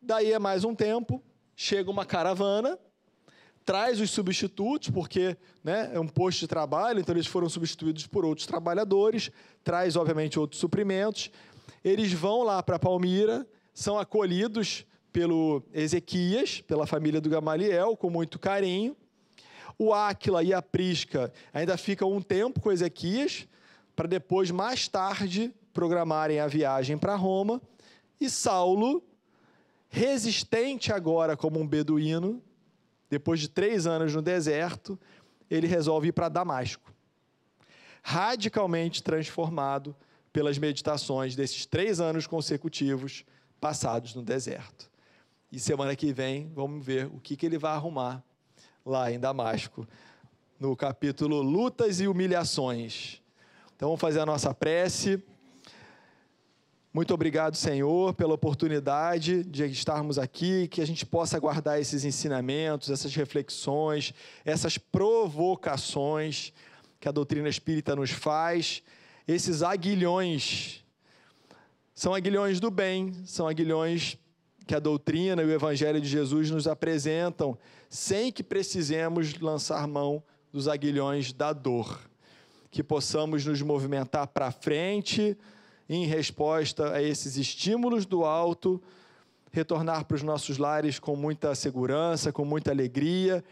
Daí 0.00 0.32
a 0.32 0.38
mais 0.38 0.64
um 0.64 0.74
tempo, 0.74 1.22
chega 1.54 1.90
uma 1.90 2.04
caravana, 2.04 2.78
traz 3.64 4.00
os 4.00 4.10
substitutos, 4.10 4.90
porque 4.90 5.36
né, 5.64 5.90
é 5.92 5.98
um 5.98 6.06
posto 6.06 6.40
de 6.40 6.46
trabalho, 6.46 7.00
então 7.00 7.14
eles 7.14 7.26
foram 7.26 7.48
substituídos 7.48 8.06
por 8.06 8.24
outros 8.24 8.46
trabalhadores, 8.46 9.30
traz, 9.64 9.96
obviamente, 9.96 10.38
outros 10.38 10.60
suprimentos. 10.60 11.30
Eles 11.82 12.12
vão 12.12 12.44
lá 12.44 12.62
para 12.62 12.78
Palmira, 12.78 13.44
são 13.74 13.98
acolhidos 13.98 14.86
pelo 15.12 15.62
Ezequias, 15.72 16.60
pela 16.60 16.86
família 16.86 17.20
do 17.20 17.28
Gamaliel, 17.28 17.96
com 17.96 18.08
muito 18.08 18.38
carinho. 18.38 18.96
O 19.78 19.92
Áquila 19.92 20.42
e 20.42 20.54
a 20.54 20.62
Prisca 20.62 21.32
ainda 21.52 21.76
ficam 21.76 22.12
um 22.12 22.22
tempo 22.22 22.60
com 22.60 22.70
Ezequias, 22.70 23.48
para 23.96 24.06
depois, 24.06 24.50
mais 24.50 24.86
tarde, 24.86 25.52
programarem 25.72 26.38
a 26.38 26.46
viagem 26.46 26.98
para 26.98 27.16
Roma. 27.16 27.60
E 28.20 28.28
Saulo, 28.28 29.02
resistente 29.88 30.92
agora 30.92 31.36
como 31.36 31.58
um 31.58 31.66
beduíno, 31.66 32.42
depois 33.08 33.40
de 33.40 33.48
três 33.48 33.86
anos 33.86 34.14
no 34.14 34.20
deserto, 34.20 34.98
ele 35.50 35.66
resolve 35.66 36.08
ir 36.08 36.12
para 36.12 36.28
Damasco. 36.28 36.92
Radicalmente 38.02 39.02
transformado 39.02 39.96
pelas 40.32 40.58
meditações 40.58 41.34
desses 41.34 41.64
três 41.64 41.98
anos 41.98 42.26
consecutivos 42.26 43.24
passados 43.58 44.14
no 44.14 44.22
deserto. 44.22 44.90
E 45.50 45.58
semana 45.58 45.96
que 45.96 46.12
vem 46.12 46.52
vamos 46.54 46.84
ver 46.84 47.06
o 47.06 47.18
que, 47.18 47.36
que 47.36 47.46
ele 47.46 47.56
vai 47.56 47.72
arrumar 47.72 48.22
lá 48.84 49.10
em 49.10 49.18
Damasco, 49.18 49.88
no 50.60 50.76
capítulo 50.76 51.40
Lutas 51.40 52.00
e 52.00 52.06
Humilhações. 52.06 53.22
Então 53.76 53.90
vamos 53.90 54.00
fazer 54.00 54.20
a 54.20 54.26
nossa 54.26 54.54
prece. 54.54 55.22
Muito 56.94 57.12
obrigado, 57.12 57.56
Senhor, 57.56 58.14
pela 58.14 58.32
oportunidade 58.32 59.44
de 59.44 59.66
estarmos 59.66 60.18
aqui, 60.18 60.66
que 60.66 60.80
a 60.80 60.86
gente 60.86 61.04
possa 61.04 61.38
guardar 61.38 61.78
esses 61.78 62.02
ensinamentos, 62.02 62.88
essas 62.88 63.14
reflexões, 63.14 64.14
essas 64.46 64.78
provocações 64.78 66.54
que 66.98 67.06
a 67.06 67.12
doutrina 67.12 67.50
espírita 67.50 67.94
nos 67.94 68.10
faz, 68.10 68.82
esses 69.28 69.62
aguilhões 69.62 70.82
são 71.94 72.14
aguilhões 72.14 72.58
do 72.58 72.70
bem, 72.70 73.12
são 73.26 73.46
aguilhões 73.46 74.16
que 74.66 74.74
a 74.74 74.80
doutrina 74.80 75.42
e 75.42 75.44
o 75.44 75.52
evangelho 75.52 76.00
de 76.00 76.08
Jesus 76.08 76.50
nos 76.50 76.66
apresentam, 76.66 77.58
sem 77.90 78.32
que 78.32 78.42
precisemos 78.42 79.38
lançar 79.38 79.86
mão 79.86 80.22
dos 80.50 80.66
aguilhões 80.66 81.30
da 81.30 81.52
dor. 81.52 82.00
Que 82.76 82.82
possamos 82.82 83.46
nos 83.46 83.62
movimentar 83.62 84.26
para 84.26 84.52
frente 84.52 85.34
em 85.88 86.04
resposta 86.04 86.92
a 86.92 87.02
esses 87.02 87.38
estímulos 87.38 88.04
do 88.04 88.22
alto, 88.22 88.82
retornar 89.50 90.04
para 90.04 90.14
os 90.14 90.22
nossos 90.22 90.58
lares 90.58 90.98
com 90.98 91.16
muita 91.16 91.54
segurança, 91.54 92.30
com 92.30 92.44
muita 92.44 92.70
alegria. 92.70 93.42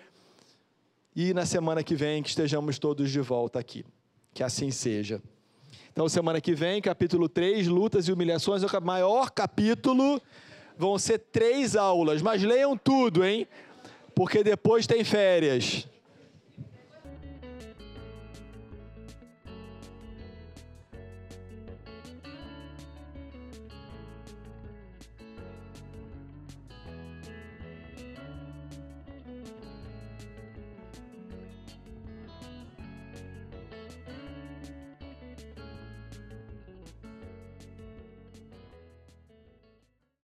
E 1.16 1.32
na 1.32 1.46
semana 1.46 1.82
que 1.82 1.94
vem 1.94 2.22
que 2.22 2.28
estejamos 2.28 2.78
todos 2.78 3.10
de 3.10 3.20
volta 3.22 3.58
aqui. 3.58 3.82
Que 4.34 4.42
assim 4.42 4.70
seja. 4.70 5.22
Então, 5.90 6.06
semana 6.06 6.38
que 6.38 6.54
vem, 6.54 6.82
capítulo 6.82 7.26
3, 7.26 7.66
lutas 7.66 8.06
e 8.08 8.12
humilhações, 8.12 8.62
é 8.62 8.66
o 8.66 8.82
maior 8.82 9.30
capítulo. 9.30 10.20
Vão 10.76 10.98
ser 10.98 11.18
três 11.18 11.76
aulas, 11.76 12.20
mas 12.20 12.42
leiam 12.42 12.76
tudo, 12.76 13.24
hein? 13.24 13.48
Porque 14.14 14.44
depois 14.44 14.86
tem 14.86 15.02
férias. 15.02 15.88